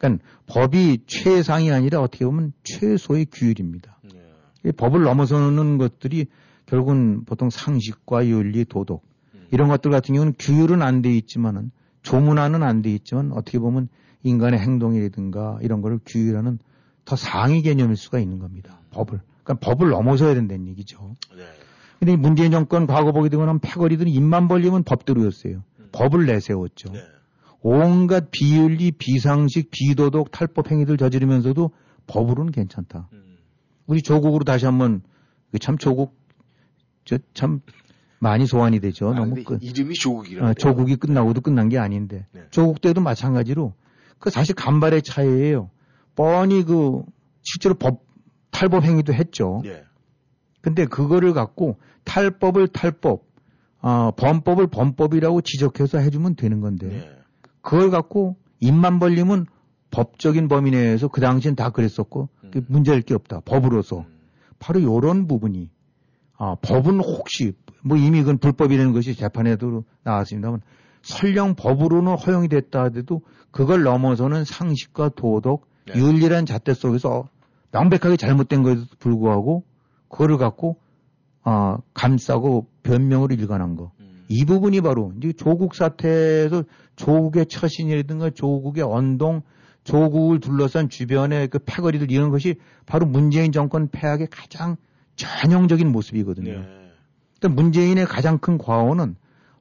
그러니까 0.00 0.24
법이 0.46 1.04
최상이 1.06 1.70
아니라 1.70 2.00
어떻게 2.00 2.24
보면 2.24 2.52
최소의 2.64 3.26
규율입니다. 3.30 3.98
네. 4.12 4.20
이 4.64 4.72
법을 4.72 5.02
넘어서는 5.02 5.76
것들이 5.78 6.26
결국은 6.66 7.24
보통 7.24 7.50
상식과 7.50 8.26
윤리, 8.26 8.64
도덕 8.64 9.02
음. 9.34 9.46
이런 9.50 9.68
것들 9.68 9.90
같은 9.90 10.14
경우는 10.14 10.34
규율은 10.38 10.80
안 10.82 11.02
돼 11.02 11.14
있지만은 11.16 11.70
조문화는 12.02 12.62
안 12.62 12.80
돼 12.80 12.90
있지만 12.92 13.32
어떻게 13.32 13.58
보면 13.58 13.88
인간의 14.22 14.58
행동이라든가 14.58 15.58
이런 15.60 15.82
거를 15.82 15.98
규율하는 16.06 16.58
더 17.04 17.16
상위 17.16 17.60
개념일 17.62 17.96
수가 17.96 18.18
있는 18.20 18.38
겁니다. 18.38 18.80
법을. 18.92 19.20
그러니까 19.44 19.66
법을 19.66 19.90
넘어서야 19.90 20.34
된다는 20.34 20.66
얘기죠. 20.68 21.16
네. 21.36 21.44
근데 21.98 22.12
이 22.14 22.16
문재인 22.16 22.50
정권 22.50 22.86
과거 22.86 23.12
보게 23.12 23.28
되고 23.28 23.44
나면 23.44 23.60
패거리들은 23.60 24.10
입만 24.10 24.48
벌리면 24.48 24.84
법대로였어요. 24.84 25.62
법을 25.92 26.24
내세웠죠. 26.24 26.92
네. 26.92 27.00
온갖 27.62 28.30
비윤리, 28.30 28.92
비상식, 28.92 29.70
비도덕, 29.70 30.30
탈법 30.30 30.70
행위들 30.70 30.96
저지르면서도 30.96 31.70
법으로는 32.06 32.52
괜찮다. 32.52 33.08
음. 33.12 33.38
우리 33.86 34.02
조국으로 34.02 34.44
다시 34.44 34.66
한번 34.66 35.02
그참 35.52 35.76
조국 35.78 36.18
저참 37.04 37.60
많이 38.18 38.46
소환이 38.46 38.80
되죠. 38.80 39.10
아, 39.10 39.14
너무 39.14 39.42
끝. 39.44 39.62
이름이 39.62 39.94
조국이라고. 39.94 40.48
어, 40.48 40.54
조국이 40.54 40.96
끝나고도 40.96 41.40
끝난 41.40 41.68
게 41.68 41.78
아닌데 41.78 42.26
네. 42.32 42.42
조국 42.50 42.80
때도 42.80 43.00
마찬가지로 43.00 43.74
그 44.18 44.30
사실 44.30 44.54
간발의 44.54 45.02
차이예요. 45.02 45.70
뻔히 46.14 46.62
그 46.64 47.02
실제로 47.42 47.74
법 47.74 48.04
탈법 48.50 48.84
행위도 48.84 49.14
했죠. 49.14 49.62
네. 49.64 49.84
근데 50.60 50.84
그거를 50.84 51.32
갖고 51.32 51.78
탈법을 52.04 52.68
탈법, 52.68 53.24
어, 53.80 54.10
범법을 54.16 54.66
범법이라고 54.66 55.40
지적해서 55.40 55.98
해주면 55.98 56.36
되는 56.36 56.60
건데 56.60 56.88
네. 56.88 57.19
그걸 57.62 57.90
갖고 57.90 58.36
입만 58.60 58.98
벌리면 58.98 59.46
법적인 59.90 60.48
범위 60.48 60.70
내에서 60.70 61.08
그 61.08 61.20
당시엔 61.20 61.56
다 61.56 61.70
그랬었고 61.70 62.28
그 62.52 62.58
음. 62.58 62.64
문제될 62.68 63.02
게 63.02 63.14
없다. 63.14 63.40
법으로서 63.44 64.00
음. 64.00 64.20
바로 64.58 64.82
요런 64.82 65.26
부분이 65.26 65.70
아, 66.36 66.56
법은 66.62 67.00
혹시 67.00 67.52
뭐 67.82 67.96
이미 67.96 68.20
그건 68.20 68.38
불법이라는 68.38 68.92
것이 68.92 69.14
재판에도 69.14 69.84
나왔습니다만 70.04 70.60
설령 71.02 71.54
법으로는 71.54 72.14
허용이 72.16 72.48
됐다 72.48 72.84
하더라도 72.84 73.22
그걸 73.50 73.82
넘어서는 73.82 74.44
상식과 74.44 75.10
도덕, 75.16 75.66
네. 75.86 75.98
윤리란 75.98 76.46
잣대 76.46 76.74
속에서 76.74 77.28
명백하게 77.72 78.16
잘못된 78.16 78.62
것에도 78.62 78.86
불구하고 78.98 79.64
그거를 80.08 80.38
갖고 80.38 80.78
아, 81.42 81.78
감싸고 81.94 82.66
변명으로 82.82 83.34
일관한 83.34 83.76
거. 83.76 83.92
음. 84.00 84.24
이 84.28 84.44
부분이 84.44 84.82
바로 84.82 85.12
이제 85.16 85.32
조국 85.32 85.74
사태에서 85.74 86.64
조국의 87.00 87.46
처신이라든가 87.46 88.30
조국의 88.30 88.84
언동, 88.84 89.42
조국을 89.84 90.40
둘러싼 90.40 90.90
주변의 90.90 91.48
그 91.48 91.58
패거리들 91.58 92.10
이런 92.10 92.28
것이 92.30 92.56
바로 92.84 93.06
문재인 93.06 93.52
정권 93.52 93.88
폐악의 93.88 94.28
가장 94.30 94.76
전형적인 95.16 95.90
모습이거든요. 95.90 96.60
네. 96.60 96.92
그러니까 97.38 97.62
문재인의 97.62 98.04
가장 98.04 98.36
큰 98.38 98.58
과오는 98.58 99.16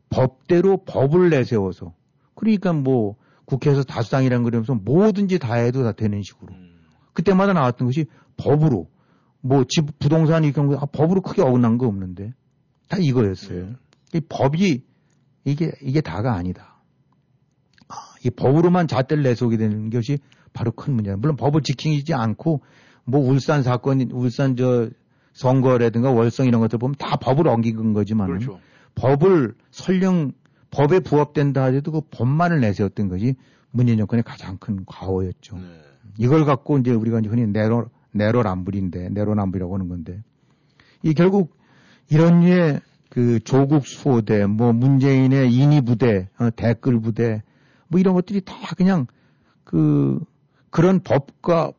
법대로 0.09 0.83
법을 0.83 1.29
내세워서 1.29 1.93
그러니까 2.35 2.73
뭐 2.73 3.15
국회에서 3.45 3.83
다수당이라는 3.83 4.43
그러면서 4.43 4.75
뭐든지 4.75 5.39
다 5.39 5.53
해도 5.53 5.83
다 5.83 5.93
되는 5.93 6.21
식으로 6.21 6.53
음. 6.53 6.75
그때마다 7.13 7.53
나왔던 7.53 7.87
것이 7.87 8.05
법으로 8.35 8.89
뭐 9.41 9.63
집 9.63 9.97
부동산 9.97 10.43
이 10.43 10.51
경우에 10.51 10.75
아, 10.77 10.85
법으로 10.85 11.21
크게 11.21 11.41
어긋난 11.41 11.77
거 11.77 11.87
없는데 11.87 12.33
다 12.89 12.97
이거였어요. 12.99 13.65
네. 13.67 13.75
이 14.15 14.19
법이 14.27 14.83
이게 15.45 15.71
이게 15.81 16.01
다가 16.01 16.33
아니다. 16.33 16.78
아, 17.89 17.95
이 18.23 18.29
법으로만 18.29 18.87
잣대를 18.87 19.23
내세우게 19.23 19.57
되는 19.57 19.89
것이 19.89 20.19
바로 20.53 20.71
큰 20.71 20.93
문제다. 20.93 21.17
물론 21.17 21.35
법을 21.35 21.61
지키지 21.61 22.13
않고 22.13 22.61
뭐 23.03 23.21
울산 23.21 23.63
사건, 23.63 24.09
울산 24.11 24.55
저 24.55 24.89
선거라든가 25.33 26.11
월성 26.11 26.47
이런 26.47 26.61
것들 26.61 26.79
보면 26.79 26.95
다 26.97 27.15
법을 27.15 27.47
어긴 27.47 27.93
거지만 27.93 28.27
그렇죠. 28.27 28.59
법을 28.95 29.55
설령 29.71 30.33
법에 30.71 30.99
부합된다 30.99 31.63
하더라도 31.65 31.91
그 31.91 32.01
법만을 32.11 32.59
내세웠던 32.59 33.09
것이 33.09 33.35
문재인 33.71 33.97
정권의 33.97 34.23
가장 34.23 34.57
큰 34.57 34.83
과오였죠. 34.85 35.57
네. 35.57 35.63
이걸 36.17 36.45
갖고 36.45 36.77
이제 36.77 36.91
우리가 36.91 37.19
이제 37.19 37.29
흔히 37.29 37.47
내로 37.47 37.89
내로남불인데 38.11 39.09
내로남불이라고 39.09 39.73
하는 39.73 39.87
건데 39.87 40.21
이 41.03 41.13
결국 41.13 41.55
이런 42.09 42.41
류의 42.41 42.81
그 43.09 43.39
조국 43.39 43.87
수호대 43.87 44.45
뭐 44.45 44.73
문재인의 44.73 45.53
인이 45.53 45.81
부대 45.81 46.27
어, 46.37 46.49
댓글 46.55 46.99
부대 46.99 47.43
뭐 47.89 47.99
이런 47.99 48.13
것들이 48.15 48.41
다 48.41 48.53
그냥 48.77 49.05
그 49.65 50.19
그런 50.69 51.01
법과 51.01 51.71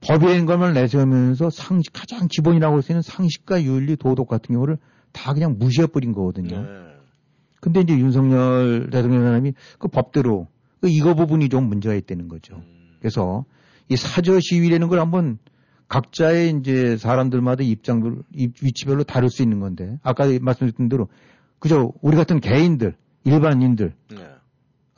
법의 0.00 0.46
것을 0.46 0.72
내세우면서 0.74 1.50
상식 1.50 1.92
가장 1.92 2.26
기본이라고 2.28 2.74
할 2.76 2.82
수 2.82 2.90
있는 2.92 3.02
상식과 3.02 3.62
윤리 3.62 3.94
도덕 3.96 4.26
같은 4.28 4.54
경우를 4.54 4.78
다 5.12 5.32
그냥 5.34 5.56
무시해 5.58 5.86
버린 5.86 6.12
거거든요. 6.12 6.62
네. 6.62 6.68
근데 7.60 7.80
이제 7.80 7.96
윤석열 7.96 8.88
대통령 8.90 9.22
사람이 9.22 9.52
그 9.78 9.86
법대로 9.88 10.48
그 10.80 10.88
이거 10.88 11.14
부분이 11.14 11.48
좀 11.48 11.68
문제가 11.68 11.94
있다는 11.94 12.26
거죠. 12.28 12.56
음. 12.56 12.96
그래서 12.98 13.44
이 13.88 13.96
사저 13.96 14.40
시위라는 14.40 14.88
걸 14.88 14.98
한번 14.98 15.38
각자의 15.86 16.56
이제 16.58 16.96
사람들마다 16.96 17.62
입장들, 17.62 18.22
입- 18.34 18.54
위치별로 18.62 19.04
다룰 19.04 19.30
수 19.30 19.42
있는 19.42 19.60
건데 19.60 19.98
아까 20.02 20.24
말씀드렸던 20.40 20.88
대로 20.88 21.08
그저 21.60 21.92
우리 22.00 22.16
같은 22.16 22.40
개인들, 22.40 22.96
일반인들 23.24 23.94
네. 24.10 24.16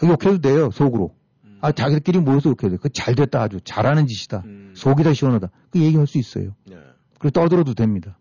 욕해도 0.03 0.38
돼요 0.38 0.70
속으로. 0.70 1.14
음. 1.45 1.59
아 1.61 1.72
자기들끼리 1.72 2.18
모여서 2.20 2.51
욕해도 2.51 2.70
돼. 2.70 2.76
그잘 2.76 3.14
됐다 3.14 3.42
아주 3.42 3.61
잘하는 3.62 4.07
짓이다. 4.07 4.42
음. 4.45 4.72
속이 4.74 5.03
다 5.03 5.14
시원하다. 5.14 5.51
그 5.70 5.80
얘기할 5.80 6.07
수 6.07 6.18
있어요. 6.18 6.55
네. 6.66 6.76
그리고 7.18 7.30
떠들어도 7.30 7.74
됩니다. 7.74 8.18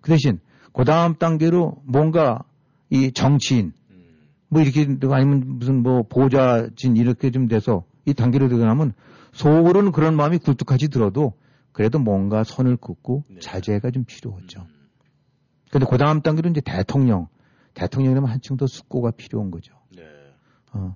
그 0.00 0.10
대신 0.10 0.40
그 0.72 0.84
다음 0.84 1.14
단계로 1.14 1.82
뭔가 1.84 2.42
이 2.90 3.12
정치인 3.12 3.72
음. 3.90 4.04
뭐 4.48 4.62
이렇게 4.62 4.86
아니면 5.10 5.58
무슨 5.58 5.82
뭐 5.82 6.02
보좌진 6.02 6.96
이렇게 6.96 7.30
좀 7.30 7.48
돼서 7.48 7.84
이 8.04 8.14
단계로 8.14 8.48
들어가면 8.48 8.94
속으로는 9.32 9.92
그런 9.92 10.16
마음이 10.16 10.38
굴뚝같이 10.38 10.88
들어도 10.88 11.34
그래도 11.72 11.98
뭔가 11.98 12.44
선을 12.44 12.76
긋고 12.76 13.24
네. 13.30 13.40
자제가 13.40 13.90
좀 13.90 14.04
필요하죠. 14.04 14.60
음. 14.60 14.82
근데 15.70 15.86
그 15.88 15.96
다음 15.96 16.20
단계로 16.20 16.50
이제 16.50 16.60
대통령, 16.60 17.28
대통령이라면 17.72 18.28
한층 18.30 18.58
더 18.58 18.66
숙고가 18.66 19.10
필요한 19.12 19.50
거죠. 19.50 19.74
네. 19.96 20.02
어. 20.72 20.94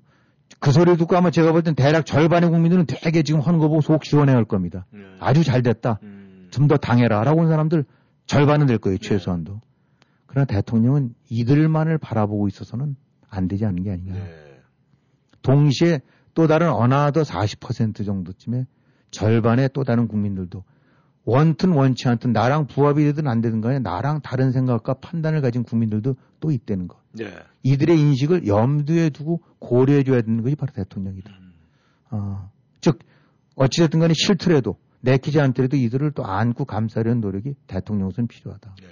그 0.61 0.73
소리 0.73 0.97
듣고 0.97 1.17
아마 1.17 1.31
제가 1.31 1.53
볼 1.53 1.63
땐 1.63 1.75
대략 1.75 2.07
절반의 2.07 2.51
국민들은 2.51 2.87
되게 2.87 3.23
지금 3.23 3.41
하는 3.41 3.59
거 3.59 3.69
보고 3.69 3.81
속 3.81 4.05
시원해 4.05 4.33
할 4.33 4.45
겁니다. 4.45 4.87
네. 4.93 5.01
아주 5.21 5.45
잘 5.45 5.63
됐다. 5.63 5.99
음. 6.03 6.49
좀더 6.51 6.77
당해라. 6.77 7.23
라고 7.25 7.41
하는 7.41 7.51
사람들 7.51 7.85
절반은 8.27 8.67
될 8.67 8.79
거예요. 8.79 8.99
네. 8.99 9.09
최소한도. 9.09 9.61
그러나 10.27 10.47
대통령은 10.47 11.15
이들만을 11.29 11.99
바라보고 11.99 12.49
있어서는 12.49 12.97
안 13.29 13.49
되지 13.49 13.65
않는 13.67 13.83
게 13.83 13.91
아니냐. 13.93 14.15
네. 14.15 14.61
동시에 15.43 16.01
또 16.35 16.47
다른 16.47 16.71
another 16.71 17.23
40% 17.23 18.05
정도쯤에 18.05 18.67
절반의 19.11 19.71
또 19.73 19.85
다른 19.85 20.09
국민들도 20.09 20.65
원튼 21.25 21.73
원치 21.73 22.09
않든 22.09 22.33
나랑 22.33 22.67
부합이 22.67 23.05
되든 23.05 23.27
안 23.27 23.41
되든 23.41 23.61
간에 23.61 23.79
나랑 23.79 24.21
다른 24.23 24.53
생각과 24.53 24.95
판단을 24.95 25.41
가진 25.41 25.63
국민들도 25.65 26.17
또 26.41 26.51
있다는 26.51 26.89
거. 26.89 27.01
네. 27.17 27.33
이들의 27.63 27.99
인식을 27.99 28.47
염두에 28.47 29.11
두고 29.11 29.41
고려해 29.59 30.03
줘야 30.05 30.23
되는 30.23 30.43
것이 30.43 30.55
바로 30.57 30.73
대통령이다. 30.73 31.31
음. 31.31 31.53
어, 32.11 32.51
즉 32.81 32.99
어찌됐든 33.57 34.01
간에 34.01 34.15
싫더라도 34.15 34.77
내키지 35.01 35.41
않더라도 35.41 35.77
이들을 35.77 36.13
또 36.13 36.25
안고 36.25 36.65
감싸려는 36.65 37.21
노력이 37.21 37.55
대통령으로서는 37.67 38.29
필요하다. 38.29 38.75
네. 38.81 38.87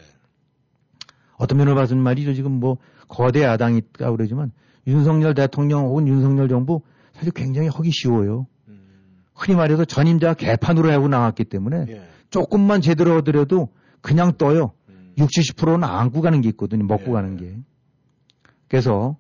어떤 1.37 1.59
면을 1.59 1.75
봐서는 1.75 2.03
말이죠. 2.03 2.35
지금 2.35 2.53
뭐 2.53 2.79
거대 3.09 3.43
야당이 3.43 3.79
있다고 3.79 4.16
그러지만 4.16 4.53
윤석열 4.87 5.35
대통령 5.35 5.87
혹은 5.87 6.07
윤석열 6.07 6.49
정부 6.49 6.83
사실 7.12 7.33
굉장히 7.33 7.68
하기 7.68 7.91
쉬워요. 7.91 8.47
음. 8.68 9.25
흔히 9.35 9.57
말해서 9.57 9.85
전임자 9.85 10.35
개판으로 10.35 10.91
하고 10.93 11.09
나왔기 11.09 11.45
때문에 11.45 11.87
예. 11.89 12.03
조금만 12.31 12.81
제대로 12.81 13.16
하더라도 13.16 13.68
그냥 14.01 14.37
떠요. 14.37 14.72
음. 14.89 15.12
60, 15.18 15.57
70%는 15.57 15.85
안고 15.85 16.20
가는 16.20 16.41
게 16.41 16.49
있거든요. 16.51 16.85
먹고 16.85 17.09
예. 17.09 17.12
가는 17.12 17.37
게. 17.37 17.57
그래서 18.69 19.17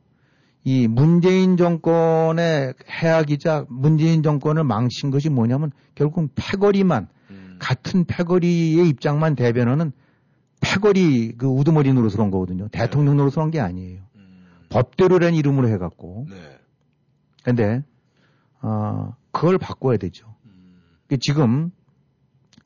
이 0.64 0.88
문재인 0.88 1.56
정권의 1.56 2.74
해악이자 2.88 3.66
문재인 3.68 4.22
정권을 4.22 4.64
망친 4.64 5.10
것이 5.10 5.28
뭐냐면 5.28 5.70
결국은 5.94 6.28
패거리만 6.34 7.08
음. 7.30 7.56
같은 7.60 8.04
패거리의 8.04 8.88
입장만 8.88 9.34
대변하는 9.36 9.92
패거리 10.60 11.34
그 11.36 11.46
우두머리 11.46 11.92
노릇을 11.92 12.18
한 12.20 12.30
거거든요. 12.30 12.68
대통령 12.68 13.16
노릇을 13.18 13.42
한 13.42 13.50
게 13.50 13.60
아니에요. 13.60 14.00
음. 14.16 14.46
법대로라는 14.70 15.34
이름으로 15.34 15.68
해갖고. 15.68 16.26
네. 16.30 16.36
근데, 17.42 17.84
어, 18.62 19.14
그걸 19.30 19.58
바꿔야 19.58 19.98
되죠. 19.98 20.34
음. 20.46 20.80
그 21.08 21.18
지금 21.18 21.70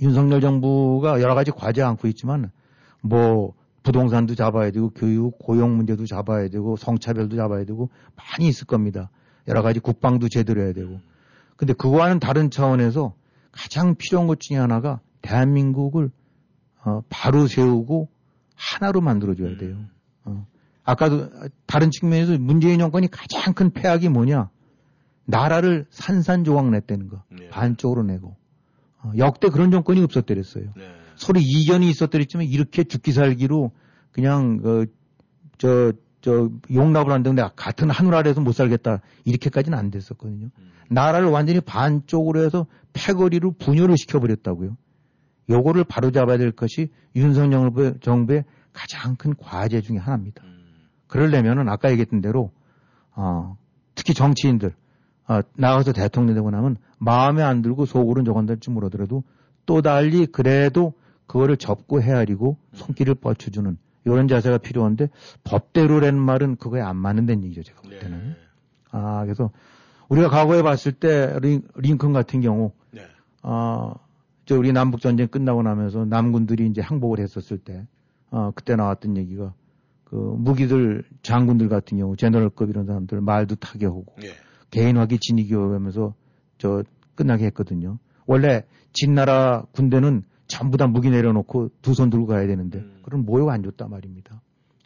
윤석열 0.01 0.41
정부가 0.41 1.21
여러 1.21 1.35
가지 1.35 1.51
과제 1.51 1.83
안고 1.83 2.07
있지만 2.07 2.53
뭐 3.03 3.55
부동산도 3.83 4.35
잡아야 4.35 4.71
되고 4.71 4.91
교육, 4.91 5.39
고용 5.39 5.77
문제도 5.77 6.05
잡아야 6.07 6.49
되고 6.49 6.77
성차별도 6.77 7.37
잡아야 7.37 7.65
되고 7.65 7.91
많이 8.17 8.49
있을 8.49 8.67
겁니다. 8.67 9.11
여러 9.47 9.63
가지 9.63 9.81
국방도 9.81 10.29
제대로 10.29 10.63
해야 10.63 10.73
되고. 10.73 11.01
근데 11.57 11.73
그거와는 11.73 12.21
다른 12.21 12.51
차원에서 12.51 13.15
가장 13.51 13.95
필요한 13.97 14.27
것 14.27 14.41
중에 14.41 14.59
하나가 14.59 15.01
대한민국을 15.23 16.11
어, 16.85 17.03
바로 17.09 17.47
세우고 17.47 18.09
하나로 18.55 19.01
만들어줘야 19.01 19.57
돼요. 19.57 19.77
어. 20.25 20.47
아까도 20.85 21.29
다른 21.67 21.91
측면에서 21.91 22.39
문재인 22.39 22.79
정권이 22.79 23.09
가장 23.11 23.55
큰 23.55 23.71
폐악이 23.71 24.09
뭐냐? 24.09 24.51
나라를 25.25 25.87
산산조각 25.91 26.71
냈다는 26.71 27.09
거. 27.09 27.23
네. 27.31 27.49
반쪽으로 27.51 28.03
내고. 28.05 28.37
어, 29.03 29.13
역대 29.19 29.49
그런 29.49 29.71
정권이 29.71 30.03
없었더랬어요. 30.03 30.73
네. 30.77 30.91
서로 31.19 31.41
이견이 31.41 31.89
있었더랬지만 31.91 32.47
이렇게 32.47 32.85
죽기 32.85 33.13
살기로 33.13 33.73
그냥 34.13 34.59
그, 34.59 34.87
저, 35.59 35.93
저 36.21 36.51
용납을 36.73 37.13
한다는데 37.13 37.51
같은 37.57 37.91
하늘 37.91 38.15
아래서 38.15 38.41
못 38.41 38.53
살겠다 38.53 39.01
이렇게까지는 39.25 39.77
안 39.77 39.91
됐었거든요. 39.91 40.47
음. 40.59 40.71
나라를 40.91 41.29
완전히 41.29 41.61
반쪽으로 41.61 42.43
해서 42.43 42.67
패거리로 42.93 43.53
분열을 43.53 43.97
시켜버렸다고요. 43.99 44.77
요거를 45.51 45.85
바로잡아야 45.85 46.39
될 46.39 46.53
것이 46.53 46.91
윤석열 47.17 47.71
정부의- 48.01 48.45
가장 48.73 49.17
큰 49.17 49.35
과제 49.37 49.81
중에 49.81 49.99
하나입니다. 49.99 50.43
음. 50.45 50.87
그러려면은 51.09 51.69
아까 51.69 51.91
얘기했던 51.91 52.21
대로 52.21 52.53
어, 53.15 53.57
특히 53.95 54.15
정치인들 54.15 54.75
어, 55.27 55.41
나가서 55.57 55.93
대통령 55.93 56.35
되고 56.35 56.51
나면 56.51 56.77
마음에 56.99 57.43
안 57.43 57.63
들고 57.63 57.87
속으로는 57.87 58.25
저건들지 58.25 58.71
모르더라도 58.71 59.25
또 59.67 59.83
달리 59.83 60.27
그래도 60.27 60.95
그거를 61.29 61.57
접고 61.57 62.03
헤아리고 62.03 62.57
손길을 62.73 63.15
뻗쳐주는 63.15 63.79
이런 64.05 64.27
자세가 64.27 64.59
필요한데 64.59 65.11
법대로라는 65.45 66.19
말은 66.19 66.57
그거에 66.57 66.81
안 66.81 66.97
맞는 66.97 67.27
다는 67.27 67.45
얘기죠 67.45 67.63
제가 67.63 67.83
볼 67.83 67.99
때는 68.01 68.29
네. 68.31 68.37
아 68.91 69.23
그래서 69.25 69.51
우리가 70.09 70.29
과거에 70.29 70.63
봤을 70.63 70.93
때 70.93 71.39
링, 71.41 71.63
링컨 71.77 72.13
같은 72.13 72.41
경우 72.41 72.73
네. 72.91 73.03
어, 73.43 73.95
저 74.47 74.57
우리 74.57 74.73
남북 74.73 75.01
전쟁 75.01 75.29
끝나고 75.29 75.63
나면서 75.63 76.07
남군들이 76.07 76.67
이제 76.69 76.81
항복을 76.81 77.19
했었을 77.21 77.59
때, 77.59 77.87
어, 78.31 78.51
그때 78.55 78.77
나왔던 78.77 79.19
얘기가 79.19 79.53
그 80.05 80.15
무기들 80.17 81.05
장군들 81.23 81.69
같은 81.69 81.99
경우 81.99 82.17
제너럴급 82.17 82.71
이런 82.71 82.87
사람들 82.87 83.21
말도 83.21 83.57
타게 83.57 83.85
하고 83.85 84.07
예. 84.23 84.31
개인화기 84.71 85.19
진위기 85.19 85.53
하면서 85.53 86.15
저 86.57 86.83
끝나게 87.15 87.45
했거든요. 87.47 87.99
원래 88.25 88.65
진나라 88.95 89.65
군대는 89.73 90.23
전부 90.49 90.77
다 90.77 90.87
무기 90.87 91.11
내려놓고 91.11 91.71
두 91.83 91.93
손 91.95 92.11
들고 92.11 92.27
가야 92.27 92.47
되는데 92.47 92.79
음. 92.79 93.01
그런 93.03 93.25
모욕 93.25 93.49
안 93.51 93.63
줬단 93.63 93.91
말입니다. 93.91 94.41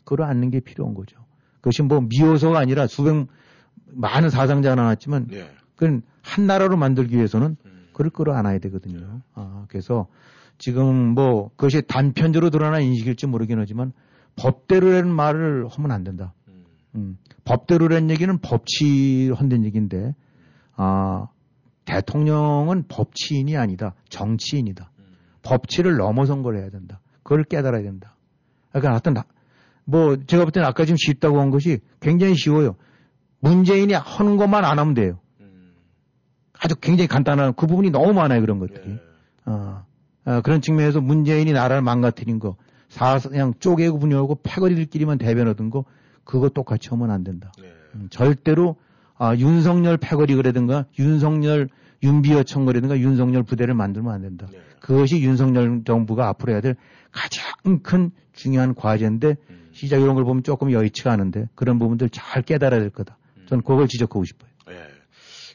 그걸 0.04 0.26
안는 0.26 0.50
게 0.50 0.60
필요한 0.60 0.94
거죠. 0.94 1.16
그것이 1.56 1.82
뭐 1.82 2.00
미워서가 2.00 2.58
아니라 2.58 2.86
수백 2.86 3.26
많은 3.86 4.30
사상자가 4.30 4.74
나왔지만 4.74 5.28
네. 5.28 5.48
그건 5.76 6.02
한 6.22 6.46
나라로 6.46 6.76
만들기 6.76 7.16
위해서는 7.16 7.56
음. 7.64 7.86
그걸 7.92 8.10
끌어안아야 8.10 8.58
되거든요. 8.58 9.20
아, 9.34 9.64
그래서 9.68 10.06
지금 10.58 11.14
뭐 11.14 11.50
그것이 11.56 11.82
단편적으로 11.82 12.50
드러난 12.50 12.82
인식일지 12.82 13.26
모르긴 13.26 13.58
하지만 13.58 13.92
법대로라는 14.36 15.10
말을 15.12 15.68
하면 15.68 15.90
안 15.90 16.04
된다. 16.04 16.32
음. 16.48 16.64
음, 16.94 17.18
법대로라는 17.44 18.10
얘기는 18.10 18.38
법치 18.38 19.30
헌된 19.30 19.64
얘기인데 19.64 20.14
아, 20.74 21.26
대통령은 21.84 22.84
법치인이 22.88 23.56
아니다. 23.56 23.94
정치인이다. 24.08 24.90
음. 25.42 25.48
법치를 25.48 25.96
넘어선 25.96 26.42
걸 26.42 26.56
해야 26.56 26.70
된다. 26.70 27.00
그걸 27.22 27.44
깨달아야 27.44 27.82
된다. 27.82 28.16
그러니까 28.70 28.94
어떤 28.96 29.14
나- 29.14 29.24
뭐 29.84 30.16
제가 30.26 30.44
볼 30.44 30.52
때는 30.52 30.66
아까 30.68 30.84
지금 30.84 30.96
쉽다고 30.96 31.40
한 31.40 31.50
것이 31.50 31.80
굉장히 32.00 32.34
쉬워요. 32.34 32.76
문재인이 33.40 33.92
하는 33.92 34.36
것만 34.36 34.64
안 34.64 34.78
하면 34.78 34.94
돼요. 34.94 35.18
음. 35.40 35.72
아주 36.58 36.76
굉장히 36.76 37.08
간단한 37.08 37.54
그 37.54 37.66
부분이 37.66 37.90
너무 37.90 38.12
많아요 38.12 38.40
그런 38.40 38.58
것들이. 38.58 38.92
예. 38.92 39.00
어, 39.46 39.84
어, 40.24 40.40
그런 40.42 40.60
측면에서 40.60 41.00
문재인이 41.00 41.52
나라를 41.52 41.82
망가뜨린 41.82 42.38
거, 42.38 42.56
사냥 42.88 43.54
쪼개고 43.58 43.98
분열하고 43.98 44.38
패거리들끼리만 44.42 45.18
대변 45.18 45.48
얻은 45.48 45.70
거, 45.70 45.84
그거 46.24 46.48
똑같이 46.48 46.88
하면 46.90 47.10
안 47.10 47.24
된다. 47.24 47.50
네. 47.60 47.72
음, 47.96 48.06
절대로 48.10 48.76
아, 49.18 49.34
윤석열 49.36 49.96
패거리 49.96 50.34
그라든가 50.34 50.84
윤석열 50.98 51.68
윤비어 52.02 52.42
청 52.42 52.64
거라든가 52.64 52.98
윤석열 52.98 53.42
부대를 53.42 53.74
만들면 53.74 54.12
안 54.12 54.22
된다. 54.22 54.46
네. 54.50 54.58
그것이 54.80 55.20
윤석열 55.22 55.82
정부가 55.84 56.28
앞으로 56.28 56.52
해야 56.52 56.60
될 56.60 56.76
가장 57.10 57.80
큰 57.82 58.10
중요한 58.32 58.74
과제인데 58.74 59.36
음. 59.50 59.68
시작 59.72 60.00
이런 60.00 60.14
걸 60.14 60.24
보면 60.24 60.42
조금 60.42 60.72
여의치가 60.72 61.12
않은데 61.12 61.48
그런 61.54 61.78
부분들 61.78 62.10
잘 62.10 62.42
깨달아야 62.42 62.80
될 62.80 62.90
거다. 62.90 63.16
저는 63.46 63.62
그걸 63.62 63.88
지적하고 63.88 64.24
싶어요. 64.24 64.50
예. 64.70 64.74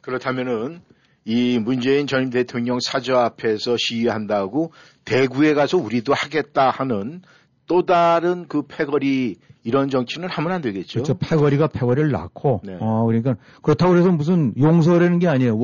그렇다면은 0.01 0.81
이 1.25 1.59
문재인 1.59 2.07
전임 2.07 2.29
대통령 2.29 2.79
사저 2.79 3.15
앞에서 3.17 3.75
시위한다고 3.77 4.71
대구에 5.03 5.53
가서 5.53 5.77
우리도 5.77 6.13
하겠다 6.13 6.69
하는 6.69 7.21
또 7.65 7.85
다른 7.85 8.47
그 8.47 8.61
패거리 8.65 9.35
이런 9.63 9.89
정치는 9.89 10.29
하면 10.29 10.51
안 10.53 10.61
되겠죠. 10.61 11.03
그렇죠. 11.03 11.17
패거리가 11.17 11.67
패거리를 11.67 12.11
낳고, 12.11 12.61
네. 12.63 12.77
어, 12.79 13.05
그러니까 13.05 13.35
그렇다고 13.61 13.97
해서 13.97 14.09
무슨 14.09 14.53
용서라는 14.57 15.19
게 15.19 15.27
아니에요. 15.27 15.59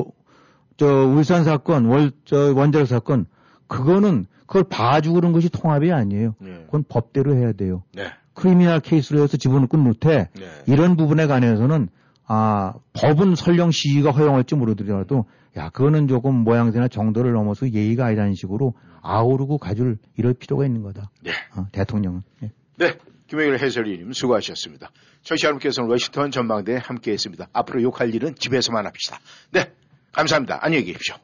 워- 0.74 0.78
저 0.78 0.86
울산 1.08 1.44
사건, 1.44 1.86
월, 1.86 2.12
저 2.26 2.54
원자력 2.54 2.88
사건, 2.88 3.26
그거는 3.68 4.26
그걸 4.46 4.64
봐주고 4.64 5.16
그런 5.16 5.32
것이 5.34 5.50
통합이 5.50 5.92
아니에요. 5.92 6.36
네. 6.40 6.64
그건 6.66 6.84
법대로 6.88 7.36
해야 7.36 7.54
돼요. 7.54 7.84
네. 7.94 8.06
크리미널 8.34 8.80
케이스로 8.82 9.22
해서 9.24 9.38
집어넣고 9.38 9.78
못해. 9.78 10.30
네. 10.36 10.46
이런 10.68 10.96
부분에 10.98 11.28
관해서는 11.28 11.90
아 12.26 12.74
법은 12.94 13.36
설령 13.36 13.72
시위가 13.72 14.12
허용할지 14.12 14.56
모르더라도 14.56 15.26
야 15.58 15.70
그거는 15.70 16.08
조금 16.08 16.36
모양새나 16.36 16.88
정도를 16.88 17.34
넘어서 17.34 17.70
예의가 17.70 18.06
아니라는 18.08 18.34
식으로 18.34 18.74
아우르고 19.02 19.58
가줄 19.60 19.98
이럴 20.18 20.34
필요가 20.34 20.66
있는 20.66 20.82
거다. 20.82 21.10
네. 21.24 21.32
어, 21.56 21.68
대통령은. 21.72 22.24
예. 22.44 22.52
네. 22.78 22.98
김영일 23.28 23.58
해설위님 23.60 24.14
수고하셨습니다. 24.14 24.92
청취자 25.24 25.48
여러분께서는 25.48 25.90
워싱턴 25.90 26.32
전망대에 26.32 26.78
함께 26.78 27.12
했습니다. 27.12 27.48
앞으로 27.54 27.82
욕할 27.82 28.14
일은 28.14 28.36
집에서만 28.36 28.86
합시다. 28.86 29.20
네. 29.52 29.72
감사합니다. 30.14 30.60
안녕히 30.62 30.86
계십시오. 30.86 31.16